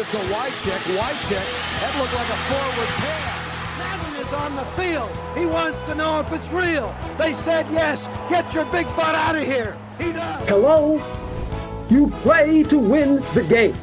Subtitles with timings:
[0.00, 0.82] it to Wycheck.
[0.96, 1.46] Wycheck,
[1.80, 3.40] that looked like a forward pass.
[3.78, 5.10] Madden is on the field.
[5.36, 6.94] He wants to know if it's real.
[7.18, 7.98] They said yes.
[8.30, 9.76] Get your big butt out of here.
[9.98, 10.48] He does.
[10.48, 11.02] Hello?
[11.90, 13.74] You play to win the game.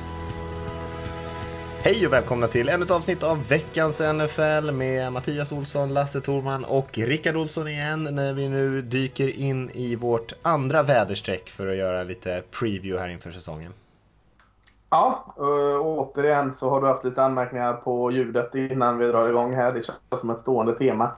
[1.82, 6.66] Hej och välkomna till ännu ett avsnitt av veckans NFL med Mattias Olsson, Lasse Thorman
[6.66, 11.76] och Rickard Olsson igen när vi nu dyker in i vårt andra väderstreck för att
[11.76, 13.74] göra lite preview här inför säsongen.
[14.90, 15.34] Ja,
[15.82, 19.72] och återigen så har du haft lite anmärkningar på ljudet innan vi drar igång här.
[19.72, 21.12] Det känns som ett stående tema.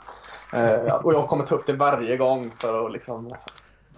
[0.54, 3.36] Eh, och jag kommer ta upp det varje gång för att liksom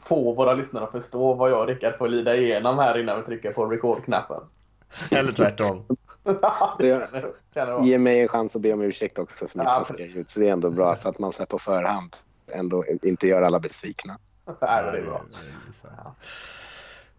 [0.07, 3.25] få våra lyssnare att förstå vad jag och Rickard får lida igenom här innan vi
[3.25, 4.43] trycker på record-knappen.
[5.11, 5.85] Eller tvärtom.
[6.79, 7.09] det
[7.53, 10.29] det Ge mig en chans att be om ursäkt också för mitt ja, taskiga ljud.
[10.29, 12.15] Så det är ändå bra så att man så på förhand
[12.47, 14.17] ändå inte gör alla besvikna.
[14.61, 15.21] Nej, det är bra.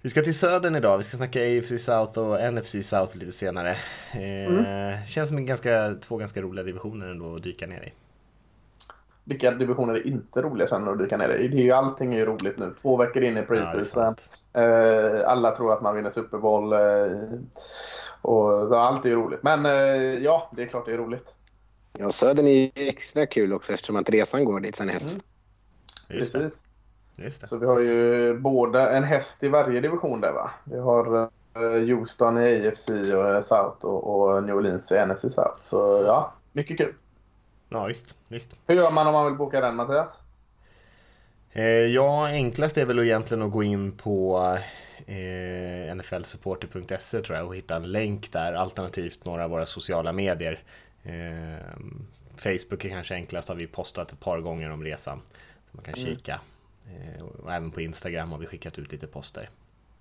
[0.05, 0.99] Vi ska till södern idag.
[0.99, 3.71] Vi ska snacka AFC South och NFC South lite senare.
[4.13, 5.07] Eh, mm.
[5.07, 7.93] Känns som en ganska, två ganska roliga divisioner ändå att dyka ner i.
[9.25, 11.49] Vilka divisioner är inte roliga du att dyka ner i?
[11.49, 12.75] Det är ju, allting är ju roligt nu.
[12.83, 14.15] Två veckor in i preseason.
[14.53, 16.73] Ja, eh, alla tror att man vinner Super Bowl.
[16.73, 17.39] Eh,
[18.23, 19.43] och allt är ju roligt.
[19.43, 19.65] Men
[20.23, 21.35] ja, det är klart det är roligt.
[21.99, 25.21] Ja, Södern är ju extra kul också eftersom att resan går dit sen i höst.
[26.09, 26.21] Mm.
[26.21, 26.72] Precis.
[27.49, 30.51] Så vi har ju både en häst i varje division där va?
[30.65, 35.21] Vi har uh, Houston i AFC och eh, South och, och New Orleans i NFC
[35.21, 35.63] South.
[35.63, 36.95] Så ja, mycket kul.
[37.69, 38.15] Ja, visst.
[38.29, 38.57] visst.
[38.67, 40.13] Hur gör man om man vill boka den Mattias?
[41.53, 44.39] Eh, ja, enklast är väl egentligen att gå in på
[45.07, 50.63] eh, nflsupporter.se tror jag och hitta en länk där, alternativt några av våra sociala medier.
[51.03, 51.67] Eh,
[52.37, 55.21] Facebook är kanske enklast, har vi postat ett par gånger om resan.
[55.71, 56.07] Så man kan mm.
[56.07, 56.41] kika.
[56.87, 59.51] Eh, och även på Instagram har vi skickat ut lite poster.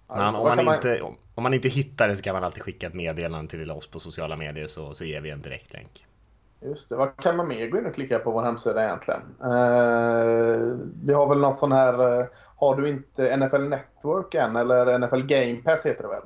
[0.07, 1.01] Men om, man inte,
[1.35, 3.99] om man inte hittar det så kan man alltid skicka ett meddelande till oss på
[3.99, 6.05] sociala medier så, så ger vi en direktlänk.
[6.61, 6.95] Just det.
[6.95, 9.21] Vad kan man mer gå in och klicka på vår hemsida egentligen?
[9.43, 12.19] Uh, vi har väl något sån här...
[12.19, 12.25] Uh,
[12.55, 16.23] har du inte NFL Network än, eller NFL Game Pass heter det väl?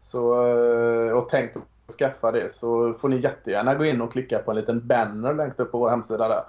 [0.00, 1.56] Så, uh, och tänkt
[1.88, 5.34] att skaffa det så får ni jättegärna gå in och klicka på en liten banner
[5.34, 6.42] längst upp på vår hemsida där.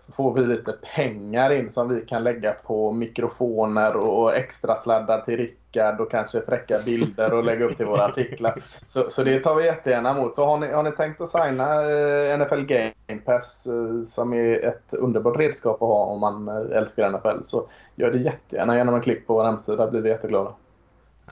[0.00, 5.20] Så får vi lite pengar in som vi kan lägga på mikrofoner och extra sladdar
[5.20, 8.62] till Rickard och kanske fräcka bilder och lägga upp till våra artiklar.
[8.86, 10.36] Så, så det tar vi jättegärna emot.
[10.36, 14.66] Så har ni, har ni tänkt att signa eh, NFL Game Pass eh, som är
[14.66, 18.94] ett underbart redskap att ha om man eh, älskar NFL så gör det jättegärna genom
[18.94, 19.90] en klick på vår hemsida.
[19.90, 20.54] blir vi jätteglada.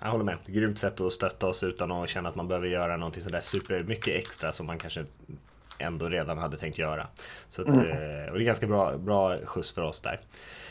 [0.02, 0.36] Jag håller med.
[0.46, 3.82] Grymt sätt att stötta oss utan att känna att man behöver göra någonting sådär super
[3.82, 5.04] mycket extra som man kanske
[5.78, 7.06] ändå redan hade tänkt göra.
[7.50, 7.80] Så att, mm.
[7.80, 10.20] Eh, och det är ganska bra, bra skjuts för oss där.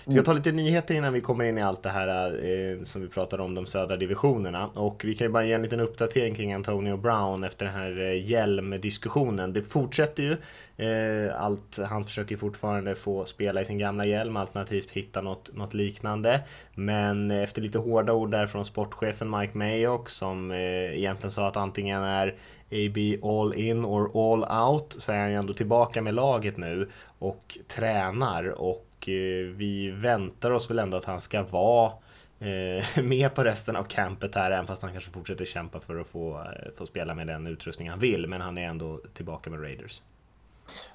[0.10, 3.02] Ska jag ta lite nyheter innan vi kommer in i allt det här eh, som
[3.02, 4.68] vi pratade om, de södra divisionerna.
[4.68, 8.00] Och vi kan ju bara ge en liten uppdatering kring Antonio Brown efter den här
[8.02, 9.54] eh, hjälmdiskussionen.
[9.54, 10.38] Det fortsätter ju.
[10.86, 15.74] Eh, allt, han försöker fortfarande få spela i sin gamla hjälm, alternativt hitta något, något
[15.74, 16.42] liknande.
[16.76, 21.48] Men eh, efter lite hårda ord där från sportchefen Mike Mayock som eh, egentligen sa
[21.48, 22.36] att antingen är
[22.72, 26.90] AB all in or all out så är han ju ändå tillbaka med laget nu
[27.20, 31.92] och tränar och eh, vi väntar oss väl ändå att han ska vara
[32.40, 36.08] eh, med på resten av campet här även fast han kanske fortsätter kämpa för att
[36.08, 39.62] få, eh, få spela med den utrustning han vill men han är ändå tillbaka med
[39.62, 40.02] Raiders.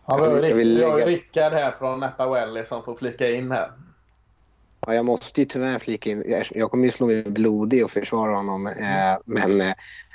[0.06, 3.70] Ja, vi har ju Rickard här från Napa Valley som får flika in här.
[4.86, 6.44] Ja, jag måste ju tyvärr flika in.
[6.50, 8.66] Jag kommer ju slå mig blodig och försvara honom.
[8.66, 9.74] Eh, men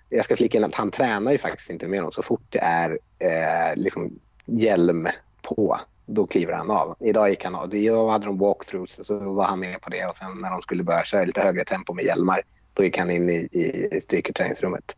[0.10, 2.12] jag ska flika in att han tränar ju faktiskt inte med dem.
[2.12, 5.08] Så fort det är eh, liksom hjälm
[5.42, 6.96] på, då kliver han av.
[7.00, 7.76] Idag gick han av.
[7.76, 10.06] Idag hade de walkthroughs, så var han med på det.
[10.06, 12.42] Och sen när de skulle börja köra lite högre tempo med hjälmar,
[12.74, 14.96] då gick han in i, i styrketräningsrummet.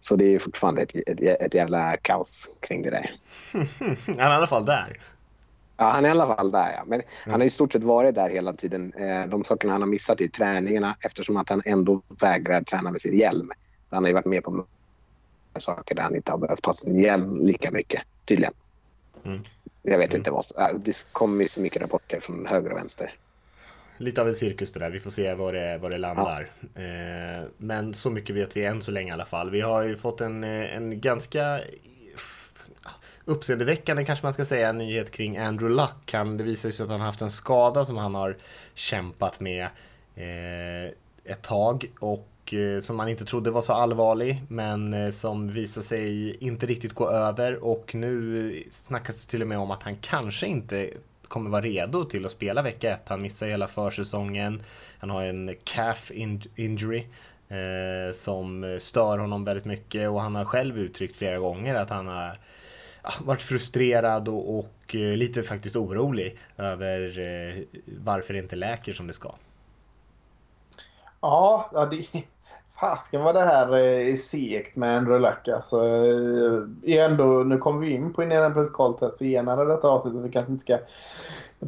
[0.00, 3.16] Så det är fortfarande ett, ett, ett jävla kaos kring det där.
[4.06, 5.00] han är i alla fall där.
[5.76, 6.72] Ja, han är i alla fall där.
[6.72, 6.84] Ja.
[6.86, 7.10] Men mm.
[7.24, 8.92] han har i stort sett varit där hela tiden.
[8.92, 13.00] Eh, de sakerna han har missat är träningarna eftersom att han ändå vägrar träna med
[13.00, 13.50] sin hjälm.
[13.90, 14.66] Han har ju varit med på
[15.58, 18.52] saker där han inte har behövt ta sin hjälm lika mycket, tydligen.
[19.24, 19.38] Mm.
[19.88, 20.20] Jag vet mm.
[20.20, 20.44] inte vad.
[20.84, 23.14] Det kommer ju så mycket rapporter från höger och vänster.
[23.96, 24.90] Lite av en cirkus det där.
[24.90, 26.50] Vi får se var det, var det landar.
[26.74, 26.82] Ja.
[26.82, 29.50] Eh, men så mycket vet vi än så länge i alla fall.
[29.50, 31.60] Vi har ju fått en, en ganska
[33.24, 36.12] uppseendeväckande kanske man ska säga nyhet kring Andrew Luck.
[36.12, 38.36] Han, det visar sig att han har haft en skada som han har
[38.74, 39.64] kämpat med
[40.14, 40.92] eh,
[41.24, 45.48] ett tag och och eh, som man inte trodde var så allvarlig men eh, som
[45.48, 49.70] visar sig inte riktigt gå över och nu eh, snackas det till och med om
[49.70, 50.90] att han kanske inte
[51.28, 53.08] kommer vara redo till att spela vecka ett.
[53.08, 54.62] Han missar hela försäsongen.
[54.98, 56.10] Han har en calf
[56.56, 57.06] injury
[57.48, 62.08] eh, som stör honom väldigt mycket och han har själv uttryckt flera gånger att han
[62.08, 62.38] har
[63.20, 69.12] varit frustrerad och, och lite faktiskt orolig över eh, varför det inte läker som det
[69.12, 69.34] ska.
[71.20, 72.22] Ja det,
[72.80, 75.48] Fasken vad det här eh, är segt med Andrew Luck.
[75.48, 80.14] Alltså, eh, ändå, nu kommer vi in på Indianapolis Colts senare i detta avsnitt.
[80.14, 80.78] Vi kanske inte ska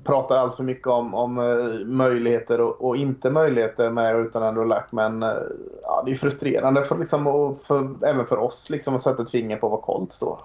[0.05, 4.43] prata alls för mycket om, om eh, möjligheter och, och, inte möjligheter med och utan
[4.43, 4.93] Andrew Luck.
[4.93, 5.22] Men
[5.82, 9.31] ja, det är frustrerande för, liksom, och för, även för oss liksom, att sätta ett
[9.31, 10.38] finger på vad Colts står.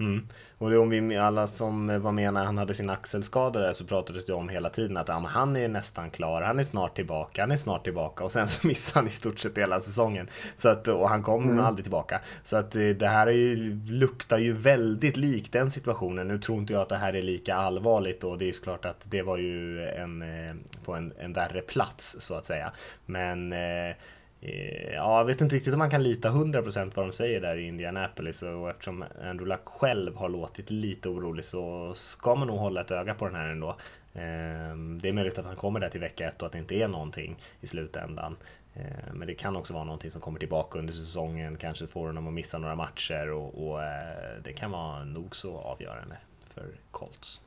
[0.00, 0.26] Mm.
[0.58, 3.84] Och det om vi alla som var med när han hade sin axelskada där så
[3.84, 7.42] pratades det om hela tiden att ja, han är nästan klar, han är snart tillbaka,
[7.42, 10.28] han är snart tillbaka och sen så missade han i stort sett hela säsongen.
[10.56, 11.64] Så att, och han kom mm.
[11.64, 12.20] aldrig tillbaka.
[12.44, 16.28] Så att eh, det här är ju, luktar ju väldigt likt den situationen.
[16.28, 19.06] Nu tror inte jag att det här är lika allvarligt och det är klart att
[19.10, 20.54] det var ju en, eh,
[20.84, 22.72] på en, en värre plats så att säga.
[23.06, 23.96] Men Eh,
[24.42, 27.56] Eh, ja, jag vet inte riktigt om man kan lita 100% vad de säger där
[27.56, 32.58] i Indianapolis och eftersom Andrew Luck själv har låtit lite orolig så ska man nog
[32.58, 33.76] hålla ett öga på den här ändå.
[34.14, 36.74] Ehm, det är möjligt att han kommer där till vecka ett och att det inte
[36.74, 38.36] är någonting i slutändan.
[38.74, 42.26] Ehm, men det kan också vara någonting som kommer tillbaka under säsongen, kanske får honom
[42.26, 46.16] att missa några matcher och, och eh, det kan vara nog så avgörande
[46.54, 47.40] för Colts.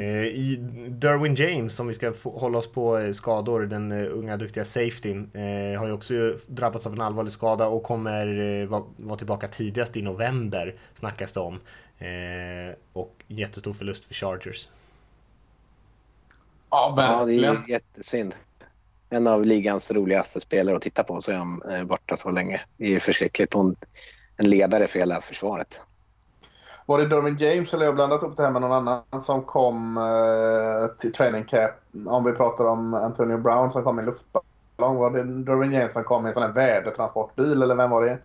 [0.00, 0.56] Eh, I
[0.88, 5.30] Derwin James, om vi ska hålla oss på eh, skador, den eh, unga duktiga safetyn,
[5.78, 8.66] har ju också drabbats av en allvarlig skada och kommer
[9.04, 11.60] vara tillbaka tidigast i november, snackas det om.
[12.92, 14.68] Och jättestor förlust för Chargers.
[16.70, 17.44] Ja, verkligen.
[17.44, 18.34] Ja, det är jättesynd.
[19.10, 22.60] En av ligans roligaste spelare att titta på så är han borta så länge.
[22.76, 23.54] Det är ju förskräckligt.
[23.54, 23.76] Hon,
[24.36, 25.80] en ledare för hela försvaret.
[26.86, 29.96] Var det Derwin James eller jag blandat upp det här med någon annan som kom
[29.96, 31.72] eh, till training camp?
[32.06, 34.96] Om vi pratar om Antonio Brown som kom i luftballong.
[34.96, 38.18] Var det Derwin James som kom i en sån här värdetransportbil eller vem var det?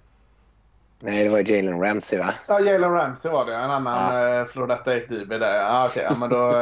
[1.04, 2.34] Nej, det var Jalen Ramsey va?
[2.48, 3.56] Ja, Jalen Ramsey var det.
[3.56, 4.40] En annan ja.
[4.40, 5.56] eh, Florida State-DB där.
[5.56, 6.54] Ja, okej, ja, men då,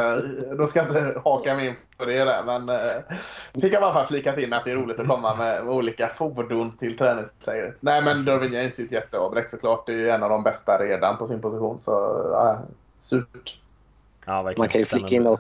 [0.58, 2.44] då ska jag inte haka mig in på det där.
[2.44, 5.74] Men eh, fick jag bara flika in att det är roligt att komma med, med
[5.74, 7.76] olika fordon till träningslägret.
[7.80, 9.86] Nej, men Dervin James är ett jätteavbräck såklart.
[9.86, 11.82] Det är ju en av de bästa redan på sin position.
[11.82, 11.92] Så
[12.34, 12.60] ja,
[12.98, 13.60] surt.
[14.26, 15.40] Ja, Man kan ju flika in och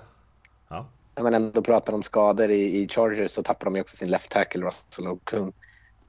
[0.67, 0.85] ja.
[1.15, 4.09] När man ändå pratar om skador i, i Chargers så tappar de ju också sin
[4.09, 5.53] left tackle Russell Okung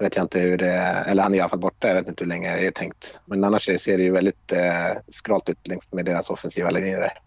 [0.00, 0.72] vet jag inte hur det
[1.06, 1.88] Eller han är i alla fall borta.
[1.88, 3.20] Jag vet inte hur länge det är tänkt.
[3.24, 7.18] Men annars ser det ju väldigt eh, skralt ut längs med deras offensiva linjer.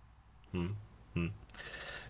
[0.53, 0.75] Mm.
[1.15, 1.33] Mm.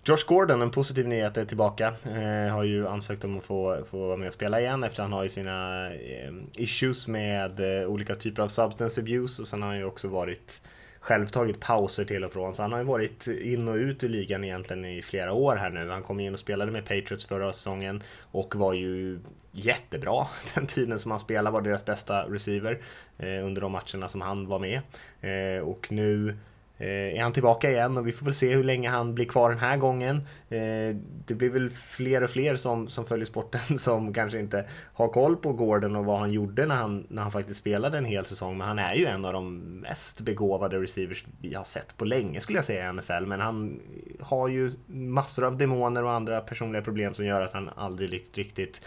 [0.06, 1.88] Josh Gordon, en positiv nyhet, är tillbaka.
[1.88, 5.13] Eh, har ju ansökt om att få, få vara med och spela igen efter han
[5.13, 9.69] har ju sina eh, issues med eh, olika typer av substance abuse och sen har
[9.69, 10.62] han ju också varit
[11.04, 12.54] själv tagit pauser till och från.
[12.54, 15.70] Så han har ju varit in och ut i ligan egentligen i flera år här
[15.70, 15.90] nu.
[15.90, 19.20] Han kom in och spelade med Patriots förra säsongen och var ju
[19.52, 21.54] jättebra den tiden som han spelade.
[21.54, 22.82] Var deras bästa receiver
[23.18, 24.82] eh, under de matcherna som han var med.
[25.22, 26.38] Eh, och nu
[26.84, 29.50] Eh, är han tillbaka igen och vi får väl se hur länge han blir kvar
[29.50, 30.18] den här gången.
[30.50, 30.96] Eh,
[31.26, 35.36] det blir väl fler och fler som, som följer sporten som kanske inte har koll
[35.36, 38.58] på Gordon och vad han gjorde när han, när han faktiskt spelade en hel säsong.
[38.58, 42.40] Men han är ju en av de mest begåvade receivers vi har sett på länge
[42.40, 43.26] skulle jag säga i NFL.
[43.26, 43.80] Men han
[44.20, 48.82] har ju massor av demoner och andra personliga problem som gör att han aldrig riktigt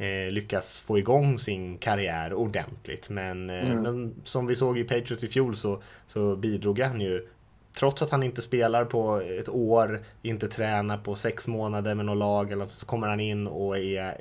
[0.00, 3.10] eh, lyckas få igång sin karriär ordentligt.
[3.10, 3.82] Men, eh, mm.
[3.82, 7.28] men, som vi såg i Patriots i fjol så, så bidrog han ju
[7.72, 12.16] Trots att han inte spelar på ett år, inte tränar på sex månader med något
[12.16, 14.16] lag eller något, så kommer han in och är,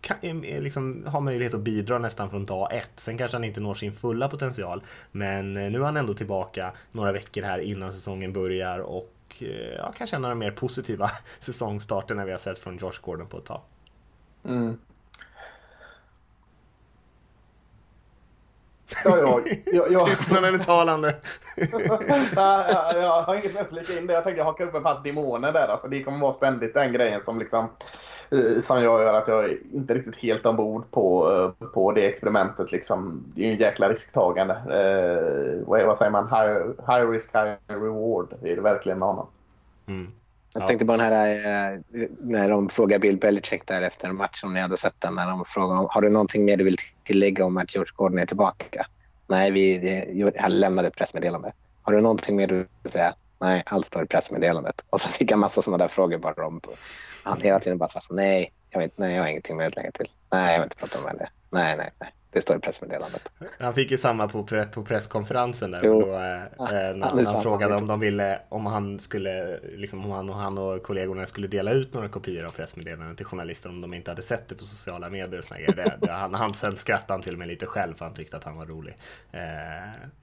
[0.00, 2.90] kan, liksom, har möjlighet att bidra nästan från dag ett.
[2.96, 4.82] Sen kanske han inte når sin fulla potential.
[5.12, 9.74] Men eh, nu är han ändå tillbaka några veckor här innan säsongen börjar och eh,
[9.76, 13.38] ja, kanske en av de mer positiva säsongstarterna vi har sett från Josh Gordon på
[13.38, 13.60] ett tag.
[14.44, 14.78] Mm.
[19.04, 19.62] Ja, jag.
[19.66, 20.06] jag, jag.
[20.06, 21.16] Tystnaden är talande.
[21.56, 24.12] ja, ja, jag har inget mer att flika in det.
[24.12, 25.68] Jag tänkte haka upp en pass demoner där.
[25.68, 27.68] Alltså, det kommer vara ständigt den grejen som liksom
[28.30, 32.08] eh, som jag gör att jag är inte riktigt helt ombord på, eh, på det
[32.08, 32.72] experimentet.
[32.72, 33.24] Liksom.
[33.34, 34.54] Det är ju en jäkla risktagande.
[34.54, 36.28] Eh, vad säger man?
[36.28, 38.34] High, high risk, high reward.
[38.42, 39.26] Det är det verkligen med honom.
[39.86, 40.12] Mm.
[40.54, 41.78] Jag tänkte på den här eh,
[42.18, 45.14] när de frågade Bill Belichick där efter en match om ni hade sett den.
[45.14, 46.76] När de frågade har du någonting mer du vill
[47.10, 48.86] tillägga om att George Gordon är tillbaka?
[49.26, 51.52] Nej, vi han lämnade ett pressmeddelande.
[51.82, 53.14] Har du någonting mer du vill säga?
[53.40, 54.84] Nej, allt står i pressmeddelandet.
[54.90, 56.60] Och så fick jag massa sådana där frågor bara om.
[57.22, 59.90] Han hela tiden bara svarade nej, jag vet, nej, jag har ingenting mer att lägga
[59.90, 60.08] till.
[60.32, 61.30] Nej, jag vill inte prata om det.
[61.50, 62.12] Nej, nej, nej.
[62.32, 63.22] Det står i pressmeddelandet.
[63.58, 65.82] Han fick ju samma på, på presskonferensen där.
[65.82, 70.10] Då, eh, Ja, när är han frågade om de ville, om han skulle, liksom om
[70.10, 73.80] han och han och kollegorna skulle dela ut några kopior av pressmeddelanden till journalister om
[73.80, 75.76] de inte hade sett det på sociala medier och såna grejer.
[75.76, 78.36] Det, det, han, han, sen skrattade han till och med lite själv för han tyckte
[78.36, 78.96] att han var rolig.
[79.32, 79.40] Eh,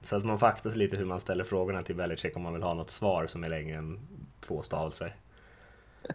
[0.02, 2.52] så att man får akta sig lite hur man ställer frågorna till Belichick om man
[2.52, 3.98] vill ha något svar som är längre än
[4.40, 5.14] två stavelser.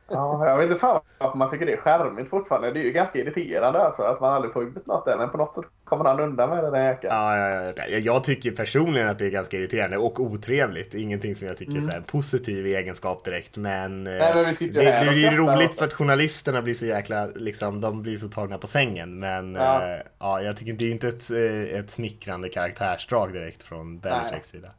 [0.07, 2.71] Ja, jag vet inte fan varför man tycker det är charmigt fortfarande.
[2.71, 5.17] Det är ju ganska irriterande alltså att man aldrig får ut något där.
[5.17, 7.13] Men på något sätt kommer han undan med det där jäkeln.
[7.13, 10.93] Ja, ja, ja, jag tycker personligen att det är ganska irriterande och otrevligt.
[10.93, 13.57] Ingenting som jag tycker är så här positiv egenskap direkt.
[13.57, 14.35] Men, eh, Mm.
[14.35, 17.25] Nej, men sitter det, här det blir ju roligt för att journalisterna blir så jäkla,
[17.25, 19.19] liksom, de blir så tagna på sängen.
[19.19, 19.87] Men Ja.
[19.87, 24.49] ja, ja jag tycker det är inte ett, eh, ett smickrande karaktärsdrag direkt från Belichicks
[24.49, 24.69] sida.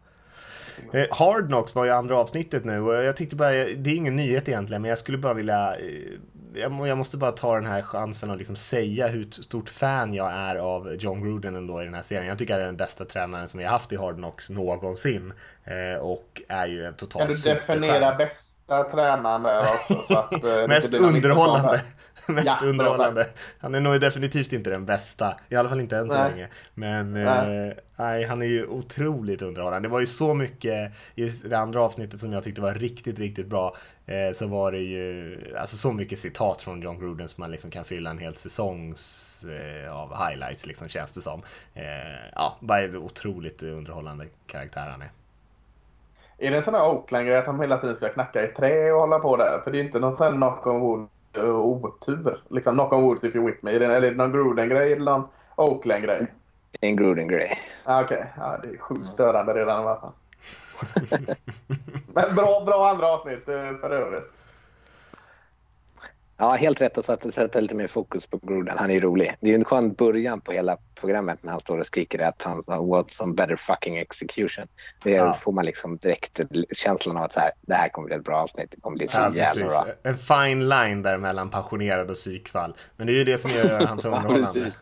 [0.92, 4.16] Eh, Hard Knocks var ju andra avsnittet nu och jag tyckte bara, det är ingen
[4.16, 6.18] nyhet egentligen, men jag skulle bara vilja eh,
[6.54, 10.32] jag, jag måste bara ta den här chansen och liksom säga hur stort fan jag
[10.32, 12.26] är av John Gruden ändå i den här serien.
[12.26, 15.32] Jag tycker han är den bästa tränaren som vi har haft i Hard Knocks någonsin.
[15.64, 20.02] Eh, och är ju en total Kan du definiera bästa tränaren där också?
[20.06, 21.82] Så att, eh, det Mest underhållande.
[22.28, 23.28] Mest Ja, bra, underhållande.
[23.58, 25.34] Han är nog definitivt inte den bästa.
[25.48, 26.30] I alla fall inte än så Nej.
[26.30, 26.48] länge.
[26.74, 27.68] Men Nej.
[27.68, 29.88] eh, nej, han är ju otroligt underhållande.
[29.88, 33.46] Det var ju så mycket i det andra avsnittet som jag tyckte var riktigt, riktigt
[33.46, 33.76] bra.
[34.06, 37.70] Eh, så var det ju alltså så mycket citat från John Gruden som man liksom
[37.70, 41.42] kan fylla en hel säsongs eh, av highlights liksom känns det som.
[41.74, 41.84] Eh,
[42.34, 45.10] ja, bara en otroligt underhållande karaktär han är.
[46.38, 49.00] Är det en sån här Oakland-grej att han hela tiden ska knacka i trä och
[49.00, 49.60] hålla på där?
[49.64, 52.38] För det är inte någon sån knock on wood otur.
[52.48, 53.72] Liksom knock on woods if you're with me.
[53.72, 56.26] Är det, eller är det någon Gruden-grej eller någon Oakland-grej?
[56.70, 57.58] Det är en Gruden-grej.
[57.84, 60.12] Ah, Okej, ja, det är sjukt störande redan i alla fall.
[62.06, 64.32] Men bra, bra andra avsnitt eh, för övrigt.
[66.36, 68.78] Ja, helt rätt att sätta, sätta lite mer fokus på Gruden.
[68.78, 69.36] Han är ju rolig.
[69.40, 72.42] Det är ju en skön början på hela programmet när han står och skriker att
[72.42, 74.66] han har what some better fucking execution.
[75.04, 75.32] Det Ja.
[75.32, 76.40] får man liksom direkt
[76.72, 78.70] känslan av att så här, det här kommer bli ett bra avsnitt.
[78.70, 79.86] Det kommer bli så Ja, jävla bra.
[80.02, 82.76] En fine line där mellan passionerad och psykfall.
[82.96, 84.72] Men det är ju det som gör han så underhållande.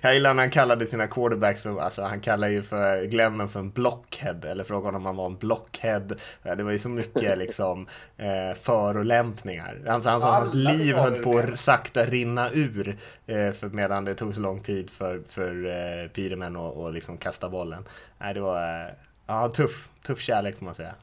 [0.00, 3.60] Jag gillar när han kallade sina quarterbacks för, alltså han kallar ju för Glennon för
[3.60, 6.06] en blockhead, eller frågade om han var en blockhead.
[6.42, 9.80] Ja, Det var ju så mycket liksom eh, förolämpningar.
[9.88, 14.34] Alltså, hans, hans liv höll på att sakta rinna ur eh, för, medan det tog
[14.34, 17.84] så lång tid för, för eh, Peterman att liksom kasta bollen.
[18.18, 18.94] Nej, det var eh,
[19.26, 20.94] ja, tuff, tuff kärlek får man säga.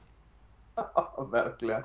[1.31, 1.83] Verkligen.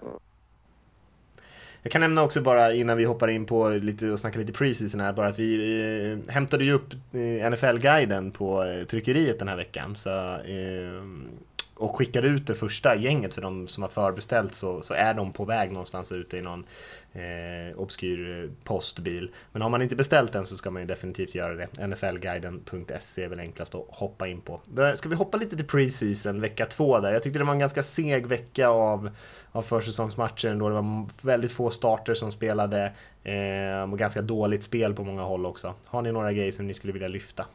[1.84, 5.00] Jag kan nämna också bara innan vi hoppar in på lite och snackar lite preseason
[5.00, 5.82] här bara att vi
[6.26, 9.96] eh, hämtade ju upp eh, NFL-guiden på eh, tryckeriet den här veckan.
[9.96, 11.02] Så, eh,
[11.74, 15.32] och skickar ut det första gänget för de som har förbeställt så, så är de
[15.32, 16.66] på väg någonstans ute i någon
[17.12, 19.30] eh, obskyr eh, postbil.
[19.52, 21.86] Men har man inte beställt den så ska man ju definitivt göra det.
[21.86, 24.60] NFLguiden.se är väl enklast att hoppa in på.
[24.94, 27.12] Ska vi hoppa lite till preseason vecka två där?
[27.12, 29.10] Jag tyckte det var en ganska seg vecka av
[29.54, 30.68] av försäsongsmatcher ändå.
[30.68, 32.92] Det var väldigt få starter som spelade
[33.24, 35.74] eh, och ganska dåligt spel på många håll också.
[35.84, 37.46] Har ni några grejer som ni skulle vilja lyfta?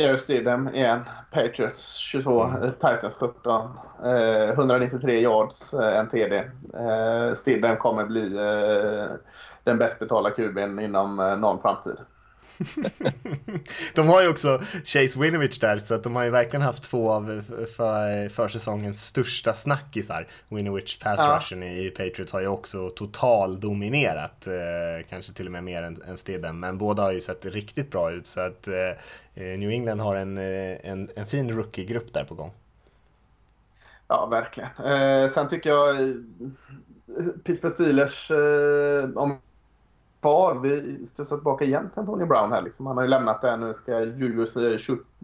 [0.00, 1.00] Jerry Stidham igen.
[1.30, 3.70] Patriots 22, eh, Titans 17.
[4.04, 6.36] Eh, 193 yards, eh, en TD.
[6.74, 9.12] Eh, Stidham kommer bli eh,
[9.64, 11.96] den bäst betalda kuben inom eh, någon framtid.
[13.94, 17.10] de har ju också Chase Winovich där, så att de har ju verkligen haft två
[17.12, 17.42] av
[17.76, 20.26] för, försäsongens största snackisar.
[20.48, 21.36] Winovich pass Ja.
[21.36, 26.02] rushen i Patriots har ju också total dominerat, eh, kanske till och med mer än,
[26.02, 28.74] än Stidham, men båda har ju sett riktigt bra ut, så att eh,
[29.34, 32.52] New England har en, eh, en, en fin rookie-grupp där på gång.
[34.08, 34.70] Ja, verkligen.
[34.84, 36.14] Eh, sen tycker jag eh,
[37.44, 39.38] Pittsburgh Steelers, eh, om
[40.20, 42.62] kvar, vi studsar tillbaka igen till Antonio Brown här.
[42.62, 42.86] Liksom.
[42.86, 43.56] Han har ju lämnat det.
[43.56, 43.74] nu.
[43.74, 44.56] Ska Julius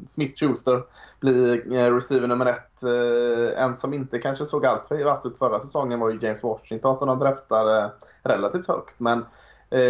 [0.07, 0.83] Smith-Schuster
[1.21, 2.83] bli eh, receiver nummer ett.
[2.83, 6.43] Eh, en som inte kanske såg allt för vass ut förra säsongen var ju James
[6.43, 7.91] Washington som de draftade eh,
[8.23, 9.01] relativt högt.
[9.01, 9.25] Men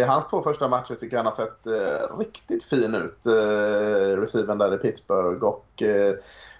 [0.07, 3.25] hans två första matcher tycker jag han har sett eh, riktigt fin ut.
[3.25, 5.43] Eh, receiven där i Pittsburgh.
[5.43, 6.15] Och, eh,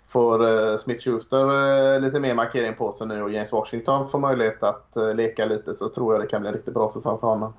[0.09, 4.95] Får eh, Smith-Schuster lite mer markering på sig nu och James Washington får möjlighet att
[5.15, 7.53] leka lite så tror jag det kan bli en riktigt bra säsong för honom.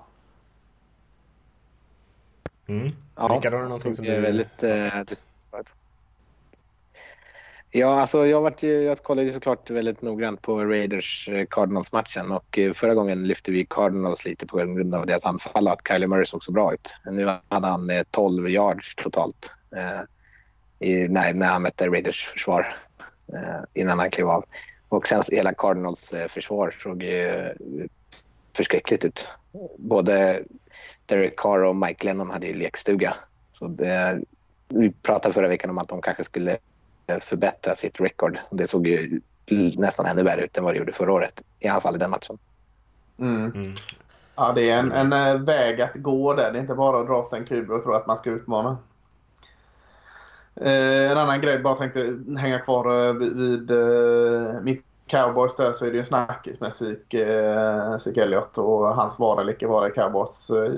[2.69, 2.89] Mm.
[3.17, 5.27] Ja, Rickard, har du någonting som du väldigt, har eh, sett?
[7.71, 12.73] Ja, alltså jag, varit, jag kollade såklart väldigt noggrant på Raiders eh, Cardinals-matchen och eh,
[12.73, 16.25] förra gången lyfte vi Cardinals lite på grund av deras anfall och att Kylie Murray
[16.25, 16.95] såg så bra ut.
[17.05, 20.01] Nu hade han eh, 12 yards totalt eh,
[20.89, 22.77] i, när, när han mötte Raiders försvar
[23.33, 24.45] eh, innan han klev av.
[24.89, 27.55] Och sen hela Cardinals försvar såg ju
[28.57, 29.29] förskräckligt ut.
[29.77, 30.43] Både
[31.09, 33.15] Derek Carr och Mike Lennon hade ju lekstuga.
[33.53, 34.21] Så det,
[34.69, 36.59] vi pratade förra veckan om att de kanske skulle
[37.21, 38.39] förbättra sitt record.
[38.51, 39.21] Det såg ju
[39.77, 41.43] nästan ännu värre ut än vad det gjorde förra året.
[41.61, 42.39] I alla fall i den matchen.
[43.19, 43.53] Mm.
[43.53, 43.75] Mm.
[44.37, 46.53] Ja, det är en, en eh, väg att gå där.
[46.53, 48.79] Det är inte bara att drafta en QB och tro att man ska utmana.
[50.57, 55.73] Eh, en annan grej, bara tänkte hänga kvar eh, vid, vid eh, mitt Cowboys där
[55.73, 59.67] så är det ju snackis med Zeke, eh, Zeke Elliott och hans vara eller icke
[59.67, 60.51] vara i Cowboys.
[60.51, 60.73] Eh,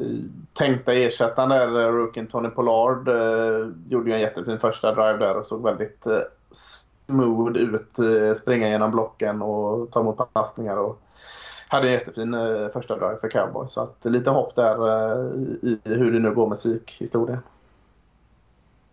[0.53, 5.47] tänkta ersättaren där, rookien Tony Pollard, eh, gjorde ju en jättefin första drive där och
[5.47, 6.07] såg väldigt
[6.51, 7.97] smooth ut.
[8.39, 10.77] Springa genom blocken och ta emot passningar.
[10.77, 11.01] Och
[11.69, 12.37] hade en jättefin
[12.73, 13.73] första drive för Cowboys.
[13.73, 14.77] Så att, lite hopp där
[15.63, 17.39] i hur det nu går med Zeke-historien.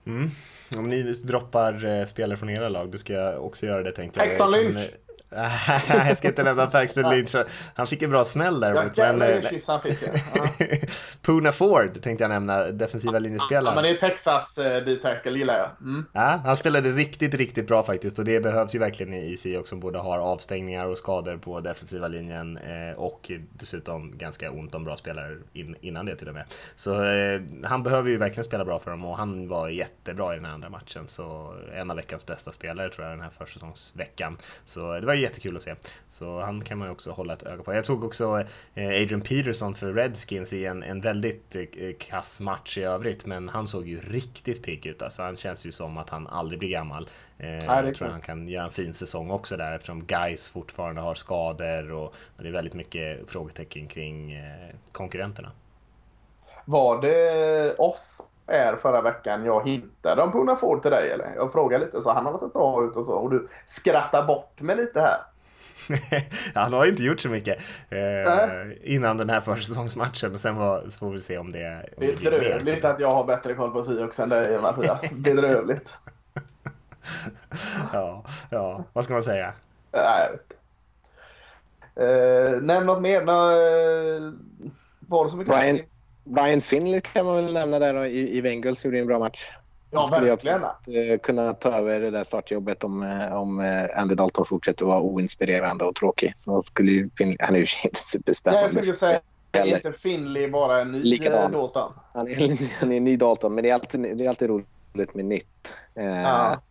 [0.06, 0.30] Mm.
[0.78, 4.38] Om ni droppar spelare från era lag, då ska jag också göra det tänkte jag.
[4.38, 4.92] Kan, Lynch.
[5.88, 7.36] jag ska inte nämna Paxton Lynch.
[7.76, 8.98] Han fick en bra smäll Ja, däremot.
[8.98, 9.98] Men, jävlar eh, vilken kyss han fick.
[10.04, 10.48] Ja.
[11.22, 13.84] Puna Ford tänkte jag nämna, defensiva Ja, men linjespelaren.
[13.84, 15.88] det är Texas eh, D-tackle gillar jag.
[15.90, 16.06] Mm.
[16.14, 19.80] Ja, han spelade riktigt, riktigt bra faktiskt och det behövs ju verkligen i Seahawks som
[19.80, 24.98] både har avstängningar och skador på defensiva linjen eh, och dessutom ganska ont om bra
[24.98, 26.46] spelare in, innan det till och med.
[26.76, 30.36] Så eh, han behöver ju verkligen spela bra för dem och han var jättebra i
[30.36, 31.08] den här andra matchen.
[31.08, 34.38] Så en av veckans bästa spelare tror jag den här försäsongsveckan.
[34.66, 35.76] Så det var jättekul att se.
[36.10, 37.74] Så han kan man ju också hålla ett öga på.
[37.74, 38.44] Jag tog också
[38.76, 41.64] eh, Adrian Peterson för Redskins i en, en väldigt eh,
[42.00, 45.02] kass match i övrigt, men han såg ju riktigt pigg ut.
[45.02, 47.10] Alltså, han känns ju som att han aldrig blir gammal.
[47.38, 51.16] Eh, jag tror han kan göra en fin säsong också där eftersom guys fortfarande har
[51.16, 55.52] skador och, och det är väldigt mycket frågetecken kring eh, konkurrenterna.
[56.66, 61.12] Var det off air förra veckan jag hintade om Puna Ford till dig?
[61.12, 61.34] Eller?
[61.36, 63.14] Jag frågade lite så han har sett bra ut och så.
[63.14, 65.18] Och du skrattar bort mig lite här.
[66.54, 70.92] han har inte gjort så mycket eh, innan den här försäsongsmatchen och sen var, så
[70.92, 73.84] får vi se om det, om det blir Bedrövligt att jag har bättre koll på
[73.84, 75.12] Seahawks än dig Mattias.
[75.12, 75.94] Bedrövligt.
[77.94, 79.54] Ja, ja, vad ska man säga?
[79.92, 80.40] Nej.
[81.96, 83.22] Eh, nämn något mer.
[83.22, 84.34] Nå, eh,
[85.00, 85.56] var det så mycket?
[85.56, 85.80] Brian,
[86.28, 88.86] Brian Finley kan man väl nämna där i, i Bengals.
[88.86, 89.50] Gjorde en bra match.
[89.92, 90.64] Ja, skulle verkligen.
[90.64, 94.86] absolut, eh, kunna ta över det där startjobbet om, eh, om eh, Andy Dalton fortsätter
[94.86, 96.34] vara oinspirerande och tråkig.
[96.38, 98.74] Så skulle ju Finley, han är ju inte Nej, jag superspännande.
[98.74, 99.20] tänkte säga,
[99.52, 101.44] är inte Finley bara en ny Likadan.
[101.54, 101.92] eh, Dalton?
[102.14, 105.16] Han är, han är en ny Dalton, men det är alltid, det är alltid roligt
[105.16, 105.76] med nytt.
[105.96, 106.62] Eh, Ja.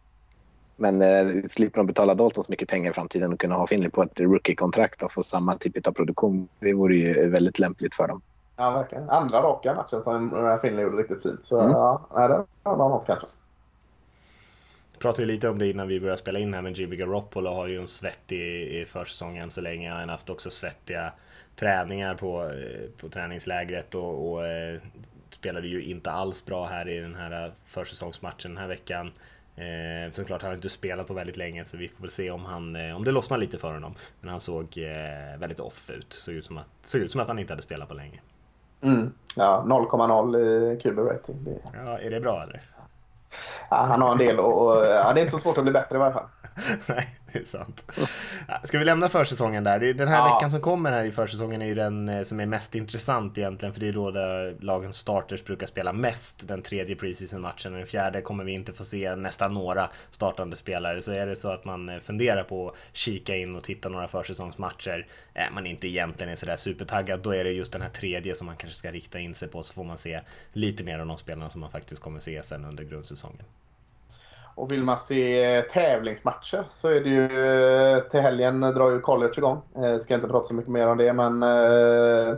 [0.78, 3.90] Men eh, slipper de betala Dalton så mycket pengar i framtiden och kunna ha Finley
[3.90, 6.48] på ett rookie-kontrakt och få samma typ av produktion.
[6.60, 8.22] Det vore ju väldigt lämpligt för dem.
[8.56, 9.10] Ja, verkligen.
[9.10, 11.44] Andra raka matchen som Finley gjorde riktigt fint.
[11.44, 11.72] Så Mm.
[11.72, 13.26] ja, det var något kanske.
[14.92, 17.50] Vi pratade ju lite om det innan vi började spela in här men Jimmy Garoppolo
[17.50, 19.90] har ju en svettig i försäsongen så länge.
[19.90, 21.12] Han har haft också svettiga
[21.56, 24.80] träningar på, eh, på träningslägret och, och eh,
[25.30, 29.12] spelade ju inte alls bra här i den här försäsongsmatchen den här veckan.
[29.56, 32.44] Eh, såklart han har inte spelat på väldigt länge så vi får väl se om,
[32.44, 33.94] han, eh, om det lossnar lite för honom.
[34.20, 36.12] Men han såg eh, väldigt off ut.
[36.12, 38.20] Såg ut, som att, såg ut som att han inte hade spelat på länge.
[38.80, 39.12] Mm.
[39.34, 41.36] Ja, 0,0 i QB-rating.
[41.44, 42.62] Det- Ja, är det bra eller?
[43.70, 45.72] Ja, han har en del och, och ja, det är inte så svårt att bli
[45.72, 46.26] bättre i varje fall.
[46.86, 47.85] Nej, det är sant.
[48.64, 49.81] Ska vi lämna försäsongen där?
[49.94, 50.35] Den här Ja.
[50.35, 53.72] veckan som kommer här i försäsongen är ju den eh, som är mest intressant egentligen,
[53.72, 57.72] för det är då där lagens starters brukar spela mest, den tredje preseason-matchen.
[57.72, 61.03] Den fjärde kommer vi inte få se nästan några startande spelare.
[61.03, 64.09] Så är det så att man eh, funderar på att kika in och titta några
[64.09, 68.37] försäsongsmatcher, är man inte egentligen är sådär supertaggad, då är det just den här tredje
[68.37, 70.20] som man kanske ska rikta in sig på, så får man se
[70.53, 73.44] lite mer av de spelarna som man faktiskt kommer se sen under grundsäsongen.
[74.56, 79.00] Och vill man se eh, tävlingsmatcher så är det ju eh, till helgen drar ju
[79.00, 79.62] college igång.
[79.76, 82.36] Eh, ska inte prata så mycket mer om det men eh,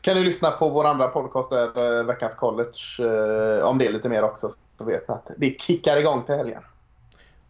[0.00, 4.08] kan ni lyssna på vår andra podcast där, eh, Veckans college, eh, om det lite
[4.08, 4.50] mer också.
[4.78, 6.62] Så vet ni att det kickar igång till helgen.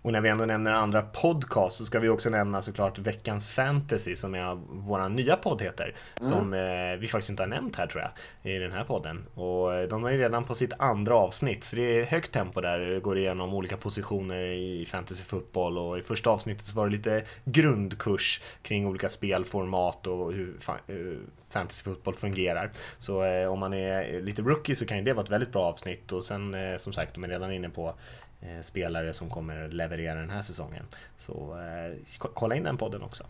[0.03, 4.17] Och när vi ändå nämner andra podcast så ska vi också nämna såklart veckans fantasy
[4.17, 5.95] som är vår nya podd heter.
[6.21, 8.11] Som eh, vi faktiskt inte har nämnt här tror jag
[8.55, 9.27] i den här podden.
[9.35, 12.61] Och eh, de är ju redan på sitt andra avsnitt så det är högt tempo
[12.61, 12.79] där.
[12.79, 16.93] Det går igenom olika positioner i fantasy fotboll och i första avsnittet så var det
[16.93, 22.71] lite grundkurs kring olika spelformat och hur fa- hur fantasy fotboll fungerar.
[22.99, 25.63] Så eh, om man är lite rookie så kan ju det vara ett väldigt bra
[25.65, 27.95] avsnitt och sen eh, som sagt de är redan inne på eh,
[28.43, 30.85] Eh, spelare som kommer leverera den här säsongen.
[31.19, 33.25] Så eh, kolla in den podden också.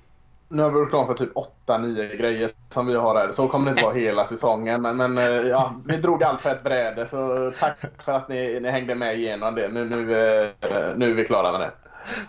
[0.48, 1.34] Nu har vi gjort klart för typ
[1.66, 3.32] 8-9 grejer som vi har här.
[3.32, 4.82] Så kommer det inte vara hela säsongen.
[4.82, 7.06] Men, men eh, ja, vi drog allt för ett bräde.
[7.06, 9.68] Så tack för att ni, ni hängde med igenom det.
[9.68, 9.96] Nu, nu,
[10.96, 11.72] nu är vi klara med det.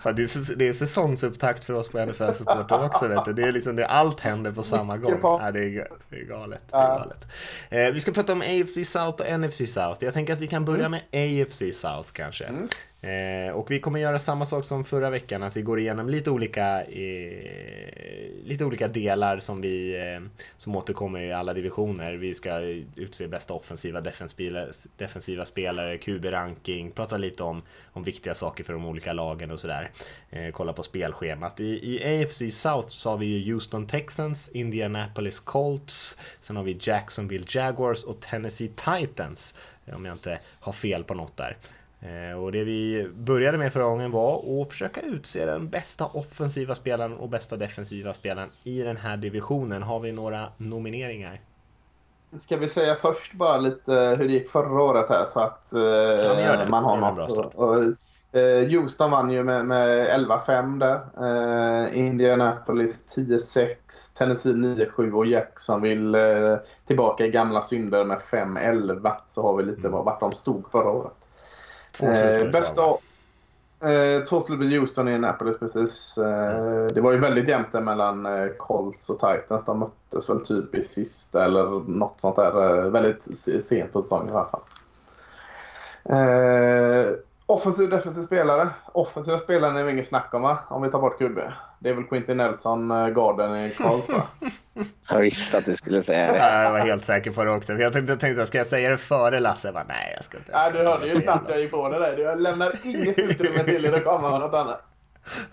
[0.02, 3.08] Fan, det, är, det är säsongsupptakt för oss på NFL Supporter också.
[3.08, 3.34] Vet du.
[3.34, 5.20] Det är liksom det, allt händer på samma gång.
[5.22, 6.62] Ja, det, är, det är galet.
[6.72, 7.28] Det är galet.
[7.70, 9.98] Eh, vi ska prata om AFC South och NFC South.
[10.00, 12.52] Jag tänker att vi kan börja med AFC South kanske.
[13.04, 16.32] Eh, och vi kommer göra samma sak som förra veckan, att vi går igenom lite
[16.32, 22.14] olika, eh, lite olika delar som, vi, eh, som återkommer i alla divisioner.
[22.14, 22.60] Vi ska
[22.96, 24.66] utse bästa offensiva, defensiva,
[24.98, 27.62] defensiva spelare, QB-ranking, prata lite om,
[27.94, 29.92] om viktiga saker för de olika lagen och sådär.
[30.30, 31.60] Eh, kolla på spelschemat.
[31.60, 37.46] I, I AFC South så har vi Houston Texans, Indianapolis Colts, sen har vi Jacksonville
[37.50, 39.56] Jaguars och Tennessee Titans,
[39.94, 41.58] om jag inte har fel på något där.
[42.02, 46.76] Eh, och det vi började med förra gången var att försöka utse den bästa offensiva
[46.76, 49.84] spelaren och bästa defensiva spelaren i den här divisionen.
[49.84, 51.42] Har vi några nomineringar?
[52.40, 56.66] Ska vi säga först bara lite hur det gick förra året här så att ja,
[56.70, 57.98] man har något.
[58.34, 61.02] Eh, Houston vann ju med, med 11-5 där.
[61.86, 63.76] Eh, Indianapolis 10-6,
[64.18, 69.14] Tennessee 9-7 och Jacksonville eh, tillbaka i gamla synder med 5-11.
[69.32, 69.92] Så har vi lite mm.
[69.92, 71.21] vart de stod förra året.
[71.92, 72.82] Två eh, bästa,
[73.84, 76.18] eh, två slut i Houston i Annapolis precis.
[76.18, 79.66] Eh, det var ju väldigt jämnt mellan eh, Colts och Titans.
[79.66, 82.84] De möttes väl typ i sista eller något sånt där.
[82.84, 84.62] Eh, väldigt sent på säsongen i alla fall.
[86.04, 87.06] Eh,
[87.46, 88.70] Offensiv defensiv spelare.
[88.94, 90.58] Offensiva spelare är det inget snack om va?
[90.68, 91.40] Om vi tar bort QB.
[91.84, 94.28] Det är väl Quintin Nelson, uh, Garden i Carls va?
[95.10, 96.38] jag visste att du skulle säga det.
[96.38, 97.74] jag var helt säker på det också.
[97.74, 99.68] Jag tänkte, jag tänkte ska jag säga det före Lasse?
[99.68, 100.52] Jag bara, nej, jag ska inte.
[100.52, 102.18] Nej, du hörde ju snabbt jag gick på det där.
[102.18, 104.82] Jag lämnar inget utrymme till er att komma med något annat.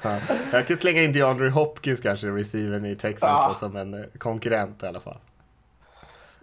[0.03, 0.19] Ja,
[0.53, 3.55] jag kan slänga in DeAndre Hopkins kanske, receivern i Texas ja.
[3.55, 5.19] som en eh, konkurrent i alla fall.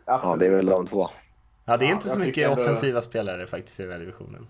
[0.06, 1.08] Ja, det är väl de två.
[1.66, 4.48] Ja, det är inte så mycket offensiva spelare faktiskt i den här divisionen.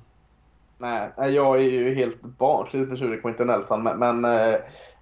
[0.78, 4.56] Nej, jag är ju helt barnsligt förtjust i Quinton Nelson, men, men eh,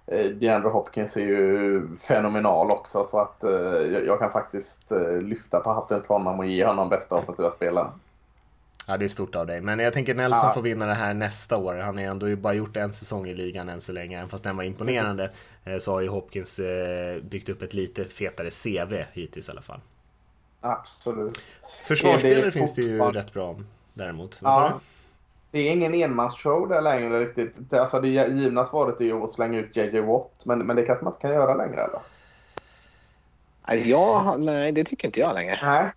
[0.06, 3.50] DeAndre Hopkins är ju fenomenal också så att eh,
[4.06, 7.90] jag kan faktiskt eh, lyfta på hatten till honom och ge honom bästa offensiva spelaren.
[8.86, 9.60] Ja, det är stort av dig.
[9.60, 10.52] Men jag tänker Nelson ja.
[10.54, 11.74] får vinna det här nästa år.
[11.74, 14.18] Han har ändå ju bara gjort en säsong i ligan än så länge.
[14.18, 15.30] Även fast den var imponerande
[15.64, 19.62] eh, så har ju Hopkins eh, byggt upp ett lite fetare CV hittills i alla
[19.62, 19.80] fall.
[20.60, 21.40] Absolut.
[21.84, 23.56] Försvarsspelare finns det ju rätt bra
[23.94, 24.42] däremot.
[24.42, 24.80] Vad ja
[25.54, 27.72] det är ingen enmansshow där längre riktigt.
[27.72, 30.42] Alltså det givna svaret är ju att slänga ut JJ Watt.
[30.44, 32.00] Men, men det kanske man inte kan göra längre eller?
[33.62, 35.58] Alltså jag, nej, det tycker inte jag längre.
[35.62, 35.92] Nej.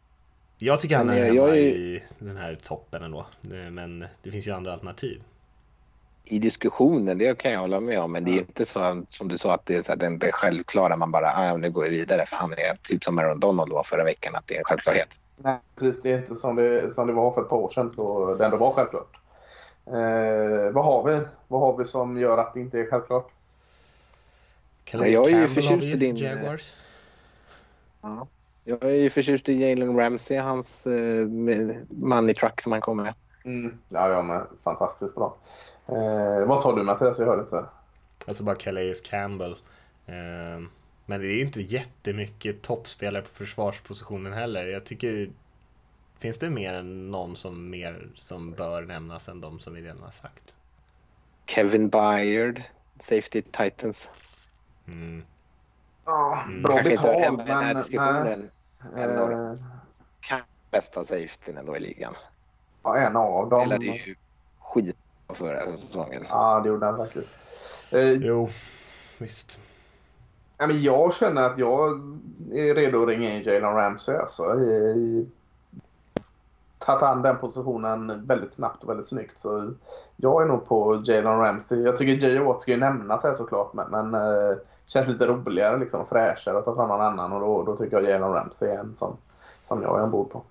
[0.57, 1.53] Jag tycker han är hemma jag är...
[1.55, 3.25] i den här toppen ändå.
[3.71, 5.21] Men det finns ju andra alternativ.
[6.23, 8.11] I diskussionen, det kan jag hålla med om.
[8.11, 10.31] Men det är inte så som du sa att det är så här, det är
[10.31, 10.95] självklara.
[10.95, 12.25] Man bara, ah, nu går vi vidare.
[12.25, 15.19] För han är typ som Aaron Donald var förra veckan, att det är en självklarhet.
[15.37, 16.01] Nej, precis.
[16.01, 18.45] Det är inte som det, som det var för ett par år sedan då det
[18.45, 19.16] ändå var självklart.
[19.88, 21.26] Eh, vad har vi?
[21.47, 23.32] Vad har vi som gör att det inte är självklart?
[24.84, 26.17] Calais jag är ju förtjust i din...
[26.17, 26.73] Jaguars.
[28.02, 28.28] Ja.
[28.63, 31.28] Jag är ju förtjust i Jalen Ramsey, hans uh,
[31.89, 33.13] money truck som han kommer med.
[33.45, 33.78] Mm.
[33.89, 34.41] Ja, jag med.
[34.63, 35.38] Fantastiskt bra.
[35.88, 37.19] Eh, vad sa du Mattias?
[37.19, 37.65] Jag hörde inte.
[38.28, 39.52] Alltså bara Calais Campbell.
[40.06, 40.67] Eh,
[41.06, 44.67] men det är inte jättemycket toppspelare på försvarspositionen heller.
[44.67, 45.30] Jag tycker
[46.19, 50.03] Finns det mer än någon som, mer, som bör nämnas än de som vi redan
[50.03, 50.56] har sagt?
[51.45, 52.63] Kevin Byard,
[52.99, 54.10] Safety Titans.
[54.88, 55.23] Mm.
[56.06, 56.63] Ja, mm.
[56.63, 57.45] bra betalt, men...
[57.45, 58.49] Den här diskussionen.
[58.95, 59.58] En av de
[60.71, 62.13] bästa safetyn ändå i ligan.
[62.84, 63.62] Ja, en av dem.
[63.62, 64.15] Eller det är ju
[64.60, 64.95] skit
[65.30, 66.25] förra säsongen.
[66.30, 67.30] Ja, det gjorde han faktiskt.
[67.89, 68.49] Eh, jo,
[69.17, 69.60] visst.
[70.58, 71.91] Ja, men jag känner att jag
[72.51, 75.27] är redo att ringa in Jalen Ramsey alltså, i,
[76.88, 79.39] tagit an den positionen väldigt snabbt och väldigt snyggt.
[79.39, 79.73] Så
[80.15, 81.82] jag är nog på Jalen Ramsey.
[81.82, 82.39] Jag tycker J.J.
[82.39, 86.65] Watt ska ju nämnas här såklart, men, men äh, känns lite roligare liksom, fräschare att
[86.65, 89.17] ta fram någon annan och då, då tycker jag Jalen Ramsey är en som,
[89.67, 90.43] som jag är ombord på.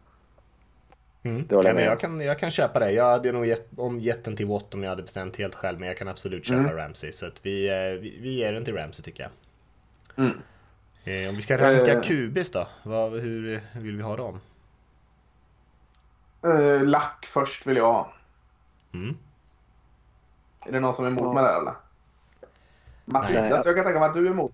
[1.22, 1.46] Mm.
[1.50, 2.90] Ja, men jag, kan, jag kan köpa det.
[2.90, 5.78] Jag hade nog gett, om gett den till Watt om jag hade bestämt helt själv,
[5.80, 6.76] men jag kan absolut köpa mm.
[6.76, 7.12] Ramsey.
[7.12, 9.30] Så att vi, eh, vi, vi ger den till Ramsey tycker jag.
[10.26, 10.36] Mm.
[11.04, 12.02] Eh, om vi ska ranka eh.
[12.02, 14.40] QBs då, vad, hur vill vi ha dem?
[16.46, 18.12] Uh, lack först vill jag ha.
[18.94, 19.16] Mm.
[20.66, 21.32] Är det någon som är emot ja.
[21.32, 21.74] med det eller?
[23.04, 24.52] Mattias, jag kan tänka mig att du är emot.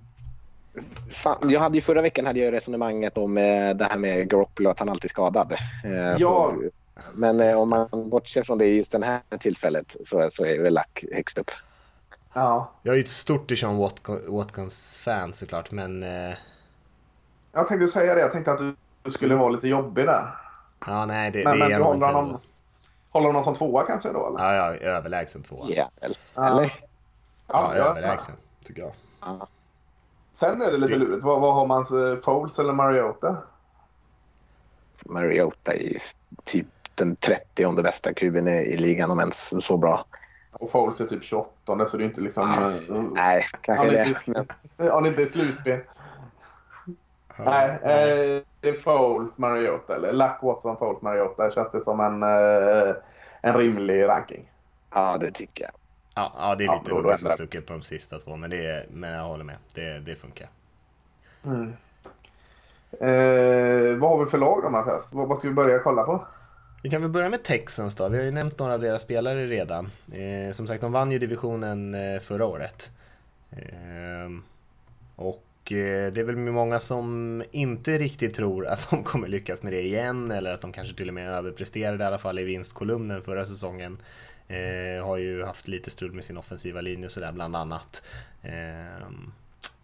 [1.11, 4.71] Fan, jag hade ju förra veckan hade jag resonemanget om eh, det här med Garoppolo,
[4.71, 5.53] att han alltid är skadad.
[5.85, 6.17] Eh, ja.
[6.19, 6.63] Så,
[7.13, 10.75] men eh, om man bortser från det just det här tillfället så, så är väl
[10.75, 11.51] Lack högst upp.
[12.33, 12.73] Ja.
[12.83, 13.91] Jag är ju ett stort Deshaun
[14.27, 16.03] Watkins-fan såklart, men...
[16.03, 16.35] Eh...
[17.53, 18.21] Jag tänkte säga det.
[18.21, 18.63] Jag tänkte att
[19.03, 20.42] du skulle vara lite jobbig där.
[20.87, 22.41] Ja, nej, det, men, det men är du håller honom,
[23.11, 24.27] håller honom som tvåa kanske då?
[24.29, 24.39] Eller?
[24.55, 25.67] Ja, ja, överlägsen tvåa.
[25.69, 26.19] Ja, eller?
[26.35, 28.93] Ja, jag överlägsen tycker jag.
[29.21, 29.47] Ja.
[30.35, 31.25] Sen är det lite Det- lurigt.
[31.25, 31.83] Vad, vad har man?
[32.13, 33.37] eh, Foles eller Mariota?
[35.05, 35.99] Mariota är ju
[36.45, 40.05] typ den 30 bästa kuben i, i ligan om ens så bra.
[40.53, 42.51] Och Foles är typ 28 så det är inte liksom...
[42.51, 44.09] eh, Nej, kanske det.
[44.09, 44.55] inte,
[44.93, 45.81] han är inte i slutspel.
[47.39, 49.97] Nej, eh, det är Foles, Mariota.
[49.97, 51.51] Eller Luck, Watson, Foles, Mariota.
[51.51, 52.95] Känns det som en, eh,
[53.41, 54.51] en rimlig ranking.
[54.95, 55.73] Ja, det tycker jag.
[56.15, 58.51] Ja, ja, det är Ja, lite då hugget som stucket på de sista två, men,
[58.51, 59.57] det är, men jag håller med.
[59.75, 60.49] Det, det funkar.
[63.01, 65.15] Eh, vad har vi för lag då Mattias?
[65.15, 66.27] Vad, vad ska vi börja kolla på?
[66.83, 68.09] Vi kan väl börja med Texans då.
[68.09, 69.91] Vi har ju nämnt några av deras spelare redan.
[70.13, 72.91] Eh, som sagt, de vann ju divisionen eh, förra året.
[73.51, 74.31] Eh,
[75.17, 79.73] och Eh, det är väl många som inte riktigt tror att de kommer lyckas med
[79.73, 83.23] det igen eller att de kanske till och med överpresterade i alla fall i vinstkolumnen
[83.23, 83.99] förra säsongen.
[84.49, 88.03] Eh, har ju haft lite strul med sin offensiva linje och sådär bland annat.
[88.43, 89.07] Eh,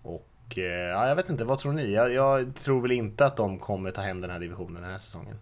[0.02, 1.92] och eh, ja, jag vet inte, vad tror ni?
[1.92, 4.98] Jag, jag tror väl inte att de kommer ta hem den här divisionen den här
[4.98, 5.36] säsongen.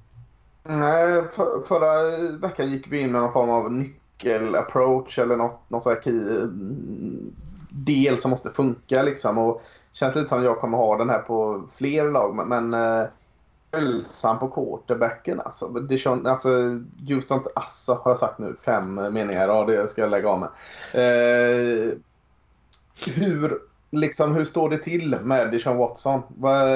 [0.63, 5.83] Nej, för, förra veckan gick vi in med någon form av nyckelapproach eller något, något
[5.83, 6.47] sådär här key,
[7.71, 9.39] del som måste funka liksom.
[9.39, 9.63] Och
[9.97, 12.35] känns lite som jag kommer ha den här på fler lag.
[12.35, 13.07] Men, men eh,
[13.71, 15.69] ensam på quarterbacken alltså.
[15.69, 16.51] Dijon, alltså
[17.09, 19.49] Houston, alltså har jag sagt nu fem meningar.
[19.49, 20.49] Ja, det ska jag lägga av med.
[20.93, 21.93] Eh,
[23.15, 23.59] hur,
[23.91, 26.23] liksom, hur står det till med Dijon Watson?
[26.29, 26.69] Vad,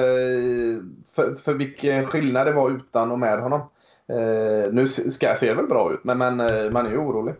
[1.15, 3.61] för, för vilken skillnad det var utan och med honom.
[4.07, 7.35] Eh, nu ska ser det väl bra ut, men, men eh, man är ju orolig.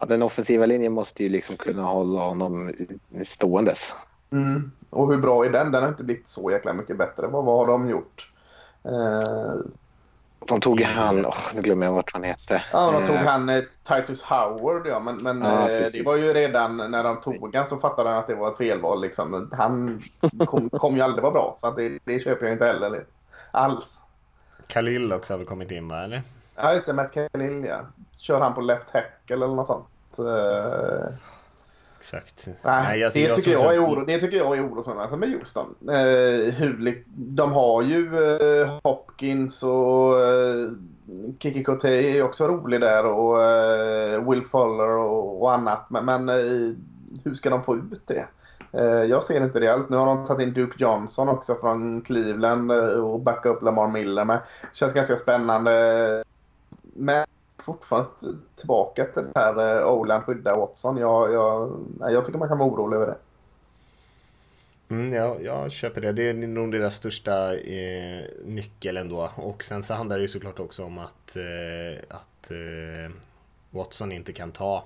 [0.00, 2.72] Ja, den offensiva linjen måste ju liksom kunna hålla honom
[3.24, 3.94] ståendes.
[4.32, 4.70] Mm.
[4.90, 5.72] Och hur bra är den?
[5.72, 7.26] Den har inte blivit så jäkla mycket bättre.
[7.26, 8.30] Vad, vad har de gjort?
[8.84, 9.54] Eh,
[10.46, 12.64] De tog han, oh, nu glömmer jag vart han hette.
[12.72, 14.98] ja, de tog Eh, han eh, Titus Howard, ja.
[15.00, 18.18] Men, men Ja, eh, det var ju redan när de tog han så fattade han
[18.18, 19.00] att det var ett felval.
[19.00, 19.50] Liksom.
[19.52, 20.02] Han
[20.46, 23.04] kom, kom ju aldrig vara bra, så att det, det köper jag inte heller
[23.50, 24.00] alls.
[24.66, 26.22] Khalil också har väl kommit in va, eller?
[26.56, 26.92] Ja, just det.
[26.92, 27.80] Matt Khalil, ja.
[28.16, 29.86] Kör han på left tackle eller något sånt?
[30.18, 31.14] Eh,
[31.98, 32.48] Exakt.
[32.62, 35.74] Nej, alltså, det, tycker tror jag är oro, det tycker jag är orosmoment med Houston.
[35.88, 40.70] Eh, hur, de har ju eh, Hopkins och eh,
[41.38, 45.90] Kiki Kote är också rolig där och eh, Will Fuller och, och annat.
[45.90, 46.74] Men, men eh,
[47.24, 48.26] hur ska de få ut det?
[48.72, 49.88] Eh, jag ser inte det alls.
[49.88, 53.88] Nu har de tagit in Duke Johnson också från Cleveland eh, och backat upp Lamar
[53.88, 54.40] Miller med.
[54.72, 56.24] Känns ganska spännande.
[56.82, 57.24] Men
[57.62, 58.08] fortfarande
[58.56, 60.96] tillbaka till det här eh, Oland skydda Watson.
[60.96, 63.16] Jag, jag, jag tycker man kan vara orolig över det.
[64.94, 66.12] Mm, ja, jag köper det.
[66.12, 69.30] Det är nog deras största eh, nyckel ändå.
[69.36, 73.12] Och sen så handlar det ju såklart också om att, eh, att eh,
[73.70, 74.84] Watson inte kan ta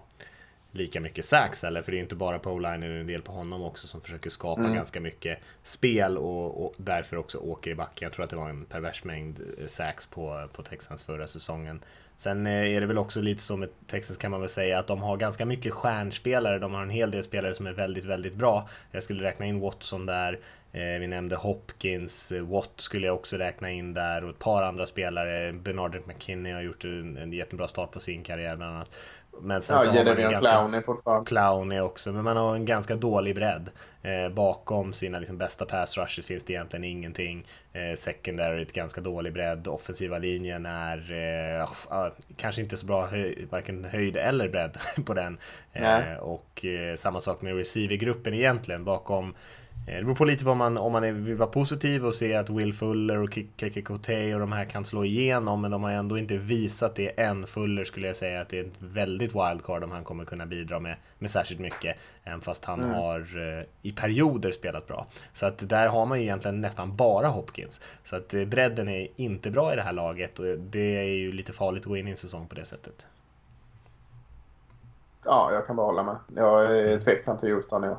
[0.70, 3.62] lika mycket sax eller för det är inte bara på är en del på honom
[3.62, 4.74] också som försöker skapa Mm.
[4.74, 8.06] ganska mycket spel och, och därför också åker i backen.
[8.06, 11.80] Jag tror att det var en pervers mängd eh, sax på, på Texans förra säsongen.
[12.18, 14.86] Sen eh, är det väl också lite som med Texas kan man väl säga att
[14.86, 16.58] de har ganska mycket stjärnspelare.
[16.58, 18.68] De har en hel del spelare som är väldigt, väldigt bra.
[18.90, 20.38] Jag skulle räkna in Watson där.
[20.72, 24.62] Eh, vi nämnde Hopkins, eh, Watt skulle jag också räkna in där och ett par
[24.62, 25.52] andra spelare.
[25.52, 28.90] Bernard McKinney har gjort en, en jättebra start på sin karriär bland annat.
[29.40, 30.82] Men sen så Ja, har man en ganska...
[30.86, 31.28] Fortfarande.
[31.28, 33.70] Clown är också, men man har en ganska dålig bredd.
[34.02, 37.46] Eh, bakom sina liksom, bästa pass rushes finns det egentligen ingenting.
[37.72, 39.68] Eh, secondary ett ganska dålig bredd.
[39.68, 41.12] Offensiva linjen är
[41.60, 41.68] eh,
[42.36, 45.38] kanske inte så bra, höj, varken höjd eller bredd på den.
[45.72, 49.34] Eh, och eh, samma sak med receivergruppen egentligen bakom
[49.86, 52.74] det beror på lite vad man, om man vill vara positiv och se att Will
[52.74, 56.36] Fuller och Keke Kote och de här kan slå igenom men de har ändå inte
[56.36, 57.46] visat det än.
[57.46, 60.80] Fuller skulle jag säga att det är ett väldigt wildcard om han kommer kunna bidra
[60.80, 61.96] med, med särskilt mycket.
[62.24, 65.06] Även fast han har eh, i perioder spelat bra.
[65.32, 67.80] Så att där har man ju egentligen nästan bara Hopkins.
[68.04, 71.32] Så att eh, bredden är inte bra i det här laget och det är ju
[71.32, 73.06] lite farligt att gå in i en säsong på det sättet.
[75.24, 76.16] Ja, jag kan bara hålla med.
[76.36, 77.82] Jag är tveksam till Houston.
[77.82, 77.98] Ja.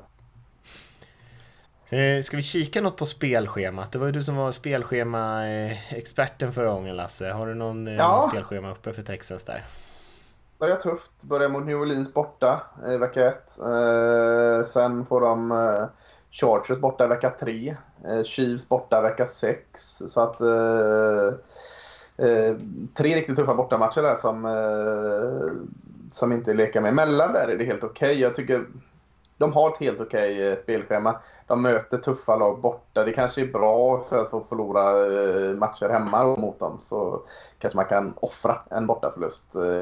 [1.95, 3.91] Eh, ska vi kika något på spelschemat?
[3.91, 7.31] Det var ju du som var spelschema-experten förra gången Lasse.
[7.31, 8.19] Har du någon, eh, Ja.
[8.21, 9.65] någon spelschema uppe för Texas där?
[10.59, 11.11] Börjar tufft.
[11.21, 12.61] Börjar mot New Orleans borta
[12.93, 13.59] i vecka ett.
[13.59, 15.85] Eh, sen får de eh,
[16.31, 17.75] Chargers borta i vecka tre.
[18.07, 19.81] Eh, Chiefs borta i vecka sex.
[20.07, 20.41] Så att...
[20.41, 21.27] Eh,
[22.27, 22.55] eh,
[22.93, 25.51] tre riktigt tuffa bortamatcher där som, eh,
[26.11, 26.93] som inte leker med.
[26.93, 28.19] Mellan där är det helt okej.
[28.19, 28.65] Jag tycker
[29.37, 31.19] de har ett helt okej okay spelschema.
[31.47, 33.03] De möter tuffa lag borta.
[33.03, 36.77] Det kanske är bra att få förlora eh, matcher hemma mot dem.
[36.79, 37.21] Så
[37.59, 39.55] kanske man kan offra en bortaförlust.
[39.55, 39.81] Eh,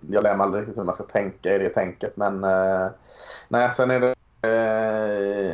[0.00, 2.16] jag lär mig aldrig riktigt hur man ska tänka i det tänket.
[2.16, 2.40] Men
[3.48, 4.14] nej, sen är det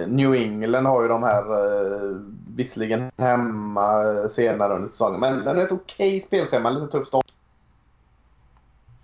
[0.06, 1.44] New England har ju de här
[2.56, 5.20] visserligen hemma senare under säsongen.
[5.20, 7.24] Men den är ett okej spelschema, lite tuff start.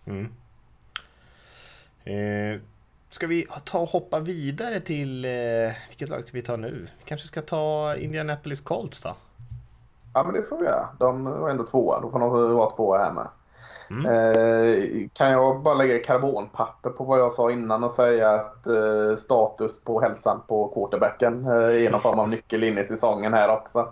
[0.06, 0.28] Mm.
[2.04, 2.60] Eh,
[3.10, 5.30] ska vi ta och hoppa vidare till, eh,
[5.88, 6.88] vilket lag ska vi ta nu?
[6.98, 9.14] Vi kanske ska ta Indianapolis Colts då?
[10.14, 10.88] Ja, men det får vi göra.
[10.98, 12.00] De var ändå tvåa.
[12.00, 13.28] Då får de vara tvåa här med.
[13.90, 14.06] Mm.
[14.06, 19.16] Eh, kan jag bara lägga karbonpapper på vad jag sa innan och säga att eh,
[19.18, 23.48] status på hälsan på quarterbacken eh, är någon form av nyckel in i säsongen här
[23.48, 23.88] också.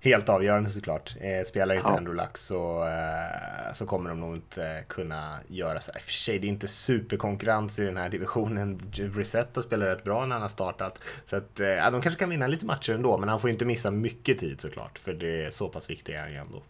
[0.00, 1.16] Helt avgörande såklart.
[1.20, 2.00] Eh, spelar inte ja.
[2.00, 5.90] Luck så, eh, så kommer de nog inte kunna göra så.
[5.90, 8.82] I och för sig, det är inte superkonkurrens i den här divisionen.
[9.14, 10.98] Brissett spelar rätt bra när han har startat.
[11.26, 13.90] Så att, eh, de kanske kan vinna lite matcher ändå, men han får inte missa
[13.90, 14.98] mycket tid såklart.
[14.98, 16.62] För det är så pass viktigt är han ju ändå.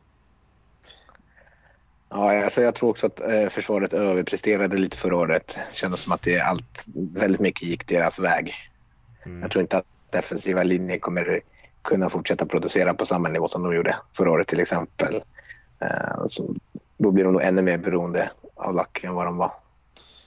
[2.09, 5.59] Ja, alltså jag tror också att eh, försvaret överpresterade lite förra året.
[5.71, 8.55] Det kändes som att det allt, väldigt mycket gick deras väg.
[9.27, 9.43] Mm.
[9.43, 11.41] Jag tror inte att defensiva linjer kommer
[11.88, 15.22] kunna fortsätta producera på samma nivå som de gjorde förra året till exempel.
[15.81, 16.55] Eh, så
[16.96, 19.53] då blir de nog ännu mer beroende av Luck än vad de var.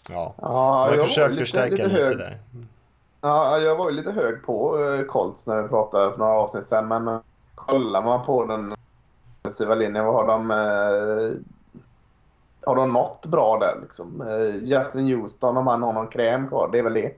[0.09, 2.37] Ja, ja har försökt förstärka lite, lite, lite där.
[3.21, 6.65] Ja, jag var ju lite hög på eh, Colts när vi pratade för några avsnitt
[6.65, 6.87] sedan.
[6.87, 7.19] Men
[7.55, 8.73] kollar man på den
[9.41, 10.51] defensiva linjen, vad har de?
[10.51, 11.37] Eh,
[12.65, 14.23] har de något bra där liksom?
[14.61, 17.11] Justin Houston, om han har någon kräm kvar, det är väl det.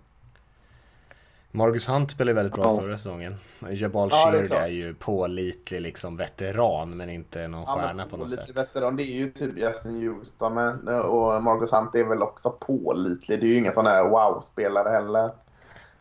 [1.55, 2.81] Marcus Hunt spelade väldigt bra ja.
[2.81, 3.35] förra säsongen.
[3.71, 8.17] Jabal ja, Sheard är, är, ju pålitlig liksom veteran men inte någon ja, stjärna på
[8.17, 8.57] något sätt.
[8.57, 13.39] veteran, det är ju typ Justin Houston men, och Marcus Hunt är väl också pålitlig.
[13.39, 15.25] Det är ju ingen sån här wow-spelare heller.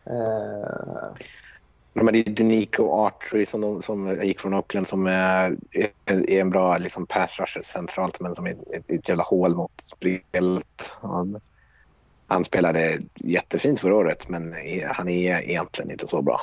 [0.05, 1.23] Eh...
[1.93, 5.57] Men det är Denico Artry som, de, som gick från Oakland som är,
[6.05, 9.81] är en bra liksom, pass rusher centralt men som är ett, ett jävla hål mot
[9.81, 10.93] spelet
[12.27, 14.55] han spelade jättefint förra året, men
[14.85, 16.39] han är egentligen inte så bra.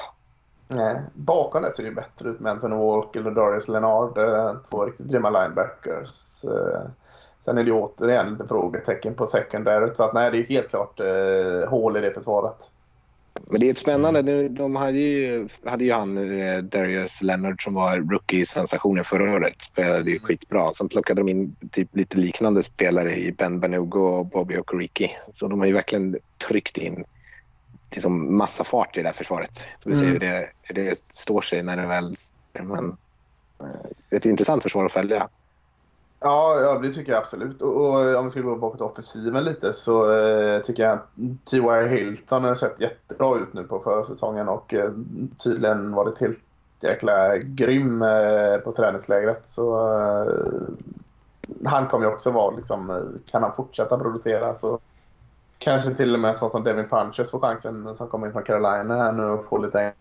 [0.69, 4.19] Nej, bakom det ser det bättre ut med Anthony Walker och Darius Leonard.
[4.19, 6.45] Eh, två riktigt grymma linebackers.
[6.45, 6.83] Eh.
[7.41, 9.95] Sen är det återigen lite frågetecken på secondary.
[9.95, 12.71] Så att, nej, det är helt klart eh, hål i det försvaret.
[13.51, 14.49] Men det är ett spännande.
[14.49, 19.63] De hade ju, hade ju han, eh, Darius Leonard, som var rookie-sensationen förra året.
[19.63, 20.73] Spelade ju skitbra.
[20.73, 25.11] Sen plockade de in typ lite liknande spelare i Ben Banugo och Bobby Okoriki.
[25.33, 26.17] Så de har ju verkligen
[26.49, 27.05] tryckt in
[27.91, 29.57] liksom massa fart i det här försvaret.
[29.79, 30.13] Så vi ser mm.
[30.13, 32.15] hur, det, hur det står sig när det väl...
[32.53, 32.97] Men,
[33.61, 35.29] eh, ett intressant försvar att följa.
[36.23, 37.63] Ja, ja, det tycker jag absolut.
[37.63, 41.09] Och, och eh, om vi ska gå bakåt offensiven lite så eh, tycker jag att
[41.51, 41.89] T.Y.
[41.89, 44.91] Hilton har sett jättebra ut nu på försäsongen och eh,
[45.45, 46.41] tydligen varit helt
[46.81, 49.49] jäkla grym eh, på träningslägret.
[49.49, 50.33] Så eh,
[51.65, 54.79] han kommer ju också vara liksom, eh, kan han fortsätta producera så
[55.59, 58.97] kanske till och med så som Devin Funches får chansen som kommer in från Carolina
[58.97, 59.93] här nu och får lite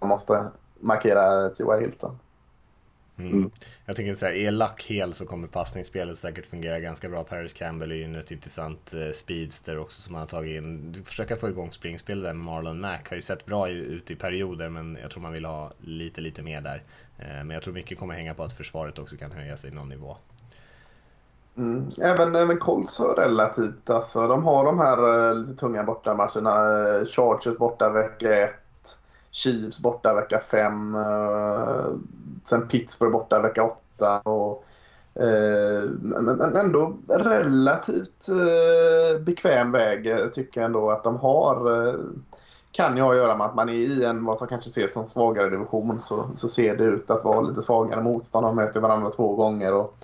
[0.00, 0.44] man måste
[0.80, 1.80] markera T.Y.
[1.80, 2.18] Hilton.
[3.18, 3.32] Mm.
[3.32, 3.50] mm.
[3.86, 7.24] Jag tänker så här, är Luck hel så kommer passningsspelet säkert fungera ganska bra.
[7.24, 10.94] Paris Campbell är ju ett intressant eh, speedster också som man har tagit in.
[11.04, 13.08] Försöka få igång springspel där med Marlon Mack.
[13.08, 16.42] Har ju sett bra ut i perioder men jag tror man vill ha lite, lite
[16.42, 16.82] mer där.
[17.18, 19.88] Eh, men jag tror mycket kommer hänga på att försvaret också kan höja sig någon
[19.88, 20.16] nivå.
[21.56, 21.90] Mm.
[22.02, 26.52] Även, även Colts relativt, alltså de har de här uh, lite tunga bortamatcherna.
[27.04, 28.50] Chargers borta vecka 1.
[29.30, 30.94] Chiefs borta vecka 5.
[30.94, 31.86] Eh,
[32.44, 34.20] sen Pittsburgh borta vecka 8.
[34.20, 34.64] Och,
[35.22, 41.96] eh, men ändå relativt eh, bekväm väg tycker jag ändå att de har.
[42.72, 44.92] kan ju ha att göra med att man är i en vad som kanske ses
[44.92, 48.46] som svagare division så, så ser det ut att vara lite svagare motstånd.
[48.46, 49.74] De möter varandra två gånger.
[49.74, 49.94] Och,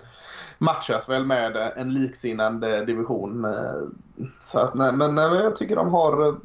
[0.57, 3.47] matchas väl med en liksinnande division.
[4.43, 6.35] Så att, men, nej, jag tycker de har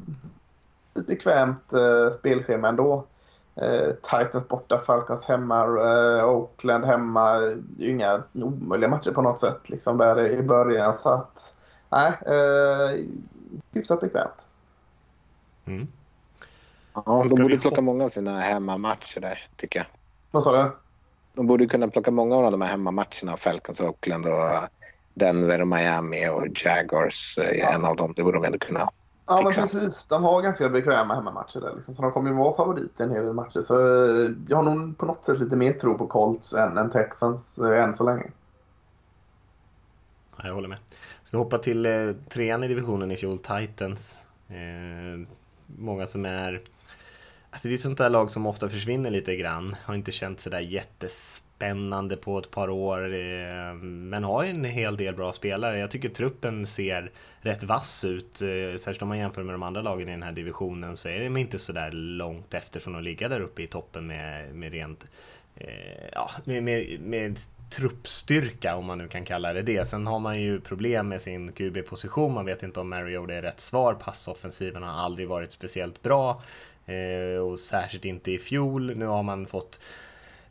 [0.93, 3.05] bekvämt eh, spelschema ändå.
[3.55, 7.33] Eh, Titans borta, Falcons hemma, eh, Oakland hemma.
[7.39, 10.93] Det är ju inga omöjliga matcher på något sätt liksom där i början.
[10.93, 11.53] Så att,
[11.89, 13.05] nej, eh,
[13.71, 14.31] hyfsat bekvämt.
[15.65, 15.87] Mm.
[16.93, 19.85] Ja, de borde plocka många av sina hemmamatcher där, tycker jag.
[20.31, 20.71] Vad sa du?
[21.33, 24.69] De borde kunna plocka många av de här hemmamatcherna, Falcons, Oakland och
[25.13, 27.37] Denver, Miami och Jaguars.
[27.37, 27.71] Eh, ja.
[27.73, 28.89] En av dem, det borde de ändå kunna.
[29.25, 30.05] Ja, men precis.
[30.05, 31.75] De har ganska bekväma hemmamatcher där.
[31.75, 31.93] Liksom.
[31.93, 33.61] Så de kommer ju vara favoriter i en hel del matcher.
[33.61, 36.89] Så eh, jag har nog på något sätt lite mer tro på Colts än, än
[36.89, 38.31] Texans eh, än så länge.
[40.37, 40.77] Ja, jag håller med.
[41.23, 44.19] Ska vi hoppa till eh, trean i divisionen i fjol, Titans.
[44.47, 45.27] Eh,
[45.65, 46.61] många som är...
[47.51, 49.75] Alltså det är ett sånt där lag som ofta försvinner lite grann.
[49.85, 53.13] Har inte känt sådär jättes spännande på ett par år.
[53.13, 55.79] Eh, men har ju en hel del bra spelare.
[55.79, 58.41] Jag tycker truppen ser rätt vass ut.
[58.41, 61.19] Eh, särskilt om man jämför med de andra lagen i den här divisionen så är
[61.19, 64.71] de inte så där långt efter från att ligga där uppe i toppen med, med
[64.71, 65.05] rent
[65.55, 67.39] eh, ja, med, med, med
[67.69, 69.87] truppstyrka om man nu kan kalla det det.
[69.87, 72.33] Sen har man ju problem med sin QB-position.
[72.33, 73.93] Man vet inte om Mario är rätt svar.
[73.93, 76.43] Passoffensiven har aldrig varit speciellt bra
[76.85, 78.95] eh, och särskilt inte i fjol.
[78.95, 79.79] Nu har man fått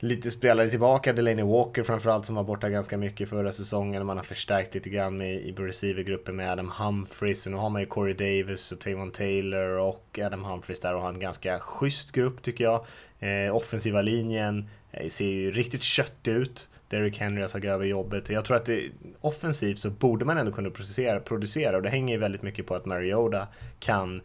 [0.00, 1.12] lite spelare tillbaka.
[1.12, 4.06] Delaney Walker framförallt som var borta ganska mycket förra säsongen.
[4.06, 7.46] Man har förstärkt lite grann med, i receivergruppen med Adam Humphries.
[7.46, 11.02] Och nu har man ju Corey Davis och Tavon Taylor och Adam Humphries där och
[11.02, 12.86] har en ganska schysst grupp tycker jag.
[13.18, 16.68] Eh, offensiva linjen eh, ser ju riktigt köttig ut.
[16.88, 18.30] Derrick Henry har tagit över jobbet.
[18.30, 18.90] Jag tror att det,
[19.20, 22.74] offensivt så borde man ändå kunna producera, producera och det hänger ju väldigt mycket på
[22.74, 23.46] att Mariota
[23.78, 24.22] kan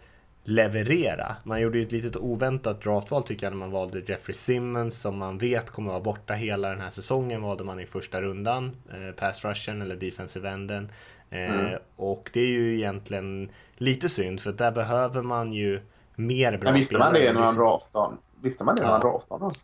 [0.47, 1.35] leverera.
[1.43, 5.17] Man gjorde ju ett litet oväntat draftval tycker jag när man valde Jeffrey Simmons som
[5.17, 8.77] man vet kommer vara borta hela den här säsongen valde man i första rundan.
[8.89, 10.91] Eh, pass rushen eller defensive enden.
[11.29, 11.79] Eh, mm.
[11.95, 15.81] Och det är ju egentligen lite synd för där behöver man ju
[16.15, 18.15] mer bra Men visste man det när man draftade?
[18.41, 19.55] Visste man det när man draftade?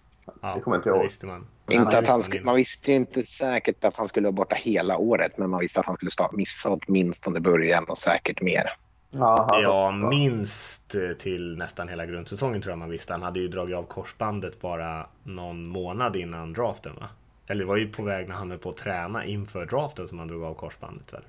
[0.42, 1.06] Ja, det kommer inte jag ihåg.
[1.06, 1.48] Visste man.
[1.70, 5.38] Inte att han, man visste ju inte säkert att han skulle vara borta hela året,
[5.38, 8.78] men man visste att han skulle missa åtminstone början och säkert mer.
[9.12, 13.14] Ja, alltså, ja, minst till nästan hela grundsäsongen tror jag man visste.
[13.14, 17.08] Han hade ju dragit av korsbandet bara någon månad innan draften va?
[17.48, 20.28] Eller var ju på väg när han höll på att träna inför draften som han
[20.28, 21.22] drog av korsbandet väl?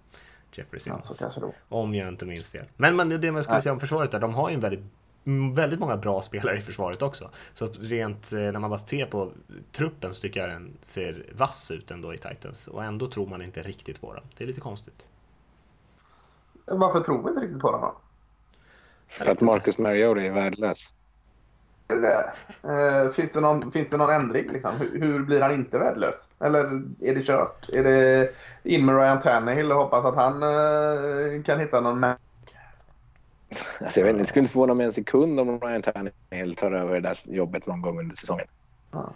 [0.52, 1.20] Jeffrey Simmons.
[1.20, 2.64] Ja, om jag inte minns fel.
[2.76, 4.84] Men, men det man skulle säga om försvaret där, de har ju en väldigt
[5.54, 7.30] väldigt många bra spelare i försvaret också.
[7.54, 9.32] Så rent eh, när man bara ser på
[9.72, 12.68] truppen så tycker jag den ser vass ut ändå i Titans.
[12.68, 14.24] Och ändå tror man inte riktigt på dem.
[14.36, 15.02] Det är lite konstigt.
[16.66, 17.94] Varför tror vi inte riktigt på dem då?
[19.08, 20.92] För att Marcus Mariota är värdelös.
[21.86, 22.32] Det.
[22.62, 24.48] Eh, finns, det någon, finns det någon ändring?
[24.52, 24.76] Liksom?
[24.76, 26.28] Hur, hur, blir han inte värdelös?
[26.40, 26.64] Eller
[27.00, 27.68] är det kört?
[27.68, 28.30] Är det
[28.62, 32.04] in med Ryan Tannehill och hoppas att han eh, kan hitta någon
[33.80, 36.72] Alltså jag vet inte, det skulle inte förvåna mig en sekund om Ryan Tannehill tar
[36.72, 38.46] över det där jobbet någon gång under säsongen.
[38.90, 39.12] Ja.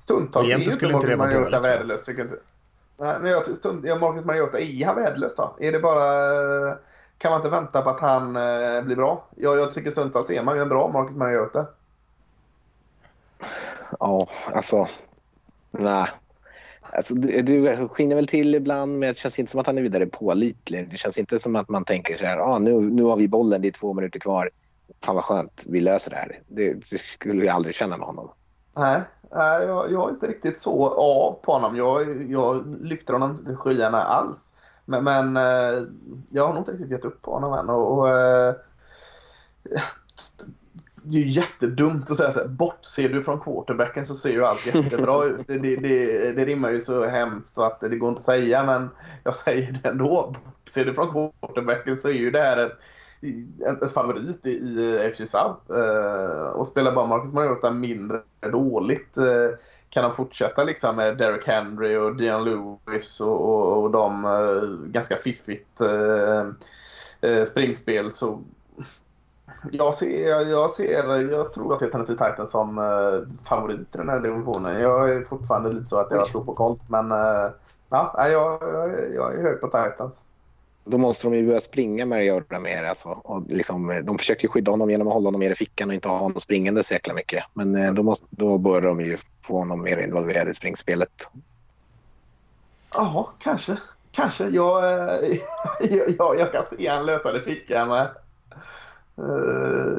[0.00, 2.40] Stundtals är ju inte Marcus Mariota värdelös, tycker jag inte.
[3.00, 5.56] Nej, men jag, stund, jag Marcus Mariota, är han värdelös då?
[5.60, 6.68] Är det bara...
[6.70, 6.74] Eh,
[7.18, 9.24] kan man inte vänta på att han eh, blir bra?
[9.36, 11.66] Jag, jag tycker stundtals är man ju en bra Marcus Mariota.
[14.00, 14.88] Ja, alltså...
[15.70, 16.06] Nej.
[16.82, 19.82] Alltså, du, du skiner väl till ibland, men det känns inte som att han är
[19.82, 20.90] vidare pålitlig.
[20.90, 23.62] Det känns inte som att man tänker så här, ah, nu, nu har vi bollen,
[23.62, 24.50] det är två minuter kvar.
[25.04, 26.40] Fan vad skönt, vi löser det här.
[26.48, 28.30] Det, det skulle jag aldrig känna med honom.
[28.78, 31.76] Nej, jag, jag är inte riktigt så av på honom.
[31.76, 34.54] Jag, jag lyfter honom till skyarna alls.
[34.84, 35.82] Men, men eh,
[36.28, 37.70] jag har nog inte riktigt gett upp på honom än.
[37.70, 38.54] Och, och eh,
[41.02, 44.44] det är ju jättedumt att säga så här, bortser du från quarterbacken så ser ju
[44.44, 45.46] allt jättebra ut.
[45.46, 48.64] Det, det, det, det rimmar ju så hemskt så att det går inte att säga,
[48.64, 48.90] men
[49.24, 50.34] jag säger det ändå.
[50.44, 52.78] Bortser du från quarterbacken så är ju det här ett,
[53.82, 55.70] ett favorit i, i FC South.
[55.70, 58.20] Uh, och spelar bara Marcus Mariota mindre
[58.52, 59.56] dåligt uh,
[59.90, 64.86] kan han fortsätta liksom med Derek Henry och Dion Lewis och, och, och de uh,
[64.86, 65.80] ganska fiffigt
[67.46, 68.40] springspel så
[69.72, 74.08] jag ser, jag ser, jag tror jag ser Tennessee Titans som uh, favorit i den
[74.08, 74.80] här divisionen.
[74.80, 77.50] Jag är fortfarande lite så att jag tror på Colts, men uh,
[77.88, 80.24] ja, jag, jag, jag är hög på Titans.
[80.90, 82.82] Då måste de ju börja springa med Mariota mer.
[82.82, 83.08] Alltså.
[83.08, 86.08] Och liksom, de försöker skydda honom genom att hålla honom mer i fickan och inte
[86.08, 87.44] ha honom springande så jäkla mycket.
[87.54, 91.28] Men uh, då, måste, då bör de ju få honom mer involverad i springspelet.
[92.94, 93.78] Ja, kanske.
[94.12, 94.44] Kanske.
[94.44, 94.84] Jag,
[95.80, 98.10] jag, jag, jag kan se han lösa det fickan med.
[99.18, 99.98] Eh,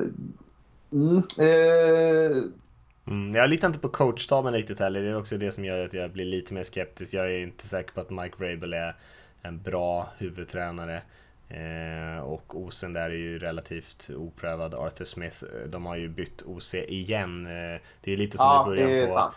[0.91, 2.43] mm, eh.
[3.07, 5.01] Mm, jag litar inte på coachstaben riktigt heller.
[5.01, 7.13] Det är också det som gör att jag blir lite mer skeptisk.
[7.13, 8.95] Jag är inte säker på att Mike Vrabel är
[9.41, 11.01] en bra huvudtränare.
[11.49, 14.73] Eh, och Osen där är ju relativt oprövad.
[14.73, 17.45] Arthur Smith, eh, de har ju bytt OC igen.
[17.45, 19.13] Eh, det är lite som ja, i början på...
[19.13, 19.35] Sant.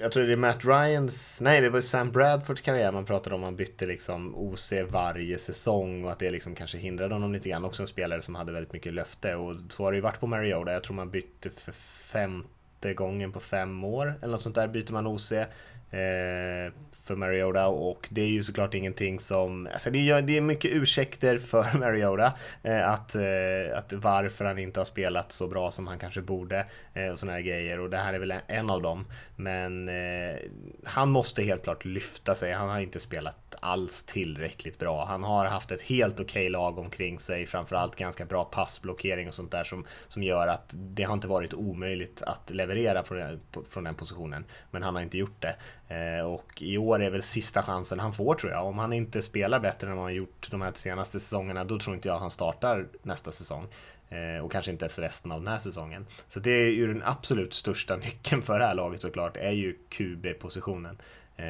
[0.00, 3.42] Jag tror det är Matt Ryans, nej det var Sam Bradfords karriär man pratade om.
[3.42, 7.64] Han bytte liksom OC varje säsong och att det liksom kanske hindrade honom lite grann.
[7.64, 10.26] Också en spelare som hade väldigt mycket löfte och så har det ju varit på
[10.26, 10.72] Mariota.
[10.72, 14.92] Jag tror man bytte för femte gången på fem år eller något sånt där byter
[14.92, 15.32] man OC.
[15.32, 16.72] Eh,
[17.08, 20.70] för Mariota och det är ju såklart ingenting som, alltså det, är, det är mycket
[20.72, 22.32] ursäkter för Mariota
[22.62, 26.66] eh, att, eh, att varför han inte har spelat så bra som han kanske borde
[26.94, 29.06] eh, och sådana här grejer och det här är väl en av dem.
[29.36, 30.36] Men eh,
[30.84, 35.04] han måste helt klart lyfta sig, han har inte spelat alls tillräckligt bra.
[35.04, 39.34] Han har haft ett helt okej okay lag omkring sig, framförallt ganska bra passblockering och
[39.34, 43.40] sånt där som, som gör att det har inte varit omöjligt att leverera på den,
[43.52, 44.44] på, från den positionen.
[44.70, 45.56] Men han har inte gjort det.
[45.88, 48.66] Eh, och i år är väl sista chansen han får tror jag.
[48.66, 51.96] Om han inte spelar bättre än vad han gjort de här senaste säsongerna, då tror
[51.96, 53.66] inte jag han startar nästa säsong.
[54.08, 56.06] Eh, och kanske inte ens resten av den här säsongen.
[56.28, 59.76] Så det är ju den absolut största nyckeln för det här laget såklart, är ju
[59.88, 60.98] QB-positionen.
[61.36, 61.46] Eh,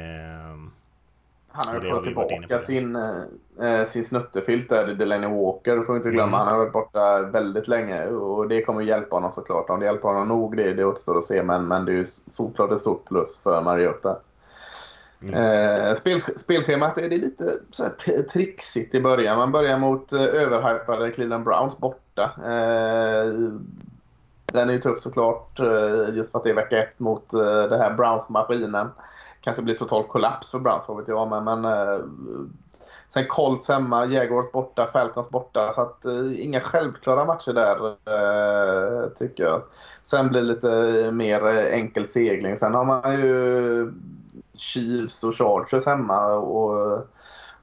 [1.51, 5.83] han har ju fått tillbaka sin, äh, sin snuttefilt där, Delaney Walker.
[5.83, 6.37] får inte glömma.
[6.37, 6.47] Mm.
[6.47, 9.69] Han har varit borta väldigt länge och det kommer hjälpa honom såklart.
[9.69, 11.43] Om det hjälper honom nog, det, det återstår att se.
[11.43, 14.17] Men, men det är ju såklart ett stort plus för Mariota.
[15.21, 15.33] Mm.
[15.33, 19.37] Eh, spel, spelschemat är det lite så här trixigt i början.
[19.37, 22.23] Man börjar mot eh, överhypade Cleveland Browns borta.
[22.37, 23.33] Eh,
[24.45, 27.63] den är ju tuff såklart eh, just för att det är vecka ett mot eh,
[27.63, 28.89] den här Browns-maskinen
[29.41, 31.29] kanske blir total kollaps för Browns, vad vet jag.
[31.29, 31.99] Men, men eh,
[33.09, 35.71] sen Colts hemma, Jaguars borta, Falcons borta.
[35.73, 39.61] Så att eh, inga självklara matcher där, eh, tycker jag.
[40.03, 42.57] Sen blir det lite mer eh, enkel segling.
[42.57, 43.93] Sen har man ju
[44.59, 47.07] Chiefs och Chargers hemma och,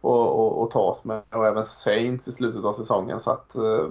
[0.01, 1.23] och, och, och tas med.
[1.31, 3.21] Och även Saints i slutet av säsongen.
[3.21, 3.89] Så att, eh,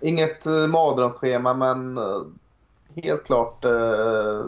[0.00, 2.22] inget eh, mardrömsschema, men eh,
[2.94, 4.44] helt klart eh,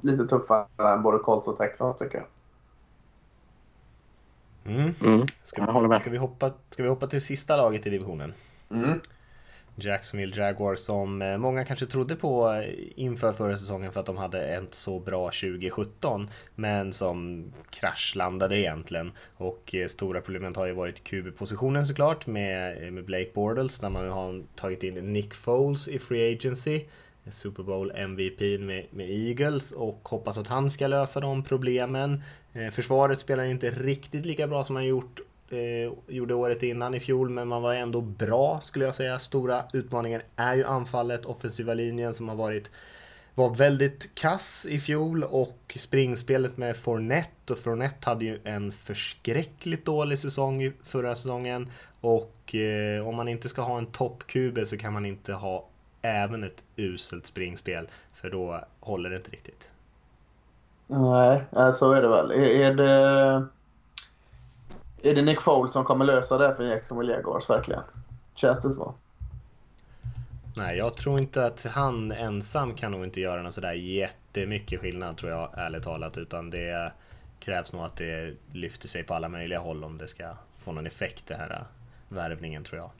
[0.00, 2.26] lite tuffare än både Colts och Texans tycker jag.
[4.74, 4.94] Mm.
[5.04, 5.26] Mm.
[5.44, 8.34] Ska, vi, ska, vi hoppa, ska vi hoppa till sista laget i divisionen?
[8.70, 9.00] Mm.
[9.76, 14.16] Jacksonville Jaguars som eh, många kanske trodde på eh, inför förra säsongen för att de
[14.16, 20.72] hade ett så bra 2017 men som kraschlandade egentligen och eh, stora problemet har ju
[20.72, 25.98] varit QB-positionen såklart med, med Blake Bortles när man har tagit in Nick Foles i
[25.98, 26.84] Free Agency
[27.30, 32.22] Super Bowl MVP med, med Eagles och hoppas att han ska lösa de problemen.
[32.72, 35.20] Försvaret spelar inte riktigt lika bra som man gjort,
[35.50, 39.18] eh, gjorde året innan i fjol, men man var ändå bra skulle jag säga.
[39.18, 42.70] Stora utmaningen är ju anfallet, offensiva linjen som har varit
[43.34, 49.84] var väldigt kass i fjol och springspelet med Fournette och Fournette hade ju en förskräckligt
[49.84, 54.92] dålig säsong förra säsongen och eh, om man inte ska ha en toppkube så kan
[54.92, 55.66] man inte ha
[56.02, 57.88] även ett uselt springspel.
[58.12, 59.70] För då håller det inte riktigt.
[60.86, 61.42] Nej,
[61.74, 62.30] så är det väl.
[62.30, 63.46] Är, är det...
[65.02, 67.82] Är det Nick Foles som kommer lösa det för Jacksonville Jaguars verkligen?
[68.34, 68.94] Känns det så?
[70.56, 75.16] Nej, jag tror inte att han ensam kan nog inte göra någon sådär jättemycket skillnad
[75.16, 76.18] tror jag, ärligt talat.
[76.18, 76.92] Utan det
[77.40, 80.24] krävs nog att det lyfter sig på alla möjliga håll om det ska
[80.58, 81.64] få någon effekt det här
[82.08, 82.90] värvningen tror jag.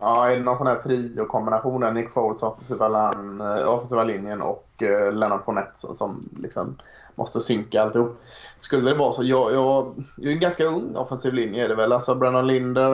[0.00, 4.68] Ja, är det någon sån här trio-kombination där Nick Foles offensiva, eh, offensiva linjen och
[4.82, 6.76] uh, Leonard Fournette som liksom
[7.14, 8.16] måste synka alltihop.
[8.58, 11.74] Skulle det vara så, jag, jag, jag är en ganska ung offensiv linje är det
[11.74, 11.92] väl.
[11.92, 12.90] Alltså Brennan Linder,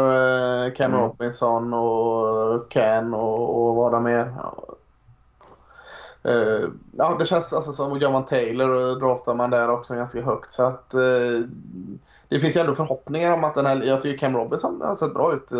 [0.66, 1.04] uh, Cam mm.
[1.04, 4.32] Robinson och Ken och, och vad de är.
[6.28, 10.52] Uh, ja, det känns alltså som Javan Taylor draftar man där också ganska högt.
[10.52, 11.44] Så att uh,
[12.28, 15.14] det finns ju ändå förhoppningar om att den här, jag tycker Cam Robinson har sett
[15.14, 15.52] bra ut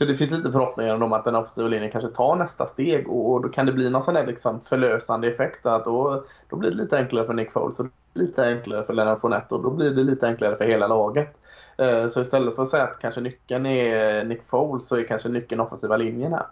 [0.00, 3.42] så det finns lite förhoppningar om att den offensiva linjen kanske tar nästa steg och,
[3.42, 5.66] då kan det bli någon sån där liksom förlösande effekt.
[5.66, 9.20] Att då, då blir det lite enklare för Nick Foles och lite enklare för Lennart
[9.20, 11.36] Fournette och då blir det lite enklare för hela laget.
[11.78, 15.28] Eh, så istället för att säga att kanske nyckeln är Nick Foles så är kanske
[15.28, 16.46] nyckeln offensiva linjen här.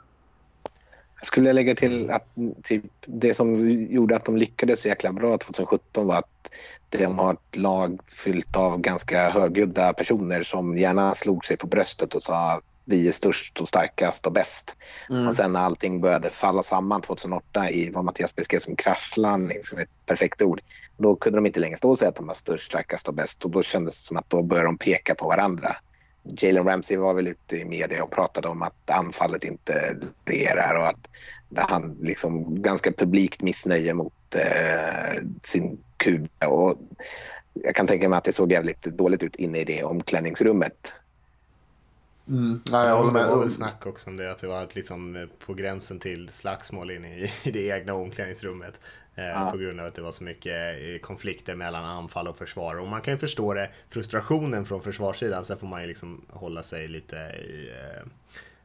[1.18, 2.26] Jag skulle lägga till att
[2.62, 6.50] typ, det som gjorde att de lyckades så jäkla bra 2017 var att
[6.88, 12.14] de har ett lag fyllt av ganska högljudda personer som gärna slog sig på bröstet
[12.14, 14.76] och sa vi är störst och starkast och bäst.
[15.10, 15.28] Mm.
[15.28, 19.78] Och sen när allting började falla samman 2008 i vad Mattias beskrev som kraschlandning, som
[19.78, 20.60] är ett perfekt ord,
[20.96, 23.44] då kunde de inte längre stå och säga att de var störst, starkast och bäst
[23.44, 25.76] och då kändes det som att då började de peka på varandra.
[26.22, 30.86] Jalen Ramsey var väl ute i media och pratade om att anfallet inte regerar och
[30.86, 31.10] att
[31.56, 36.28] han liksom ganska publikt missnöje mot eh, sin kub.
[36.44, 36.78] Och
[37.52, 40.92] jag kan tänka mig att det såg jävligt dåligt ut inne i det omklädningsrummet.
[42.28, 42.60] Mm.
[42.72, 43.22] Nej, jag håller med.
[43.22, 46.28] Det var väl snack också om det, att det var liksom eh, på gränsen till
[46.28, 48.80] slagsmål inne i, i det egna omklädningsrummet.
[49.14, 49.50] Eh, ja.
[49.50, 52.78] På grund av att det var så mycket eh, konflikter mellan anfall och försvar.
[52.78, 55.44] Och man kan ju förstå det, frustrationen från försvarssidan.
[55.44, 57.72] Sen får man ju liksom hålla sig lite i,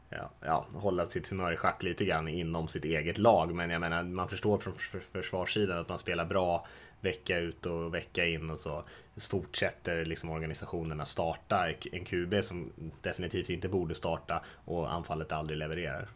[0.09, 3.55] ja, ja, hålla sitt humör i schack lite grann inom sitt eget lag.
[3.55, 4.73] Men jag menar, man förstår från
[5.11, 6.65] försvarssidan att man spelar bra
[7.03, 8.83] vecka ut och vecka in och så
[9.17, 16.07] fortsätter liksom organisationerna starta en QB som definitivt inte borde starta och anfallet aldrig levererar.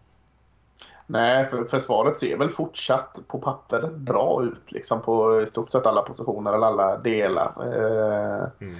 [1.09, 5.85] Nej, för försvaret ser väl fortsatt på pappret bra ut liksom på i stort sett
[5.85, 7.53] alla positioner eller alla delar.
[7.57, 8.75] Eh, mm.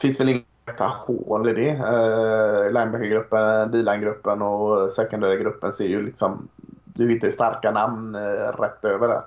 [0.00, 1.70] finns väl inga hål i det.
[1.70, 6.48] Eh, Linebackergruppen, D-line-gruppen och secondary-gruppen ser ju liksom...
[6.84, 9.22] Du hittar ju starka namn eh, rätt över det.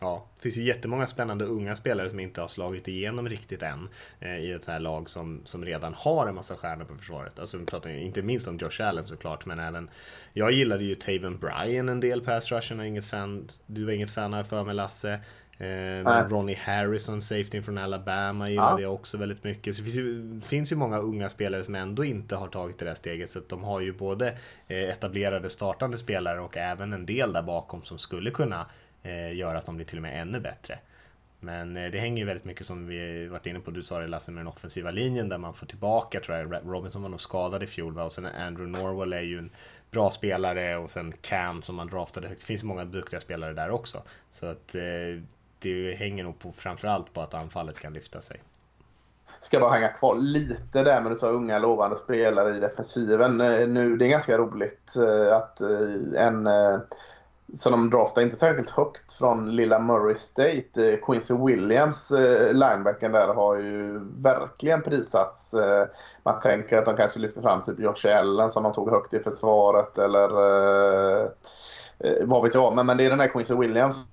[0.00, 3.88] Ja, det finns ju jättemånga spännande unga spelare som inte har slagit igenom riktigt än
[4.20, 7.38] eh, i ett så här lag som, som redan har en massa stjärnor på försvaret.
[7.38, 9.90] Alltså, vi pratar inte minst om Josh Allen såklart, men även
[10.32, 14.34] jag gillade ju Taven Bryan en del pass rushen, inget fan, du var inget fan
[14.34, 15.20] av för mig Lasse.
[15.58, 18.80] Eh, Ronnie Harrison, safety från Alabama, gillade ja.
[18.80, 19.76] jag också väldigt mycket.
[19.76, 22.84] Så det finns ju, finns ju många unga spelare som ändå inte har tagit det
[22.84, 23.30] där steget.
[23.30, 24.28] Så de har ju både
[24.68, 28.66] eh, etablerade startande spelare och även en del där bakom som skulle kunna
[29.02, 30.78] eh, att de blir till och med ännu bättre.
[31.40, 34.06] Men eh, det hänger ju väldigt mycket som vi varit inne på, du sa det
[34.06, 37.62] Lasse, med den offensiva linjen där man får tillbaka, tror jag, Robinson var nog skadad
[37.62, 38.04] i fjol va?
[38.04, 39.50] och sen Andrew Norwell är ju en
[39.90, 42.40] bra spelare och sen Cam som man draftade högt.
[42.40, 44.02] Det finns många duktiga spelare där också.
[44.32, 45.22] Så att eh,
[45.58, 48.40] det hänger nog på, framförallt på att anfallet kan lyfta sig.
[49.40, 53.40] Ska bara hänga kvar lite där med du sa unga lovande spelare i defensiven.
[53.40, 56.48] Eh, nu, det är ganska roligt eh, att eh, en
[57.54, 60.92] så de draftar inte särskilt högt från lilla Murray State.
[60.92, 65.54] Eh, Quincy Williams, eh, linebacken där, har ju verkligen prisats.
[65.54, 65.86] Eh,
[66.22, 69.20] man tänker att de kanske lyfter fram typ Josh Allen som de tog högt i
[69.20, 70.28] försvaret eller
[72.24, 72.74] vad vet jag.
[72.74, 74.06] Men, men det är den där Quincy Williams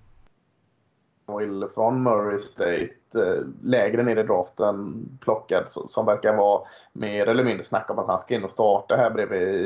[1.74, 6.62] från Murray State lägre ner i draften plockad som verkar vara
[6.94, 9.66] mer eller mindre snack om att han ska in och starta här bredvid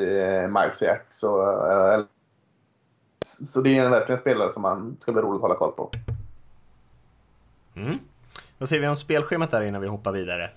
[0.50, 1.20] Miles Jacks.
[1.20, 1.38] Så,
[3.26, 5.92] så det är verkligen en spelare som man ska bli roligt att hålla koll på.
[7.76, 8.00] Mm.
[8.58, 10.50] Vad säger vi om spelschemat där innan vi hoppar vidare?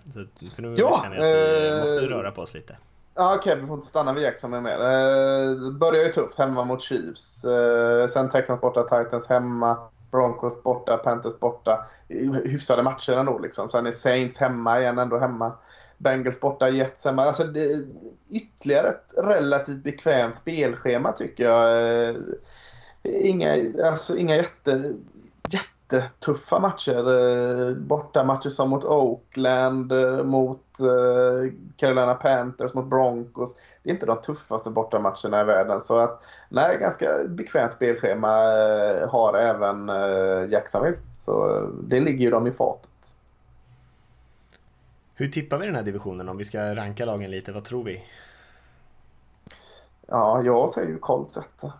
[0.55, 2.77] För nu ja, känner jag att vi måste röra på oss lite.
[3.15, 4.81] Ja, okej, okay, vi får inte stanna vid Jackson mer.
[4.81, 7.45] Eh, börjar ju tufft hemma mot Chiefs.
[7.45, 9.77] Eh, sen Texans borta, Titans hemma.
[10.11, 11.87] Broncos borta, Panthers borta.
[12.45, 13.69] Hyfsade matcher ändå liksom.
[13.71, 15.53] Sen är Saints hemma igen, ändå hemma.
[15.99, 17.23] Bengals borta, Jets hemma.
[17.23, 17.85] Alltså, det
[18.31, 21.93] ytterligare ett relativt bekvämt spelschema tycker jag.
[22.09, 22.15] Eh,
[23.03, 24.95] inga, alltså, inga jätte,
[25.49, 27.11] jättetuffa matcher.
[27.11, 30.61] Eh, borta matcher som mot Oakland, eh, mot
[31.77, 33.57] Carolina Panthers, mot Broncos.
[33.83, 35.81] Det är inte de tuffaste bortamatcherna i världen.
[35.81, 38.29] Så att, nej, ganska bekvämt spelschema
[39.09, 39.89] har även
[40.51, 40.99] Jacksonville.
[41.25, 42.91] Så det ligger ju dem i fatet.
[45.17, 47.53] Hur tippar vi den här divisionen om vi ska ranka lagen lite?
[47.53, 48.05] Vad tror vi?
[50.07, 51.73] Ja, jag säger ju Colts etta.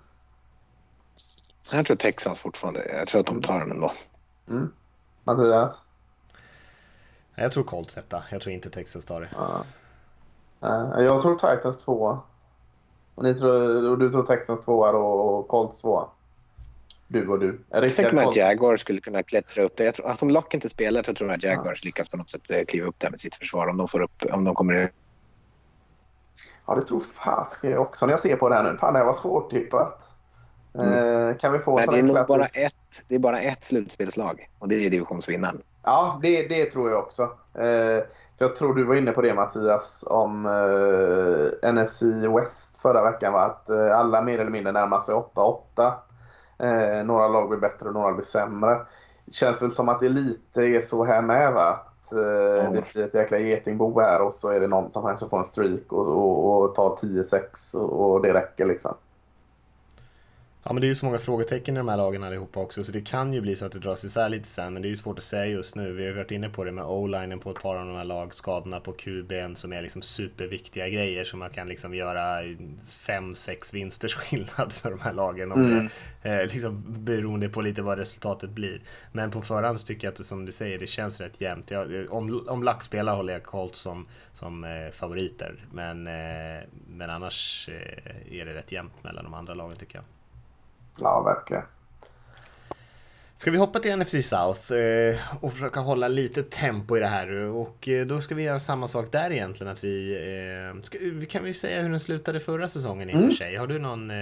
[1.71, 2.93] Jag tror Texans fortfarande.
[2.93, 3.93] Jag tror att de tar den ändå.
[4.49, 4.73] Mm.
[5.25, 5.85] Mattias?
[7.35, 8.23] Jag tror Colts etta.
[8.31, 9.29] Jag tror inte Texas tar det.
[9.33, 9.65] Ja.
[10.99, 12.21] Jag tror Titans tvåa.
[13.15, 16.09] Och, ni tror, och du tror Texans tvåa och Colts tvåa.
[17.09, 17.61] Du och du.
[17.71, 19.85] Jag tänker mig att Jaguars skulle kunna klättra upp där.
[19.85, 21.87] Jag tror, att om Lock inte spelar så tror jag att Jaguars ja.
[21.87, 23.67] lyckas på något sätt eh, kliva upp där med sitt försvar.
[23.67, 24.93] Om de, får upp, om de kommer...
[26.67, 28.79] Ja, det tror fasiken också när jag ser på det här nu.
[28.79, 30.15] Fan, det här var svårtippat.
[30.75, 31.29] Mm.
[31.29, 32.75] Eh, kan vi få Nej, det, är nog bara ett,
[33.09, 35.63] det är bara ett slutspelslag och det är divisionsvinnaren.
[35.83, 37.23] Ja, det, det tror jag också.
[37.55, 38.03] Eh,
[38.39, 42.03] jag tror du var inne på det Mattias om eh, NFC
[42.39, 43.33] West förra veckan.
[43.33, 43.41] Va?
[43.41, 45.93] Att eh, alla mer eller mindre närmar sig 8-8.
[46.59, 48.79] Eh, några lag blir bättre och några blir sämre.
[49.25, 51.53] Det känns väl som att det lite är så här med.
[51.53, 51.81] Va?
[52.05, 52.73] Att, mm.
[52.73, 55.45] Det blir ett jäkla getingbo här och så är det någon som kanske får en
[55.45, 58.95] streak och, och, och tar 10-6 och, och det räcker liksom.
[60.67, 62.93] Ja men det är ju så många frågetecken i de här lagen allihopa också så
[62.93, 64.97] det kan ju bli så att det dras isär lite sen men det är ju
[64.97, 65.93] svårt att säga just nu.
[65.93, 68.35] Vi har varit inne på det med o-linen på ett par av de här lag,
[68.35, 74.15] skadorna på QB'n som är liksom superviktiga grejer som man kan liksom göra 5-6 vinsters
[74.15, 75.53] skillnad för de här lagen.
[75.53, 75.89] Och mm.
[76.23, 78.81] det, eh, liksom beroende på lite vad resultatet blir.
[79.13, 81.71] Men på förhand så tycker jag att det, som du säger, det känns rätt jämnt.
[81.71, 85.67] Jag, om, om lack spelar håller jag Colts som, som eh, favoriter.
[85.73, 90.05] Men, eh, men annars eh, är det rätt jämnt mellan de andra lagen tycker jag.
[90.97, 91.63] Ja, verkligen.
[93.37, 97.33] Ska vi hoppa till NFC South eh, och försöka hålla lite tempo i det här
[97.33, 101.45] och eh, då ska vi göra samma sak där egentligen att vi eh, ska, kan
[101.45, 103.29] vi säga hur den slutade förra säsongen i och mm.
[103.29, 103.57] för sig.
[103.57, 104.13] Har du någon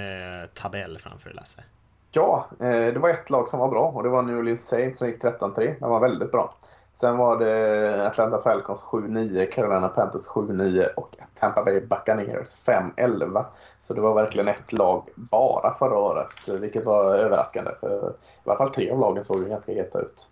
[0.55, 1.63] tabell framför dig Lasse?
[2.11, 5.09] Ja, det var ett lag som var bra och det var New Orleans Saints som
[5.09, 5.75] gick 13-3.
[5.81, 6.55] De var väldigt bra.
[7.01, 13.45] Sen var det Atlanta Falcons 7-9, Carolina Panthers 7-9 och Tampa Bay Buccaneers 5-11.
[13.81, 17.71] Så det var verkligen ett lag bara förra året, vilket var överraskande.
[17.81, 20.27] För I alla fall tre av lagen såg ju ganska heta ut.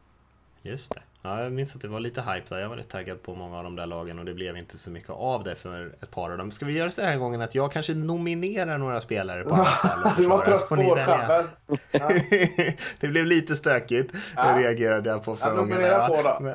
[0.62, 1.00] Just det.
[1.22, 2.58] Ja, jag minns att det var lite hype där.
[2.58, 4.90] Jag var rätt taggad på många av de där lagen och det blev inte så
[4.90, 6.50] mycket av det för ett par av dem.
[6.50, 9.64] Ska vi göra så här en gången att jag kanske nominerar några spelare på alla
[9.64, 10.12] fall?
[10.16, 10.98] du var trött på.
[11.92, 12.10] Ja.
[13.00, 14.14] det blev lite stökigt.
[14.36, 14.52] Ja.
[14.52, 15.68] Det reagerade jag på förra gången.
[15.68, 16.38] Nominera på då.
[16.40, 16.54] Men...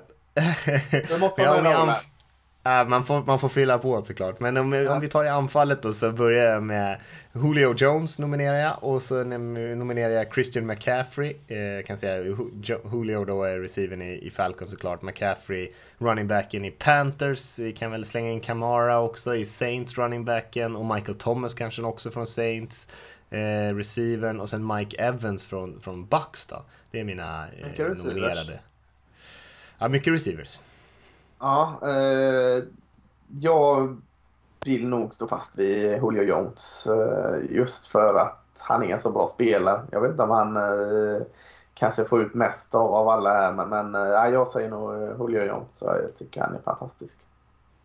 [1.07, 1.95] du måste ha med
[2.65, 4.39] Äh, man, får, man får fylla på såklart.
[4.39, 4.95] Men om, ja.
[4.95, 6.99] om vi tar i anfallet då så börjar jag med
[7.33, 11.35] Julio Jones nominerar jag och så nominerar jag Christian McCaffrey.
[11.47, 12.23] Eh, kan säga
[12.93, 15.01] Julio då är receiven i, i Falcon såklart.
[15.01, 17.59] McCaffrey running backen i Panthers.
[17.59, 21.81] Vi kan väl slänga in Camara också i Saints running backen och Michael Thomas kanske
[21.81, 22.89] också från Saints.
[23.29, 26.63] Eh, receivern och sen Mike Evans från, från Bucks då.
[26.91, 27.47] Det är mina
[27.77, 28.59] eh, nominerade.
[29.77, 30.59] Ja, mycket receivers.
[31.39, 32.63] Ja, eh,
[33.39, 34.01] jag
[34.65, 39.11] vill nog stå fast vid Julio Jones eh, just för att han är en så
[39.11, 39.81] bra spelare.
[39.91, 41.21] Jag vet inte om han eh,
[41.73, 45.09] kanske får ut mest av, av alla här, men, men eh, jag säger nog eh,
[45.19, 45.67] Julio Jones.
[45.73, 47.17] Så jag tycker han är fantastisk.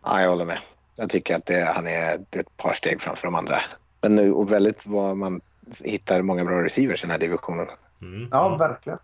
[0.03, 0.59] Ja, jag håller med.
[0.95, 3.61] Jag tycker att det, han är ett par steg framför de andra.
[4.01, 5.41] Men nu, och väldigt vad man
[5.83, 7.67] hittar många bra receivers i den här divisionen.
[8.01, 8.27] Mm.
[8.31, 8.99] Ja, verkligen.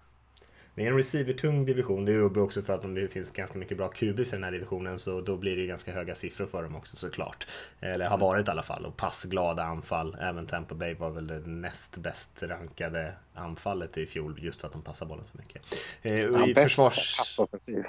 [0.77, 2.05] Det är en receiver-tung division.
[2.05, 4.99] Det beror också för att det finns ganska mycket bra kubis i den här divisionen
[4.99, 7.47] så då blir det ganska höga siffror för dem också såklart.
[7.79, 8.85] Eller har varit i alla fall.
[8.85, 10.17] Och passglada anfall.
[10.21, 14.73] Även Tampa Bay var väl det näst bäst rankade anfallet i fjol just för att
[14.73, 15.61] de passar bollen så mycket.
[16.01, 17.17] Eh, i försvars...
[17.17, 17.83] passoffensiv.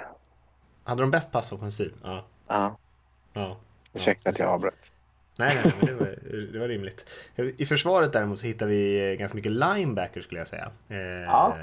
[0.83, 1.93] Hade de bäst passoffensiv?
[2.03, 2.25] Ja.
[2.47, 2.77] Ja.
[3.33, 3.57] ja.
[3.93, 4.91] Ursäkta att jag avbröt.
[5.35, 6.15] Nej, nej, men det var,
[6.53, 7.05] det var rimligt.
[7.35, 10.71] I försvaret däremot så hittar vi ganska mycket linebackers skulle jag säga.
[10.89, 11.57] Eh, ja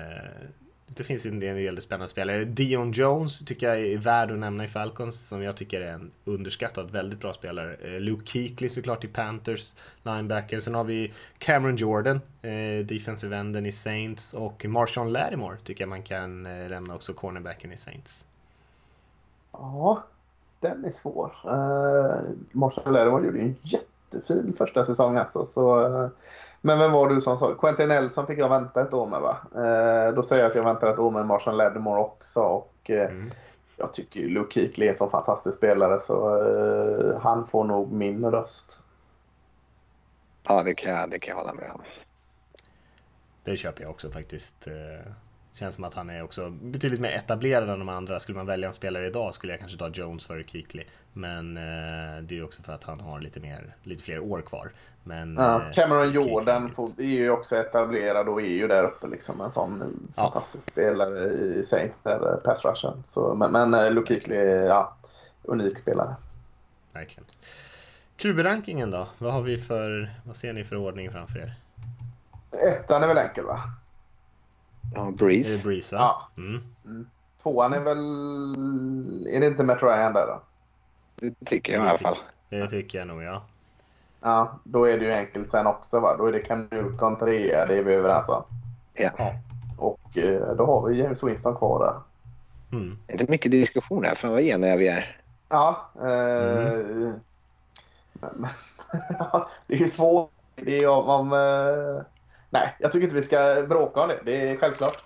[0.97, 2.45] det finns ju en del spännande spelare.
[2.45, 6.11] Dion Jones tycker jag är värd att nämna i Falcons som jag tycker är en
[6.25, 7.75] underskattad, väldigt bra spelare.
[7.75, 10.61] Eh, Luke Keekly såklart i Panthers, linebacker.
[10.61, 15.89] Sen har vi Cameron Jordan, eh, defensive enden i Saints och Marshawn Lattimore tycker jag
[15.89, 18.27] man kan eh, nämna också, cornerbacken i Saints.
[19.53, 20.05] Ja,
[20.61, 21.33] den är svår.
[21.45, 25.47] Uh, Marshawn Lattimore gjorde ju en jättefin första säsong alltså.
[25.47, 26.09] Så, uh,
[26.67, 27.55] men vem var du som sa?
[27.55, 29.39] Quentin Nelson fick jag vänta ett år med va?
[29.55, 32.41] Eh, då säger jag att jag väntar ett år med Marshall Lattimore också.
[32.41, 33.31] Och, eh, mm.
[33.77, 37.93] Jag tycker ju Luke Kuechly är en så fantastisk spelare så eh, han får nog
[37.93, 38.83] min röst.
[40.49, 41.81] Ja, det kan jag, det kan jag hålla med om.
[43.45, 44.67] Det köper jag också faktiskt.
[44.67, 45.13] Eh,
[45.53, 48.21] känns som att han är också betydligt mer etablerad än de andra.
[48.21, 50.85] Skulle man välja en spelare idag skulle jag kanske ta Jones före Keekly.
[51.17, 54.73] Men eh, det är också för att han har lite, mer, lite fler år kvar.
[55.05, 59.07] Men, ja, eh, Cameron Jordan får, är ju också etablerad och är ju där uppe
[59.07, 59.41] liksom.
[59.41, 60.23] En sån ja.
[60.23, 63.05] fantastisk spelare i Saints, där, eh, pass rushen.
[63.07, 64.97] Så, men men eh, Luke är ja,
[65.43, 66.17] unik spelare.
[66.93, 67.25] Verkligen.
[68.17, 69.09] QB-rankingen då?
[69.19, 71.55] Vad har vi för, vad ser ni för ordning framför er?
[72.69, 73.61] Ettan är väl enkel va?
[74.95, 75.53] Ja, Breeze.
[75.53, 76.29] Är det Breeze ja.
[76.37, 76.63] Mm.
[76.85, 77.07] Mm.
[77.43, 77.99] Tvåan är väl...
[79.35, 80.43] Är det inte Matt Ryan där då?
[81.17, 82.17] Det tycker jag i alla fall.
[82.49, 83.43] Det tycker jag nog ja.
[84.21, 86.17] Ja, då är det ju enkelt sen också va.
[86.17, 88.43] Då är det Cam Newton trea, det är vi överens om.
[88.95, 89.11] Ja.
[89.79, 92.01] Och eh, då har vi James Winston kvar där.
[92.79, 92.99] Mm.
[93.09, 95.21] Inte mycket diskussion här, fan vad eniga vi är.
[95.49, 95.91] Ja.
[96.01, 97.13] Eh, mm.
[98.35, 98.51] men,
[99.67, 100.31] det är svårt.
[100.55, 101.09] Det är om...
[101.09, 102.03] om eh,
[102.51, 104.21] nej, jag tycker inte vi ska bråka om det.
[104.25, 105.05] Det är självklart.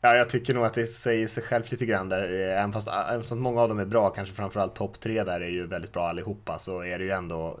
[0.00, 2.28] Ja, jag tycker nog att det säger sig självt lite grann där.
[2.28, 5.48] Även fast, även fast många av dem är bra, kanske framförallt topp tre där är
[5.48, 7.60] ju väldigt bra allihopa, så är det ju ändå...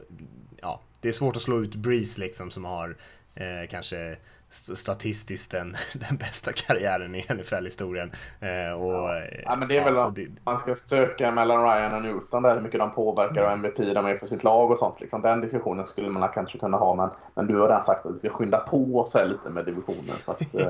[0.62, 2.96] Ja, det är svårt att slå ut Breeze liksom som har
[3.34, 4.16] eh, kanske
[4.50, 8.12] statistiskt den, den bästa karriären i NFL-historien.
[8.40, 9.22] Eh, och, ja.
[9.44, 9.56] ja.
[9.56, 10.28] men det är väl ja, det...
[10.44, 14.06] man ska stöka mellan Ryan och Newton där, hur mycket de påverkar och MVP de
[14.06, 15.00] är för sitt lag och sånt.
[15.00, 15.22] Liksom.
[15.22, 18.18] Den diskussionen skulle man kanske kunna ha, men, men du har redan sagt att vi
[18.18, 20.16] ska skynda på oss här lite med divisionen.
[20.20, 20.68] Så att, eh,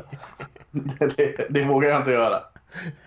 [0.71, 2.43] det, det, det, vågar jag inte göra.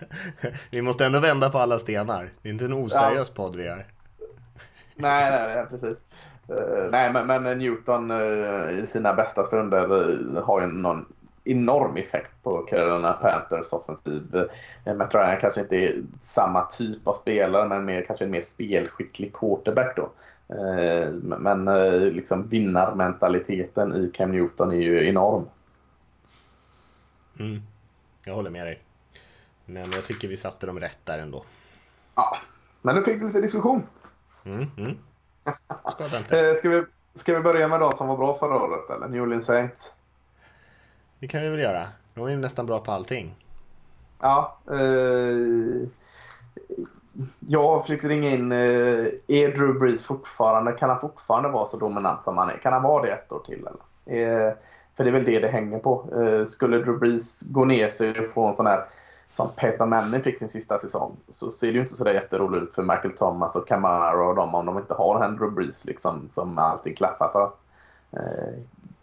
[0.70, 2.30] vi måste ändå vända på alla stenar.
[2.42, 3.34] Det är inte en oseriös ja.
[3.34, 3.86] podd vi är.
[4.94, 6.04] Nej, nej, nej, precis.
[6.50, 11.06] Uh, nej, men, men Newton uh, i sina bästa stunder uh, har ju någon
[11.44, 14.22] enorm effekt på Carolina Panthers offensiv.
[14.96, 19.32] Matt Ryan kanske inte är samma typ av spelare, men mer, kanske en mer spelskicklig
[19.32, 20.10] quarterback då.
[21.20, 21.64] men
[22.14, 25.48] liksom vinnarmentaliteten i Cam Newton är ju enorm.
[27.38, 27.62] Mm.
[28.24, 28.82] Jag håller med dig.
[29.64, 31.44] Men jag tycker vi satte dem rätt där ändå.
[32.14, 32.36] Ja,
[32.82, 33.86] men nu fick vi lite diskussion.
[34.46, 34.98] Mm, mm.
[35.44, 36.84] Eh, ska, vi,
[37.14, 39.08] ska vi börja med de som var bra förra året eller?
[39.08, 39.92] New Orleans Saints?
[41.18, 41.88] Det kan vi väl göra.
[42.14, 43.34] De är ju nästan bra på allting.
[44.20, 44.58] Ja.
[44.70, 45.88] Eh,
[47.38, 48.52] jag försökte ringa in.
[48.52, 52.56] Eh, är Drew Brees fortfarande, kan han fortfarande vara så dominant som han är?
[52.56, 53.66] Kan han vara det ett år till?
[53.66, 54.48] Eller?
[54.48, 54.52] Eh,
[54.96, 56.04] för det är väl det det hänger på.
[56.22, 58.84] Eh, skulle Drew Brees gå ner sig och få en sån här
[59.30, 62.74] som Peter Manning fick sin sista säsong så ser det ju inte så jätteroligt ut
[62.74, 66.58] för Michael Thomas och Camara och dem om de inte har Andrew Breeze liksom, som
[66.58, 67.50] allting klaffar för.
[68.10, 68.58] Eh,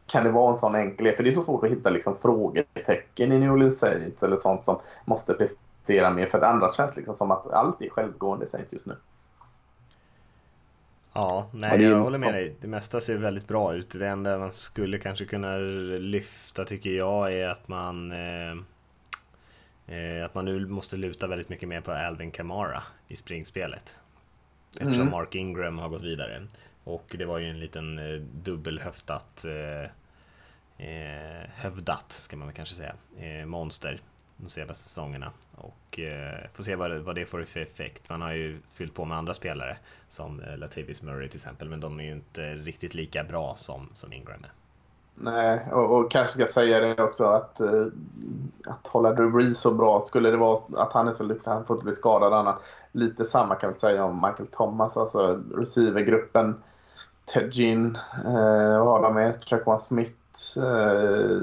[0.05, 1.15] kan det vara en sån enkelhet?
[1.15, 4.65] För det är så svårt att hitta liksom, frågetecken i New Orleans Saints eller sånt
[4.65, 6.25] som måste prestera mer.
[6.25, 8.95] För det andra känns liksom som att allt är självgående i Saints just nu.
[11.13, 12.55] Ja, nej, ja, jag håller med dig.
[12.61, 13.89] Det mesta ser väldigt bra ut.
[13.89, 18.55] Det enda man skulle kanske kunna lyfta tycker jag är att man eh,
[20.25, 23.95] att man nu måste luta väldigt mycket mer på Alvin Kamara i springspelet.
[24.71, 25.11] Eftersom mm.
[25.11, 26.47] Mark Ingram har gått vidare.
[26.83, 29.89] Och det var ju en liten eh, dubbelhöftat eh,
[30.87, 34.01] eh, hövdat, ska man väl kanske säga, eh, monster
[34.37, 35.31] de senaste säsongerna.
[35.55, 38.09] Och eh, får se vad det, vad det får för effekt.
[38.09, 39.77] Man har ju fyllt på med andra spelare
[40.09, 43.89] som eh, Latavius Murray till exempel, men de är ju inte riktigt lika bra som,
[43.93, 44.51] som Ingram är.
[45.19, 47.85] Nej, och, och, kanske ska säga det också att, eh,
[48.65, 51.65] att hålla Drew Brees så bra, skulle det vara att han är så lycklig, han
[51.65, 52.61] får inte bli skadad annat.
[52.91, 56.55] Lite samma kan vi säga om Michael Thomas, alltså receivergruppen.
[57.25, 59.41] Ted Ginn, eh, vad har de med?
[59.41, 61.41] Traquan Smith, eh,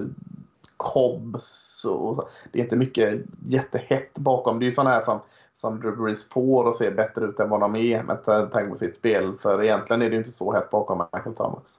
[0.76, 2.28] Cobbs och så.
[2.52, 4.58] Det är inte mycket jättehett bakom.
[4.58, 5.20] Det är ju sådana här som,
[5.54, 8.76] som Drew Brees får och ser bättre ut än vad de är med tanke på
[8.76, 9.32] sitt spel.
[9.40, 11.78] För egentligen är det ju inte så hett bakom Michael Thomas.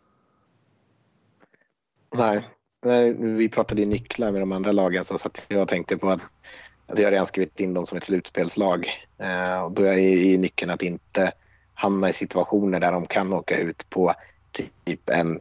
[2.18, 6.22] Nej, vi pratade ju nycklar med de andra lagen så att jag tänkte på att,
[6.88, 8.88] att jag redan skrivit in dem som ett slutspelslag.
[9.18, 11.32] Eh, och då är ju nyckeln att inte
[11.74, 14.14] hamna i situationer där de kan åka ut på
[14.52, 15.40] typ en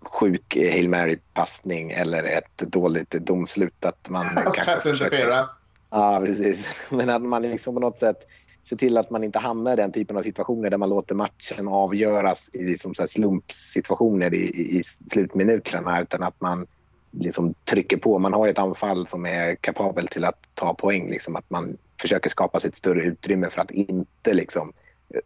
[0.00, 3.84] sjuk Hail Mary-passning eller ett dåligt domslut.
[3.84, 5.46] Att man kanske försöker...
[5.90, 6.66] Ja, precis.
[6.90, 8.26] Men att man liksom på något sätt
[8.68, 11.68] Se till att man inte hamnar i den typen av situationer där man låter matchen
[11.68, 16.66] avgöras i liksom så slumpsituationer i, i slutminuterna utan att man
[17.10, 18.18] liksom trycker på.
[18.18, 21.10] Man har ett anfall som är kapabel till att ta poäng.
[21.10, 24.72] Liksom, att man försöker skapa sig ett större utrymme för att inte liksom,
[25.08, 25.20] eh,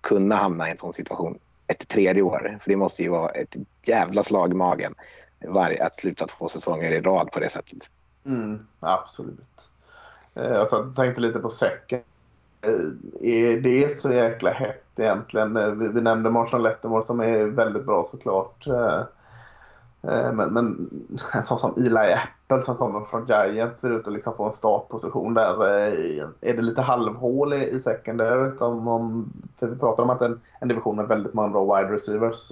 [0.00, 2.58] kunna hamna i en sån situation ett tredje år.
[2.62, 4.94] För det måste ju vara ett jävla slag i magen
[5.46, 7.90] varje, att sluta två säsonger i rad på det sättet.
[8.26, 9.68] Mm, absolut.
[10.34, 12.00] Eh, jag tänkte lite på säcken.
[12.60, 12.70] Eh,
[13.30, 15.56] eh, det är så jäkla hett egentligen?
[15.56, 18.66] Eh, vi nämnde Marshall Lettermore som är väldigt bra såklart.
[20.32, 20.90] Men, men
[21.34, 24.52] en sån som Eli Apple som kommer från Giants ser ut att liksom få en
[24.52, 25.64] startposition där.
[26.40, 28.60] Är det lite halvhål i, i secondaryt?
[28.60, 31.94] Om, om, för vi pratar om att en, en division med väldigt många bra wide
[31.94, 32.48] receivers.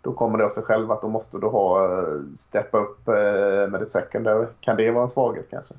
[0.00, 1.88] Då kommer det av sig själv att då måste du ha
[2.34, 3.06] steppa upp
[3.70, 4.46] med ditt secondary.
[4.60, 5.74] Kan det vara en svaghet kanske?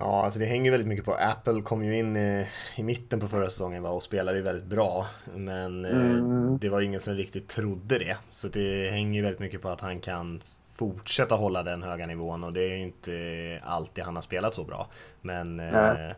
[0.00, 1.14] Ja, alltså det hänger väldigt mycket på.
[1.14, 2.46] Apple kom ju in i,
[2.76, 5.06] i mitten på förra säsongen va, och spelade ju väldigt bra.
[5.34, 6.48] Men eh, mm.
[6.48, 8.16] eh, det var ingen som riktigt trodde det.
[8.32, 10.42] Så det hänger väldigt mycket på att han kan
[10.74, 14.64] fortsätta hålla den höga nivån och det är ju inte alltid han har spelat så
[14.64, 14.88] bra.
[15.20, 16.12] Men, eh,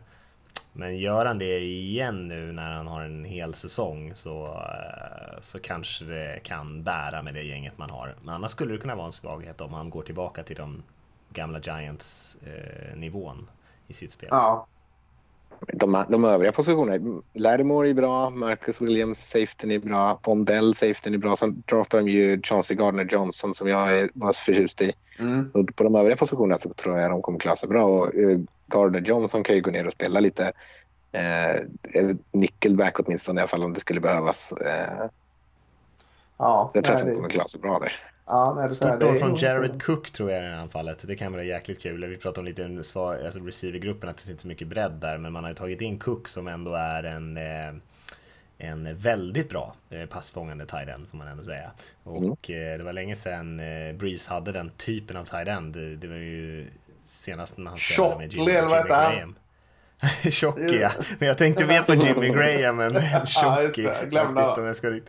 [0.73, 5.59] men gör han det igen nu när han har en hel säsong så, eh, så
[5.59, 8.15] kanske det kan bära med det gänget man har.
[8.21, 10.83] Men annars skulle det kunna vara en svaghet om han går tillbaka till de
[11.29, 13.47] gamla Giants-nivån.
[13.91, 14.29] Eh, i sitt spel.
[14.31, 14.67] Ja.
[15.73, 21.17] De, de övriga positionerna, Lattimore är bra, Marcus Williams, safetyn är bra, Pondell, safetyn är
[21.17, 21.35] bra.
[21.35, 24.91] Sen draftar de ju Chauncey Gardner Johnson som jag är bara förtjust i.
[25.19, 25.51] Mm.
[25.53, 27.85] Och på de övriga positionerna så tror jag de kommer klara sig bra.
[27.85, 30.51] Och, uh, Gardner Johnson kan ju gå ner och spela lite
[31.15, 34.53] uh, nickelback åtminstone i alla fall om det skulle behövas.
[34.61, 35.05] Uh,
[36.37, 38.10] ja, så jag tror att de kommer klara sig bra där.
[38.25, 41.07] Ja, nej, Stort år från Jared Cook tror jag i det här fallet.
[41.07, 42.05] Det kan vara jäkligt kul.
[42.05, 45.17] Vi pratade om lite svar, alltså receivergruppen, att det finns så mycket bredd där.
[45.17, 47.81] Men man har ju tagit in Cook som ändå är en eh,
[48.63, 51.71] en väldigt bra eh, passfångande tight end får man ändå säga.
[52.03, 52.77] Och mm.
[52.77, 53.57] det var länge sedan
[53.97, 55.73] Breeze hade den typen av tight end.
[55.73, 56.67] Det var ju
[57.07, 59.35] senast när han spelade med Jimmy Graham.
[60.31, 60.91] Tjocki ja.
[61.19, 63.89] Men jag tänkte mer på Jimmy Graham än Tjocki.
[64.05, 64.89] Glömde om jag ska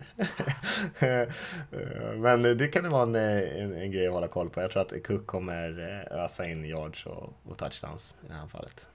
[2.17, 4.61] Men det kan vara en, en, en, grej att hålla koll på.
[4.61, 8.47] Jag tror att Cook kommer eh, ösa in yards och, och touchdowns i det här
[8.47, 8.87] fallet.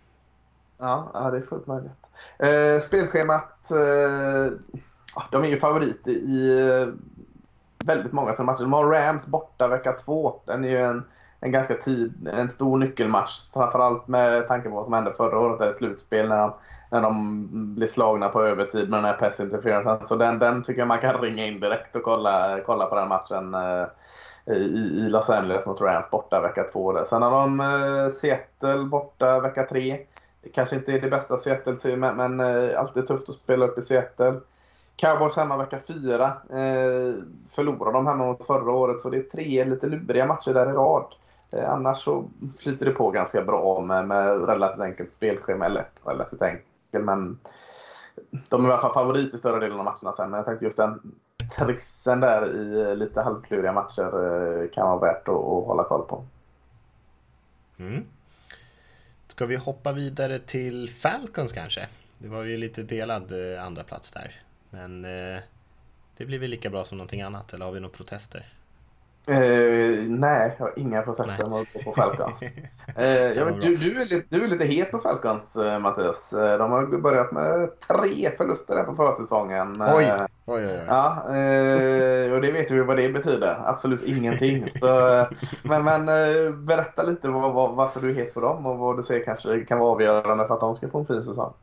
[0.78, 1.92] Ja, ja det är fullt möjligt.
[2.40, 3.72] Eh, spelschemat.
[3.72, 4.54] Eh,
[5.32, 6.88] de är ju favorit i eh,
[7.88, 8.62] väldigt många matcher.
[8.62, 10.42] De har Rams borta vecka två.
[10.46, 11.04] Den är ju en
[11.48, 13.32] en ganska tid, en stor nyckelmatch.
[13.54, 16.54] Framförallt med tanke på vad som hände förra året i slutspel när de,
[16.92, 20.06] när de blev slagna på övertid med den här pass interference.
[20.06, 23.08] Så den, den tycker jag man kan ringa in direkt och kolla, kolla på den
[23.08, 23.86] matchen eh,
[24.46, 24.64] i,
[24.98, 27.06] i Los Angeles mot Rams borta vecka två.
[27.06, 30.00] Sen har de eh, Seattle borta vecka tre.
[30.54, 33.82] Kanske inte är det bästa Seattle men, men eh, alltid tufft att spela upp i
[33.82, 34.40] Seattle.
[34.96, 36.26] Cowboys hemma vecka fyra.
[36.50, 37.14] Eh,
[37.56, 40.74] förlorade de hemma mot förra året så det är tre lite luriga matcher där i
[40.74, 41.06] rad.
[41.52, 42.30] Eh, annars så
[42.60, 45.66] flyter det på ganska bra med, med relativt enkelt spelschema.
[45.66, 47.40] Eller relativt enkelt, men
[48.50, 50.30] de är i alla fall favorit i större delen av matcherna sen.
[50.30, 51.16] Men jag tänkte just den
[51.58, 56.08] trissen där i eh, lite halvkluriga matcher eh, kan vara värt att, att hålla koll
[56.08, 56.26] på.
[57.78, 58.06] Mm.
[59.28, 61.88] Ska vi hoppa vidare till Falcons kanske?
[62.18, 64.42] Det var ju lite delad andra plats där.
[64.70, 65.02] Men
[66.18, 68.54] det blir väl lika bra som någonting annat, eller har vi några protester?
[69.30, 72.44] Eh, nej, jag har inga protester mot på Falcons.
[73.36, 76.30] jag vet, du, du, är lite, du är lite het på Falcons, eh, Mattias.
[76.30, 79.82] De har börjat med tre förluster här på försäsongen.
[79.82, 80.66] Oj, oj, oj.
[80.66, 80.84] oj.
[80.88, 81.22] Ja,
[82.36, 83.58] och det vet vi vad det betyder.
[83.66, 84.72] Absolut ingenting.
[84.72, 85.26] Så,
[85.64, 86.06] men men
[86.66, 89.66] berätta lite vad, vad, varför du är het på dem och vad du ser kanske
[89.66, 91.54] kan vara avgörande för att de ska få en fin säsong.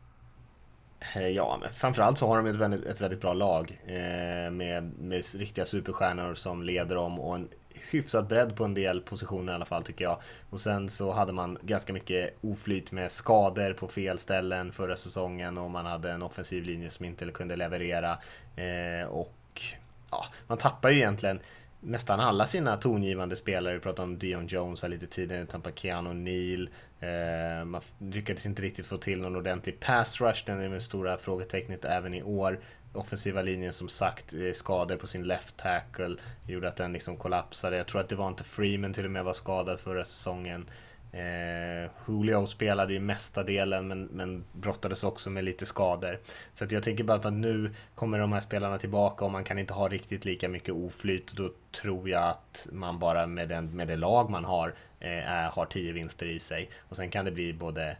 [1.14, 4.92] Eh, ja, men framförallt så har de ett väldigt, ett väldigt bra lag eh, med,
[4.98, 7.48] med riktiga superstjärnor som leder dem och en
[7.90, 10.18] hyfsad bredd på en del positioner i alla fall tycker jag.
[10.50, 15.58] Och sen så hade man ganska mycket oflyt med skador på fel ställen förra säsongen
[15.58, 18.18] och man hade en offensiv linje som inte kunde leverera.
[18.56, 19.62] Eh, och
[20.10, 21.40] ja, man tappar ju egentligen
[21.84, 23.74] nästan alla sina tongivande spelare.
[23.74, 26.68] Vi pratade om Dion Jones här lite tidigare, Tampa Keanu Neal.
[27.00, 31.18] Eh, man lyckades inte riktigt få till någon ordentlig pass rush, den är det stora
[31.18, 32.60] frågetecknet även i år.
[32.92, 36.16] Offensiva linjen som sagt, eh, skador på sin left tackle
[36.46, 37.76] gjorde att den liksom kollapsade.
[37.76, 40.66] Jag tror att det var inte Freeman till och med var skadad förra säsongen.
[41.14, 46.18] Eh, Julio spelade ju mesta delen men, men brottades också med lite skador.
[46.54, 49.58] Så att jag tänker bara att nu kommer de här spelarna tillbaka och man kan
[49.58, 51.32] inte ha riktigt lika mycket oflyt.
[51.32, 55.66] Då tror jag att man bara med, den, med det lag man har eh, har
[55.66, 56.70] tio vinster i sig.
[56.88, 57.96] Och sen kan det bli både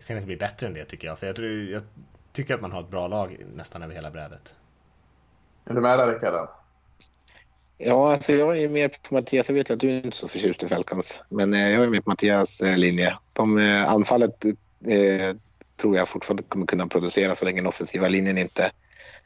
[0.00, 1.18] Sen kan det bli bättre än det tycker jag.
[1.18, 1.82] För jag, tror, jag
[2.32, 4.54] tycker att man har ett bra lag nästan över hela brädet.
[5.64, 6.48] Är du med där Rickard?
[7.78, 9.48] Ja, alltså jag är mer på Mattias.
[9.48, 12.04] Jag vet att du är inte så förtjust i Falcons, men eh, jag är med
[12.04, 13.18] på Mattias eh, linje.
[13.32, 15.36] De, eh, anfallet eh,
[15.76, 18.70] tror jag fortfarande kommer kunna producera så länge den offensiva linjen inte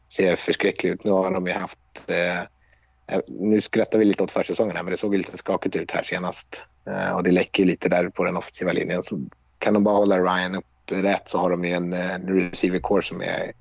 [0.08, 1.04] ser förskräcklig ut.
[1.04, 1.78] Nu har de ju haft...
[2.06, 6.02] Eh, nu skrattar vi lite åt försäsongen här, men det såg lite skakigt ut här
[6.02, 6.64] senast.
[6.86, 9.02] Eh, och det läcker lite där på den offensiva linjen.
[9.02, 9.20] Så
[9.58, 13.02] kan de bara hålla Ryan upp rätt så har de ju en, en receiver core
[13.02, 13.52] som är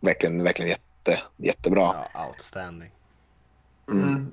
[0.00, 2.06] verkligen, verkligen jätte, jättebra.
[2.14, 2.90] Ja, outstanding.
[3.88, 4.08] Mm.
[4.08, 4.30] mm.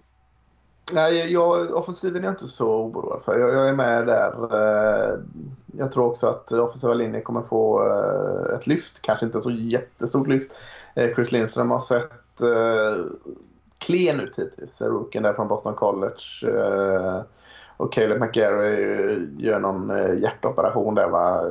[0.94, 3.40] Nej, jag, offensiven är jag inte så oroad för.
[3.40, 4.34] Jag, jag, är med där.
[4.54, 5.20] Eh,
[5.78, 9.02] jag tror också att offensiva linjen kommer få eh, ett lyft.
[9.02, 10.52] Kanske inte så jättestort lyft.
[10.96, 12.12] Eh, Chris Lindström har sett
[13.78, 14.82] klen ut hittills.
[14.82, 17.24] Rookien där från Boston College.
[17.78, 19.90] Och Caleb McGarry gör någon
[20.22, 21.42] hjärtoperation där va?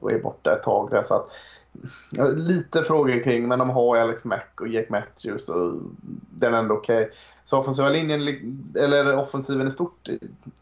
[0.00, 1.02] Och är borta ett tag där.
[1.02, 1.30] Så att,
[2.36, 5.72] lite frågor kring, men de har Alex Mack och Jake Matthews och
[6.30, 7.02] den är ändå okej.
[7.02, 7.14] Okay.
[7.44, 10.08] Så offensiva linjen, eller offensiven i stort,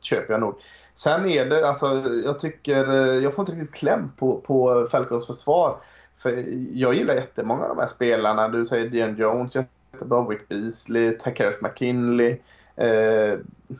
[0.00, 0.54] köper jag nog.
[0.94, 2.86] Sen är det, alltså jag tycker,
[3.22, 5.76] jag får inte riktigt kläm på, på Falcons försvar.
[6.18, 8.48] För jag gillar jättemånga av de här spelarna.
[8.48, 10.28] Du säger Dion Jones, jättebra.
[10.28, 12.36] Wick Beasley, Takaris McKinley.
[12.76, 13.38] Eh,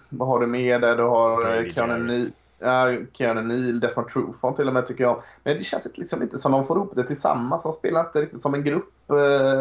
[0.09, 0.97] vad har du mer där?
[0.97, 2.31] Du har Keanu
[2.63, 5.23] Uh, Keanu Neal, Desmond Trufant till och med tycker jag.
[5.45, 7.63] Men det känns liksom inte som de får ihop det tillsammans.
[7.63, 9.11] De spelar inte riktigt som en grupp.
[9.11, 9.61] Eh,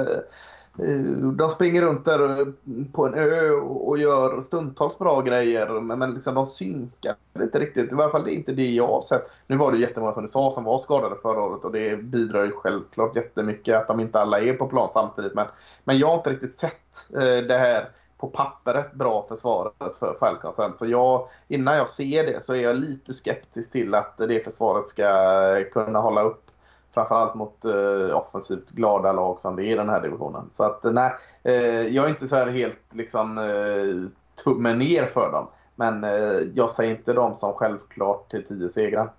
[0.85, 1.01] eh,
[1.37, 2.47] de springer runt där eh,
[2.93, 5.81] på en ö och gör stundtals bra grejer.
[5.81, 7.91] Men liksom de synkar inte riktigt.
[7.91, 9.23] I varje fall det är inte det jag har sett.
[9.47, 12.43] Nu var det jättemånga som du sa som var skadade förra året och det bidrar
[12.43, 15.33] ju självklart jättemycket att de inte alla är på plan samtidigt.
[15.33, 15.47] Men,
[15.83, 17.09] men jag har inte riktigt sett
[17.47, 20.80] det här på pappret bra försvaret för Falcons.
[20.80, 24.88] Så jag, innan jag ser det så är jag lite skeptisk till att det försvaret
[24.88, 26.51] ska kunna hålla upp
[26.93, 30.49] framförallt mot eh, offensivt glada lag som det är i den här divisionen.
[30.51, 31.11] Så att nej,
[31.43, 34.09] eh, jag är inte så här helt liksom eh,
[34.43, 35.47] tummen ner för dem.
[35.76, 39.09] Men eh, jag säger inte dem som självklart till 10 segrar.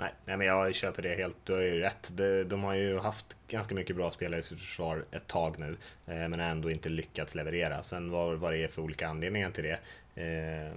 [0.00, 1.36] Nej, nej, men jag köper det helt.
[1.44, 2.10] Du har ju rätt.
[2.16, 5.76] De, de har ju haft ganska mycket bra spelare i sitt försvar ett tag nu,
[6.06, 7.82] eh, men ändå inte lyckats leverera.
[7.82, 9.78] Sen vad, vad det är för olika anledningar till det.
[10.22, 10.72] Eh,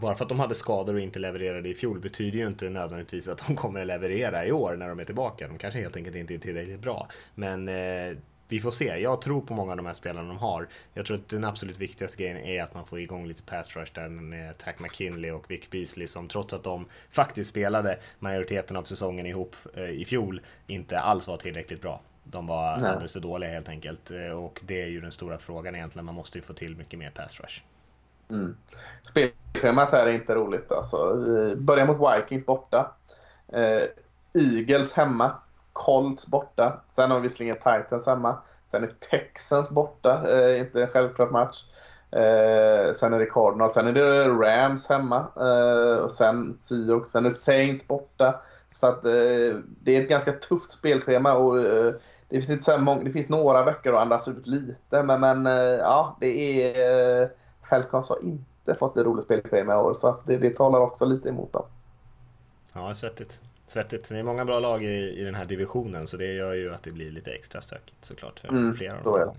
[0.00, 3.28] bara för att de hade skador och inte levererade i fjol betyder ju inte nödvändigtvis
[3.28, 5.48] att de kommer leverera i år när de är tillbaka.
[5.48, 7.08] De kanske helt enkelt inte är tillräckligt bra.
[7.34, 8.16] Men eh,
[8.48, 8.98] vi får se.
[8.98, 10.68] Jag tror på många av de här spelarna de har.
[10.94, 13.92] Jag tror att den absolut viktigaste grejen är att man får igång lite pass rush
[13.94, 18.82] där med Tack McKinley och Vic Beasley som trots att de faktiskt spelade majoriteten av
[18.82, 22.00] säsongen ihop eh, i fjol inte alls var tillräckligt bra.
[22.24, 22.90] De var Nej.
[22.90, 26.04] alldeles för dåliga helt enkelt eh, och det är ju den stora frågan egentligen.
[26.04, 27.62] Man måste ju få till mycket mer pass rush.
[28.30, 28.56] Mm.
[29.02, 31.14] Spelschemat här är inte roligt alltså.
[31.56, 32.94] Börjar mot Vikings borta.
[33.48, 33.82] Eh,
[34.34, 35.34] Eagles hemma.
[35.74, 36.80] Colts borta.
[36.90, 38.38] Sen har vi visserligen Titans hemma.
[38.66, 41.64] Sen är Texans borta, eh, inte en självklar match.
[42.10, 45.26] Eh, sen är det Cardinals, sen är det Rams hemma.
[45.36, 48.40] Eh, och sen Seahawks, sen är Saints borta.
[48.70, 51.34] Så att, eh, det är ett ganska tufft spelschema.
[51.34, 51.94] Och, eh,
[52.28, 55.02] det, finns inte så många, det finns några veckor att andas ut lite.
[55.02, 57.22] Men, men eh, ja, det är...
[57.22, 57.28] Eh,
[57.70, 59.94] Falcons har inte fått ett roligt spelschema i år.
[59.94, 61.64] Så det, det talar också lite emot dem.
[62.72, 63.40] Ja, svettigt
[63.74, 64.08] svettigt.
[64.08, 66.82] Det är många bra lag i, i den här divisionen så det gör ju att
[66.82, 69.36] det blir lite extra stökigt såklart för Mm, flera av så är dem.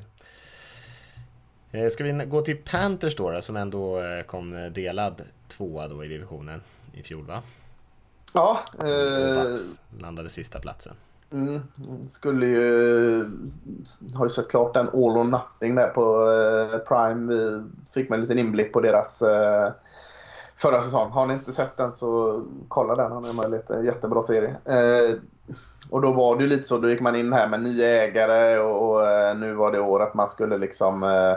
[1.71, 6.03] Eh, Ska vi gå till Panthers då, då som ändå eh, kom delad tvåa då
[6.05, 6.61] i divisionen
[6.93, 7.41] i fjol va?
[8.33, 9.55] Ja, eh,
[10.01, 10.93] landade sista platsen.
[11.31, 11.61] mm,
[12.09, 13.19] skulle ju...
[14.15, 17.63] Har ju sett klart den All or Nothing där på eh, Prime.
[17.93, 19.71] Fick man en liten inblick på deras eh,
[20.57, 21.11] förra säsongen.
[21.11, 23.11] Har ni inte sett den så kolla den.
[23.11, 23.85] Han ni har möjlighet.
[23.85, 24.55] jättebra serie.
[24.65, 25.15] Eh,
[25.89, 28.59] och då var det ju lite så, då gick man in här med nya ägare
[28.59, 31.35] och, och eh, nu var det år att man skulle liksom eh,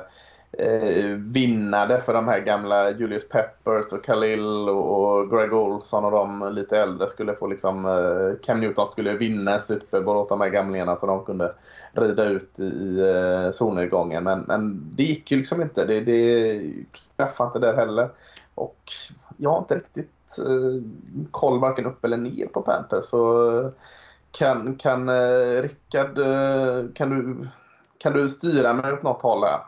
[0.67, 6.11] eh, vinna det för de här gamla Julius Peppers och Khalil och, Greg Olson och
[6.11, 10.41] de lite äldre skulle få liksom eh, Cam Newton skulle vinna Super Bowl åt de
[10.41, 11.53] här gamlingarna så de kunde
[11.93, 14.25] rida ut i, i eh, solnedgången.
[14.25, 15.85] Men, men det gick ju liksom inte.
[15.85, 16.61] Det, det
[17.17, 18.09] klaffade inte där heller.
[18.59, 18.93] Och
[19.37, 20.83] jag har inte riktigt eh,
[21.31, 23.05] koll varken upp eller ner på Panthers.
[23.05, 23.71] Så eh,
[24.31, 27.49] kan, kan eh, Rickard, eh, kan du,
[27.99, 29.61] kan du styra mig åt något håll här?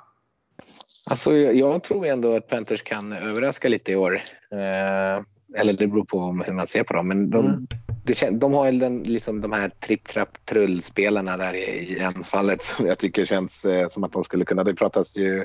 [1.10, 4.22] Alltså, jag, tror ändå att Panthers kan överraska lite i år.
[4.50, 5.24] Eh,
[5.54, 7.08] eller det beror på hur man ser på dem.
[7.08, 7.66] Men de, Mm.
[8.04, 12.98] det de har ju den, liksom, de här tripp-trapp-trull-spelarna där i, i anfallet som jag
[12.98, 14.64] tycker känns eh, som att de skulle kunna.
[14.64, 15.44] Det pratas ju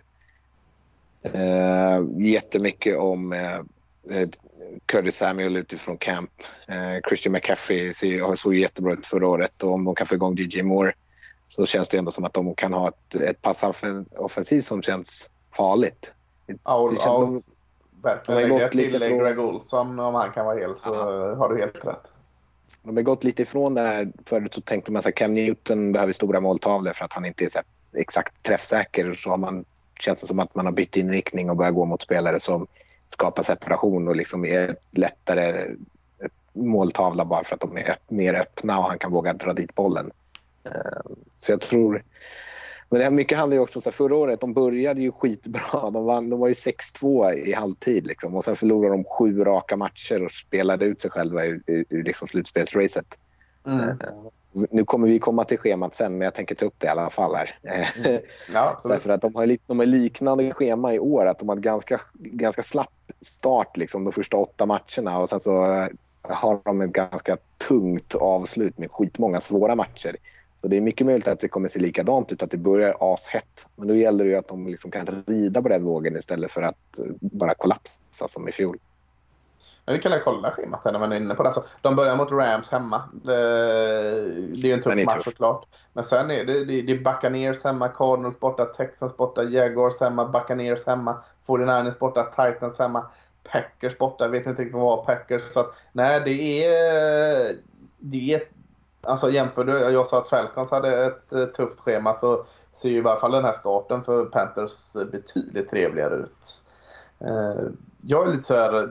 [1.34, 4.30] eh, jättemycket om eh, eh,
[4.86, 6.32] Curtis Samuel utifrån camp.
[6.67, 10.15] Eh, Christian McCaffrey ser, har såg jättebra ut förra året och om de kan få
[10.15, 10.93] igång DJ Moore
[11.47, 16.13] så känns det ändå som att de kan ha ett, ett passoffensiv som känns farligt.
[16.63, 17.51] Ja, Det känns-
[18.03, 20.93] verkligen de lägga till från- Greg Olson om han kan vara hel så
[21.36, 22.13] har du helt rätt.
[22.84, 24.11] De har gått lite ifrån det här.
[24.26, 27.49] Förut så tänkte man att Cam Newton behöver stora måltavlor för att han inte är
[27.93, 29.13] exakt träffsäker.
[29.13, 29.65] Så har man,
[29.99, 32.67] känns det som att man har bytt inriktning och börjat gå mot spelare som
[33.07, 35.75] skapar separation och liksom är lättare
[36.55, 40.11] måltavla bara för att de är mer öppna och han kan våga dra dit bollen.
[40.63, 42.03] Eh, Så jag tror...
[42.89, 44.41] Men det här mycket handlar ju också om så här, förra året.
[44.41, 45.89] De började ju skitbra.
[45.91, 48.35] De, vann, de var ju 6-2 i halvtid liksom.
[48.35, 52.03] och sen förlorade de sju raka matcher och spelade ut sig själva ur, ur, ur
[52.03, 53.19] liksom slutspelsracet.
[53.67, 53.97] Mm.
[54.56, 57.10] Nu kommer vi komma till schemat sen, men jag tänker ta upp det i alla
[57.10, 57.60] fall här.
[58.53, 58.95] Ja, absolut.
[58.95, 61.26] Därför att de har, de har liknande schema i år.
[61.26, 65.39] Att de har ett ganska, ganska slapp start liksom, de första åtta matcherna och sen
[65.39, 65.88] så eh,
[66.22, 67.38] har de ett ganska
[67.68, 70.16] tungt avslut med skitmånga svåra matcher.
[70.62, 73.68] Så det är mycket möjligt att det kommer se likadant ut, att det börjar ashett.
[73.76, 76.62] Men då gäller det ju att de liksom kan rida på den vågen istället för
[76.62, 78.78] att eh, bara kollapsa som i fjol.
[79.86, 81.49] Men vi kan väl kolla schemat här när man är inne på det.
[81.49, 83.01] Alltså, de börjar mot Rams hemma.
[83.13, 85.23] Det, det är ju en tuff är match tuff.
[85.23, 85.65] såklart.
[85.93, 90.25] Men sen är det, det, det är Buccaneers hemma, Cardinals borta, Texans borta, Jaguars hemma,
[90.25, 93.05] Buccaneers hemma, 49ers borta, Titans hemma,
[93.51, 94.23] Packers borta.
[94.23, 95.43] Jag vet inte riktigt vad Packers.
[95.43, 97.55] Så att, nej, det är...
[97.99, 98.41] Det är
[99.01, 102.97] alltså jämför du, jag sa att Falcons hade ett eh, tufft schema så ser ju
[102.97, 106.65] i varje fall den här starten för Panthers betydligt trevligare ut.
[107.19, 107.63] Eh,
[108.01, 108.89] Jag är lite så här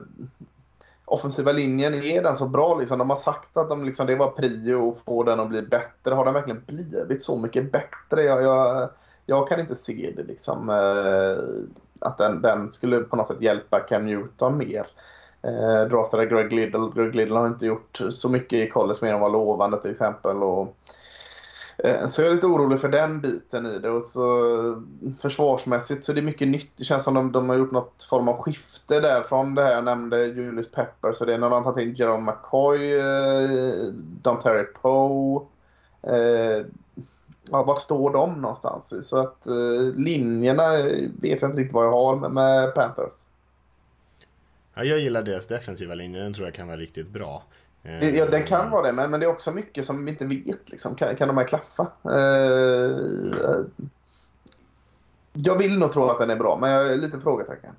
[1.05, 2.77] offensiva linjen, är den så bra?
[2.79, 2.99] Liksom?
[2.99, 6.13] De har sagt att de, liksom, det var prio att få den att bli bättre.
[6.13, 8.23] Har den verkligen blivit så mycket bättre?
[8.23, 8.89] Jag, jag,
[9.25, 10.69] jag kan inte se det liksom.
[10.69, 11.43] Eh,
[12.01, 14.87] att den, den skulle på något sätt hjälpa Cam Newton mer.
[15.41, 16.91] Eh, draftade Greg Liddle.
[16.95, 20.43] Greg Liddle har inte gjort så mycket i college mer än vad lovande till exempel.
[20.43, 20.67] Och, eh,
[21.85, 23.89] Eh, så jag är lite orolig för den biten i det.
[23.89, 24.83] Och så,
[25.21, 26.71] försvarsmässigt så är det mycket nytt.
[26.77, 29.71] Det känns som de, de har gjort något form av skifte där från det här
[29.71, 31.13] jag nämnde Julius Pepper.
[31.13, 35.45] Så det är när de har tagit in Jerome McCoy, eh, Don Terry Poe.
[36.01, 36.65] Eh,
[37.51, 39.07] ja, vart står de någonstans?
[39.09, 43.25] Så att eh, linjerna eh, vet jag inte riktigt vad jag har med, med Panthers.
[44.73, 47.43] Ja, jag gillar deras defensiva linje, den tror jag kan vara riktigt bra.
[47.85, 50.25] Eh, Ja, den kan vara det, men, men det är också mycket som vi inte
[50.25, 50.71] vet.
[50.71, 50.95] Liksom.
[50.95, 51.87] Kan, kan de här klaffa?
[52.03, 53.65] Eh,
[55.33, 57.75] jag vill nog tro att den är bra, men jag är lite frågetecken.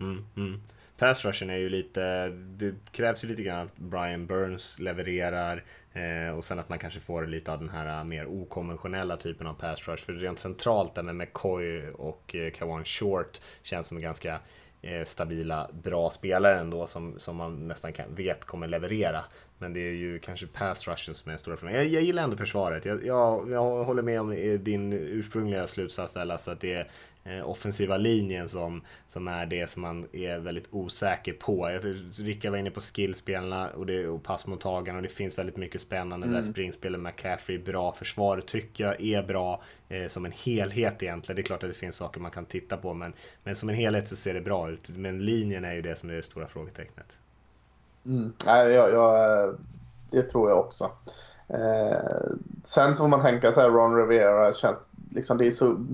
[0.00, 0.60] Mm, mm.
[0.98, 6.36] Pass rushen är ju lite, det krävs ju lite grann att Brian Burns levererar eh,
[6.36, 9.54] och sen att man kanske får lite av den här eh, mer okonventionella typen av
[9.54, 10.04] pass rush.
[10.04, 14.40] För rent centralt där med McCoy och eh, Kawan Short känns som ganska eh,
[14.84, 19.24] Eh, stabila, bra spelare ändå som, som man nästan kan, vet kommer leverera.
[19.58, 21.82] Men det är ju kanske pass rushen som är den stora problemet.
[21.82, 22.84] Jag, jag gillar ändå försvaret.
[22.84, 26.90] Jag, jag, jag håller med om eh, din ursprungliga slutsats där, Lasse, att det är
[27.44, 31.70] offensiva linjen som, som är det som man är väldigt osäker på.
[31.70, 31.84] Jag
[32.18, 36.26] Rickard var inne på skillspelarna och, det, och passmottagarna och det finns väldigt mycket spännande
[36.26, 36.42] där.
[36.42, 37.92] Springspelet McCaffrey, bra.
[37.92, 41.36] Försvaret tycker jag är bra eh, som en helhet egentligen.
[41.36, 43.12] Det är klart att det finns saker man kan titta på men,
[43.44, 44.90] men som en helhet så ser det bra ut.
[44.96, 47.16] Men linjen är ju det som är det stora frågetecknet.
[48.06, 48.32] Mm.
[48.46, 49.54] Nej, jag, jag,
[50.10, 50.90] det tror jag också.
[51.48, 52.30] Eh,
[52.64, 54.78] sen så får man tänka så här, Ron Rivera känns
[55.10, 55.86] liksom det är så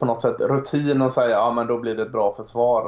[0.00, 2.82] på något sätt rutin och säga ja men då blir det ett bra försvar.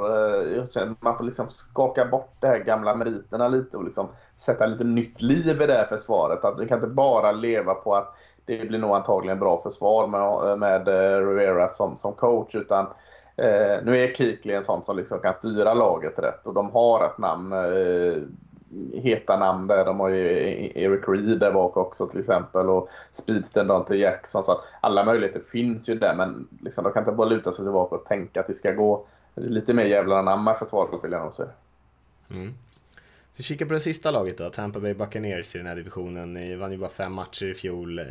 [0.57, 4.85] Eh, man får liksom skaka bort de här gamla meriterna lite och liksom sätta lite
[4.85, 6.45] nytt liv i det här försvaret.
[6.45, 8.15] Att du kan inte bara leva på att
[8.45, 12.87] det blir nog antagligen bra försvar med, med eh, Rivera som, som coach utan
[13.37, 17.05] eh, nu är Keekly en sån som liksom kan styra laget rätt och de har
[17.05, 17.53] ett namn.
[17.53, 18.23] Eh,
[18.93, 19.85] heta namn där.
[19.85, 20.27] De har ju
[20.75, 24.45] Eric Reed där bak också till exempel och Speedster Dante Jackson.
[24.45, 27.65] Så att alla möjligheter finns ju där men liksom, de kan inte bara luta sig
[27.65, 29.05] tillbaka och tänka att det ska gå
[29.35, 31.49] lite mer jävlar anamma försvaret vill jag nog säga.
[32.31, 32.55] Mm.
[33.35, 36.35] Så kika på det sista laget då, Tampa Bay Buccaneers i den här divisionen.
[36.35, 37.99] Ni vann ju bara fem matcher i fjol.
[37.99, 38.05] Eh,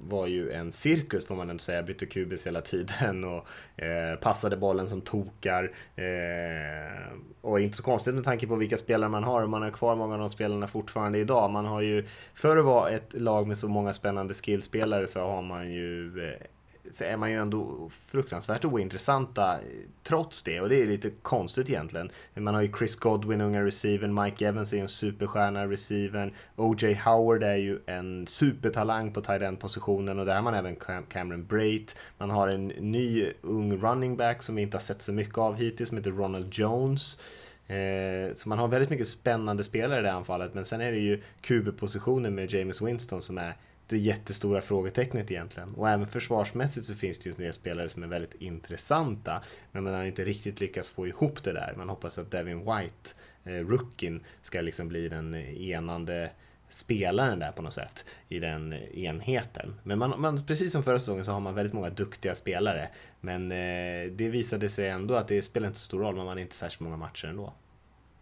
[0.00, 1.82] var ju en cirkus får man ändå säga.
[1.82, 3.46] Bytte kubis hela tiden och
[3.82, 5.72] eh, passade bollen som tokar.
[5.96, 9.46] Eh, och inte så konstigt med tanke på vilka spelare man har.
[9.46, 11.50] Man har kvar många av de spelarna fortfarande idag.
[11.50, 12.04] Man har ju,
[12.34, 16.46] för att vara ett lag med så många spännande skillspelare så har man ju eh,
[16.92, 19.60] så är man ju ändå fruktansvärt ointressanta eh,
[20.02, 20.60] trots det.
[20.60, 22.10] Och det är lite konstigt egentligen.
[22.34, 24.22] Man har ju Chris Godwin, unga receiven.
[24.22, 26.32] Mike Evans är en superstjärna receiven.
[26.56, 26.94] O.J.
[26.94, 30.76] Howard är ju en supertalang på tight end positionen och där har man även
[31.08, 31.96] Cameron Brait.
[32.18, 35.54] Man har en ny ung running back som vi inte har sett så mycket av
[35.54, 37.20] hittills som heter Ronald Jones.
[37.66, 40.98] Eh, så man har väldigt mycket spännande spelare i det anfallet men sen är det
[40.98, 43.54] ju QB-positionen med James Winston som är
[43.86, 45.74] det jättestora frågetecknet egentligen.
[45.74, 49.42] Och även försvarsmässigt så finns det ju en del spelare som är väldigt intressanta.
[49.72, 51.74] Men man har inte riktigt lyckats få ihop det där.
[51.76, 53.10] Man hoppas att Devin White,
[53.44, 56.30] eh, rookien, ska liksom bli den enande
[56.68, 59.74] spelaren där på något sätt i den enheten.
[59.82, 62.88] Men man, man, precis som förra säsongen så har man väldigt många duktiga spelare.
[63.20, 66.38] Men eh, det visade sig ändå att det spelar inte så stor roll, man vann
[66.38, 67.52] inte särskilt många matcher ändå.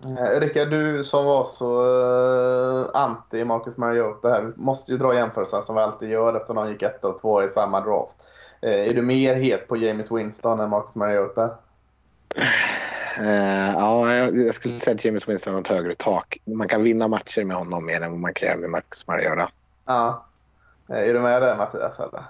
[0.04, 5.62] Eh, Rickard, du som var så uh, anti Marcus Mariota här, måste ju dra jämförelsen
[5.62, 8.16] som vi alltid gör eftersom de gick ett och två i samma draft.
[8.66, 11.50] Uh, är du mer het på James Winston än Marcus Mariota?
[13.20, 16.38] Uh, ja, jag, skulle säga att James Winston har ett högre tak.
[16.44, 19.50] Man kan vinna matcher med honom mer än vad man kan göra med Marcus Mariota.
[19.84, 20.26] Ja.
[20.88, 22.00] Är du med där Mattias?
[22.00, 22.24] Eller?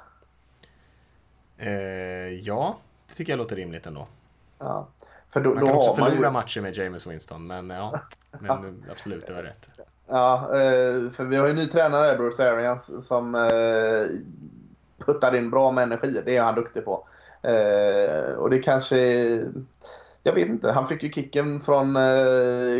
[2.42, 2.76] ja,
[3.08, 4.06] det tycker jag låter rimligt ändå.
[4.58, 4.88] Ja.
[5.32, 6.30] För då, man kan också förlora ju...
[6.30, 8.00] matcher med James Winston, men ja.
[8.40, 9.68] Men absolut, det var rätt.
[10.08, 14.06] Ja, eh, för vi har ju en ny tränare, Bruce Arians, som eh,
[15.06, 16.22] puttar in bra med energi.
[16.24, 17.06] Det är han duktig på.
[17.42, 18.98] Eh, och det kanske...
[20.24, 21.94] Jag vet inte, han fick ju kicken från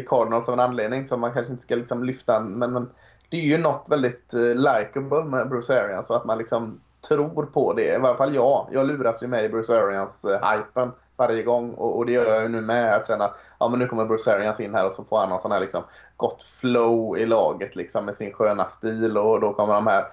[0.07, 2.41] Cardinals av en anledning som man kanske inte ska liksom lyfta.
[2.41, 2.91] Men, men
[3.29, 7.73] det är ju något väldigt likeable med Bruce Arians och att man liksom tror på
[7.73, 7.95] det.
[7.95, 8.69] I varje fall jag.
[8.73, 10.91] Jag luras ju med i Bruce Arians-hypen
[11.23, 12.95] varje gång och, och det gör jag ju nu med.
[12.95, 15.43] Att känna ja men nu kommer Bruce Arians in här och så får han någon
[15.43, 15.83] sån här liksom
[16.17, 20.05] gott flow i laget liksom med sin sköna stil och då kommer de här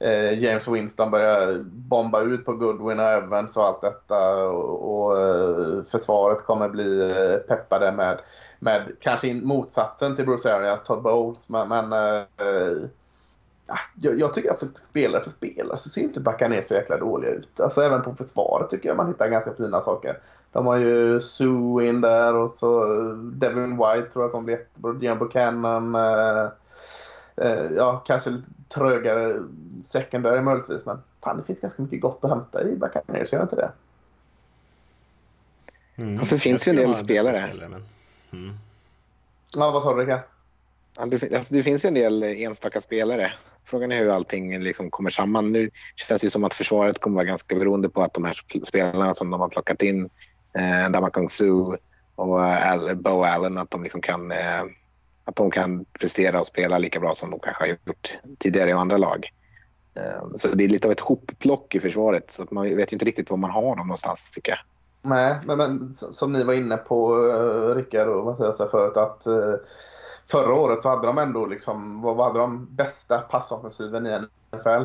[0.00, 5.20] eh, James Winston börja bomba ut på Goodwin och Evans och allt detta och, och
[5.20, 8.20] eh, försvaret kommer bli eh, peppade med,
[8.58, 11.50] med kanske motsatsen till Bruce Arians, Todd Bowles.
[11.50, 12.76] Men, men eh,
[13.66, 17.30] ah, jag, jag, tycker alltså spelare för spelare så ser inte Buccaneers så jäkla dåliga
[17.30, 17.60] ut.
[17.60, 20.18] Alltså även på försvaret tycker jag man hittar ganska fina saker.
[20.52, 22.84] De har ju Sue in där och så
[23.14, 24.92] Devin White tror jag kommer bli jättebra.
[24.92, 25.94] Dion Buchanan.
[25.94, 26.48] Eh,
[27.36, 29.42] eh, ja, kanske lite trögare
[29.82, 30.86] secondary möjligtvis.
[30.86, 33.72] Men fan, det finns ganska mycket gott att hämta i Buccaneers, gör inte det?
[35.96, 36.18] Mm.
[36.18, 37.52] Alltså, det finns ju en del spelare.
[37.54, 37.84] men...
[38.32, 38.58] mm.
[39.56, 40.20] Ja, vad sa du Rickard?
[40.96, 43.32] Alltså, det finns ju en del enstaka spelare.
[43.64, 45.52] Frågan är hur allting liksom kommer samman.
[45.52, 48.34] Nu känns det som att försvaret kommer vara ganska beroende på att de här
[48.64, 50.10] spelarna som de har plockat in
[50.52, 51.52] eh, Damakong Su
[52.14, 54.62] och Al, Bo Allen att de, liksom kan, eh,
[55.24, 58.72] att de kan prestera och spela lika bra som de kanske har gjort tidigare i
[58.72, 59.26] andra lag.
[59.94, 63.30] Eh, så det är lite av ett hopplock i försvaret så man vet inte riktigt
[63.30, 64.58] var man har dem någonstans tycker jag.
[65.02, 69.22] Nej, men, men som ni var inne på uh, Rickard och Mattias förut att
[70.30, 74.20] förra året så hade de ändå liksom, vad hade de bästa passoffensiven i
[74.52, 74.84] NFL?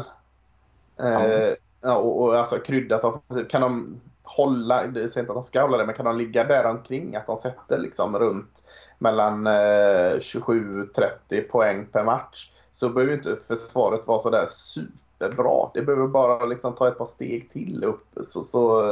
[0.98, 1.56] Ja.
[1.84, 3.50] Ja, och, och alltså kryddat offensivt.
[3.50, 6.44] Kan de hålla, det säger inte att de ska hålla det, men kan de ligga
[6.44, 8.64] där omkring att de sätter liksom runt
[8.98, 15.70] mellan eh, 27-30 poäng per match så behöver inte försvaret vara sådär superbra.
[15.74, 18.84] Det behöver bara liksom ta ett par steg till upp så, så,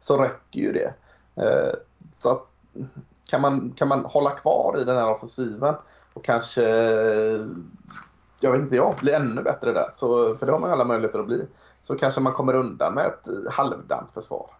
[0.00, 0.94] så räcker ju det.
[1.42, 1.72] Eh,
[2.18, 2.46] så att,
[3.28, 5.74] kan, man, kan man hålla kvar i den här offensiven
[6.12, 6.62] och kanske,
[8.40, 11.18] jag vet inte jag, bli ännu bättre där, så, för det har man alla möjligheter
[11.18, 11.46] att bli,
[11.82, 14.50] så kanske man kommer undan med ett halvdant försvar.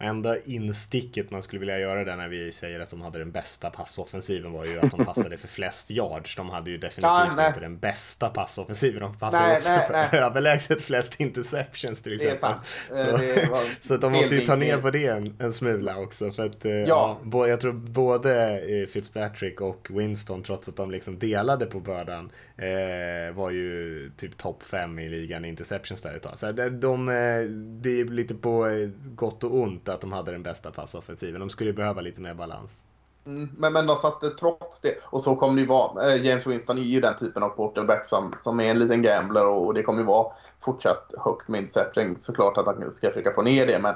[0.00, 3.70] Enda insticket man skulle vilja göra där när vi säger att de hade den bästa
[3.70, 6.36] passoffensiven var ju att de passade för flest yards.
[6.36, 9.00] De hade ju definitivt Ja, inte den bästa passoffensiven.
[9.02, 10.08] De passade Nej, också nej, för nej.
[10.12, 12.50] överlägset flest interceptions till exempel.
[12.90, 13.56] Eh, Så,
[13.88, 16.32] så att de måste ju ta ner på det en, en smula också.
[16.32, 17.18] För att, eh, ja.
[17.22, 22.30] bo- jag tror både eh, Fitzpatrick och Winston, trots att de liksom delade på bördan,
[22.56, 26.38] eh, var ju typ topp fem i ligan i interceptions där ett tag.
[26.38, 27.06] Så de, de,
[27.82, 28.66] det är lite på
[29.14, 31.40] gott och ont att de hade den bästa passoffensiven.
[31.40, 32.80] De skulle behöva lite mer balans.
[33.26, 36.12] Mm, men, men de satte trots det, och så kommer det ju vara.
[36.12, 39.46] Eh, James Winston är ju den typen av quarterback som, som är en liten gambler
[39.46, 42.16] och, och det kommer ju vara fortsatt högt med intercepting.
[42.16, 43.94] Såklart att han ska försöka få ner det, men,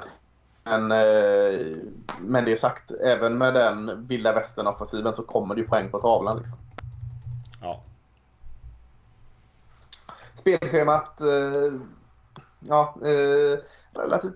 [0.63, 1.77] men eh,
[2.19, 6.37] med det sagt, även med den vilda västern-offensiven så kommer det ju poäng på tavlan.
[6.37, 6.57] Liksom.
[7.61, 7.83] Ja,
[10.43, 11.73] Spelschemat, eh,
[12.59, 13.59] ja, eh,
[13.95, 14.35] relativt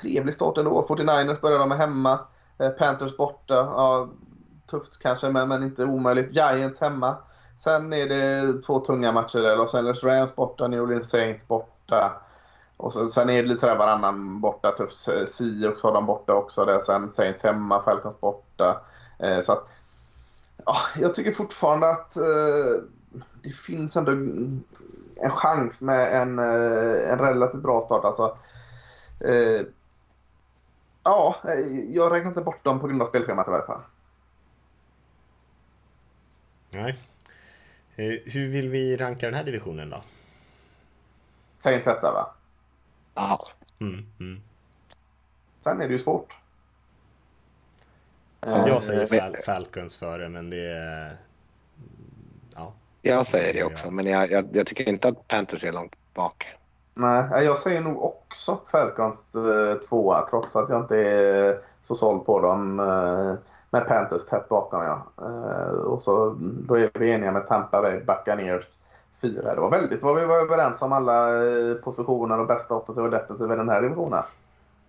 [0.00, 0.86] trevlig start ändå.
[0.88, 2.18] 49ers börjar de med hemma.
[2.58, 3.54] Eh, Panthers borta.
[3.54, 4.08] Ja,
[4.70, 6.32] tufft kanske, men, men inte omöjligt.
[6.32, 7.16] Giants hemma.
[7.56, 9.56] Sen är det två tunga matcher där.
[9.56, 12.12] Los Angeles Rams borta, New Orleans Saints borta.
[12.76, 14.70] Och sen, sen är det lite sådär varannan borta.
[14.70, 16.64] Tuff eh, Seahawks har de borta också.
[16.64, 16.80] Där.
[16.80, 18.80] Sen Saints hemma, Falcons borta.
[19.18, 19.68] Eh, så att,
[20.64, 22.82] ja, jag tycker fortfarande att eh,
[23.42, 24.12] det finns ändå
[25.16, 28.04] en chans med en, en relativt bra start.
[28.04, 28.36] Alltså,
[29.24, 29.66] eh,
[31.02, 33.80] ja, eh, jag räknar inte bort dem på grund av spelschemat i varje fall.
[36.70, 36.98] nej.
[37.96, 40.02] Eh, hur vill vi ranka den här divisionen då?
[41.58, 42.34] Saints etta va?
[43.14, 43.44] Ja.
[43.80, 44.40] Mm, mm.
[45.62, 46.36] Sen är det ju svårt.
[48.40, 51.16] Jag säger Eh, Fal- Falcons före, men det är...
[52.54, 52.72] Ja.
[53.02, 56.46] Jag säger det också, men jag, jag, jag tycker inte att Panthers är långt bak.
[56.94, 62.26] Nej, jag säger nog också Falcons eh, tvåa trots att jag inte är så såld
[62.26, 62.80] på dem.
[62.80, 63.34] Eh,
[63.70, 65.06] med Panthers tätt bakom ja.
[65.18, 68.64] Eh, och så då är vi eniga med Tampa Bay Buccaneers
[69.20, 69.54] fyra.
[69.54, 71.28] Det var väldigt vad vi var överens om alla
[71.84, 74.22] positioner och bästa offensiva och defensiva i den här divisionen.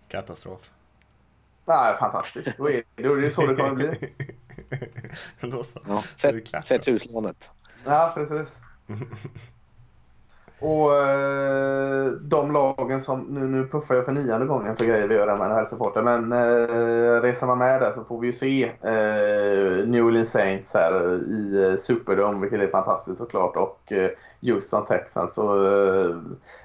[0.07, 0.71] Katastrof.
[1.65, 2.57] Nej, fantastiskt.
[2.57, 4.13] Då är, då är det så det kommer bli.
[5.51, 5.79] Då så.
[5.87, 6.03] Ja.
[6.21, 7.51] Det Sätt, sätt huslånet.
[7.85, 8.59] Ja, precis.
[10.59, 15.15] Och eh, de lagen som, nu, nu puffar jag för nionde gången för grejer vi
[15.15, 16.03] gör med den här supporten.
[16.03, 20.73] Men eh, reser man med där så får vi ju se eh, New Orleans Saints
[20.73, 23.55] här i eh, Superdome, vilket är fantastiskt såklart.
[23.55, 24.09] Och eh,
[24.41, 25.33] Houston Texans.
[25.35, 26.15] Så, eh,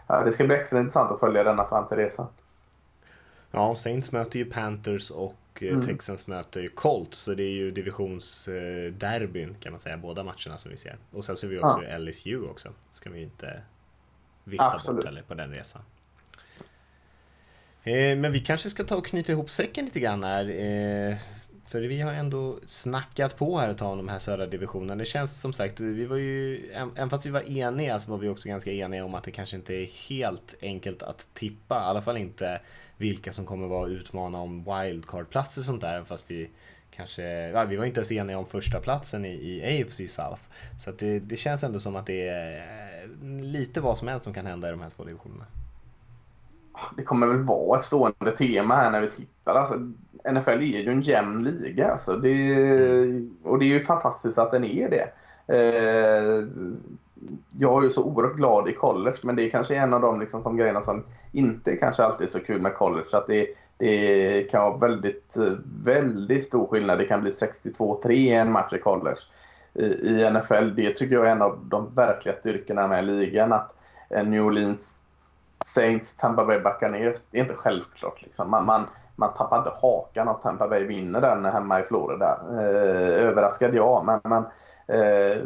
[0.06, 2.26] ja, det ska bli extra intressant att följa denna fram till resan.
[3.50, 5.86] Ja, Saints möter ju Panthers och eh, Mm.
[5.86, 7.18] Texans möter ju Colts.
[7.18, 10.96] Så det är ju divisionsderbyn kan man säga, båda matcherna som vi ser.
[11.12, 12.68] Och sen ser vi också LSU också.
[12.90, 13.62] Ska vi inte
[14.44, 14.96] vifta Absolut.
[14.96, 15.82] bort heller på den resan.
[17.82, 20.44] Eh, men vi kanske ska ta och knyta ihop säcken lite grann här.
[20.44, 21.16] Eh,
[21.66, 24.96] för vi har ändå snackat på här ett tag om de här södra divisionerna.
[24.96, 28.28] Det känns som sagt, vi var ju, även fast vi var eniga så var vi
[28.28, 31.74] också ganska eniga om att det kanske inte är helt enkelt att tippa.
[31.74, 32.60] I alla fall inte
[32.96, 36.04] vilka som kommer vara utmana om wildcard-platser och sånt där.
[36.04, 36.50] Fast vi
[36.90, 40.42] kanske, ja, vi var inte ens eniga om första platsen i, i AFC South.
[40.84, 42.89] Så det, det känns ändå som att det är
[43.22, 45.44] lite vad som helst som kan hända i de här två divisionerna.
[46.97, 49.55] Det kommer väl vara ett stående tema här när vi tittar.
[49.55, 49.74] Alltså,
[50.32, 51.92] NFL är ju en jämn liga.
[51.92, 52.16] Alltså.
[52.16, 52.55] Det,
[53.42, 55.10] och det är ju fantastiskt att den är det.
[55.47, 56.44] Eh,
[57.59, 60.20] jag är ju så oerhört glad i college, men det är kanske en av de
[60.20, 63.09] liksom, som grejerna som inte kanske alltid är så kul med college.
[63.12, 65.36] Att det, det kan vara väldigt,
[65.84, 66.98] väldigt stor skillnad.
[66.98, 69.20] Det kan bli 62-3 i en match i college.
[69.74, 73.52] I, I NFL, det tycker jag är en av de verkliga styrkorna med ligan.
[73.52, 73.74] Att
[74.09, 74.94] eh, New Orleans
[75.64, 78.22] Saints, Tampa Bay Buccaneers, det är inte självklart.
[78.22, 78.51] Liksom.
[78.51, 78.86] Man, man,
[79.16, 82.40] man tappar inte hakan att Tampa Bay vinner den hemma i Florida.
[82.51, 84.44] Eh, överraskad ja, men, men
[85.01, 85.42] eh,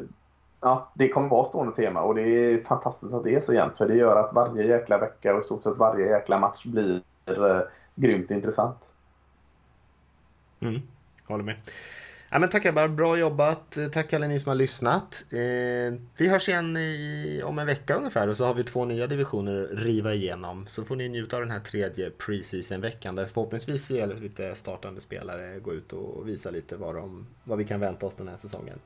[0.60, 3.78] ja, det kommer vara stående tema och det är fantastiskt att det är så jämnt
[3.78, 7.02] för det gör att varje jäkla vecka och i stort sett varje jäkla match blir
[7.26, 7.60] eh,
[7.94, 8.78] grymt intressant.
[10.60, 10.82] Mm,
[11.26, 11.56] håller med.
[12.34, 13.78] Ja, men tack grabbar, bra jobbat.
[13.92, 15.24] Tack alla ni som har lyssnat.
[15.30, 19.06] Eh, vi hörs igen i, om en vecka ungefär och så har vi två nya
[19.06, 20.66] divisioner att riva igenom.
[20.66, 25.58] Så får ni njuta av den här tredje preseason-veckan där förhoppningsvis ser lite startande spelare
[25.60, 28.78] gå ut och visa lite vad, de, vad vi kan vänta oss den här säsongen.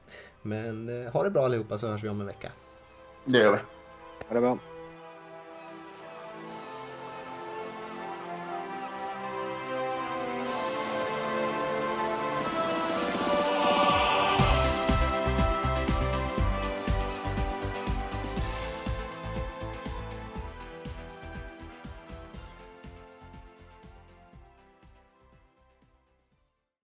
[0.43, 2.53] Men eh, ha det bra allihopa så hörs vi om en vecka.
[3.25, 3.59] Det gör vi.
[4.29, 4.78] Ha det bra.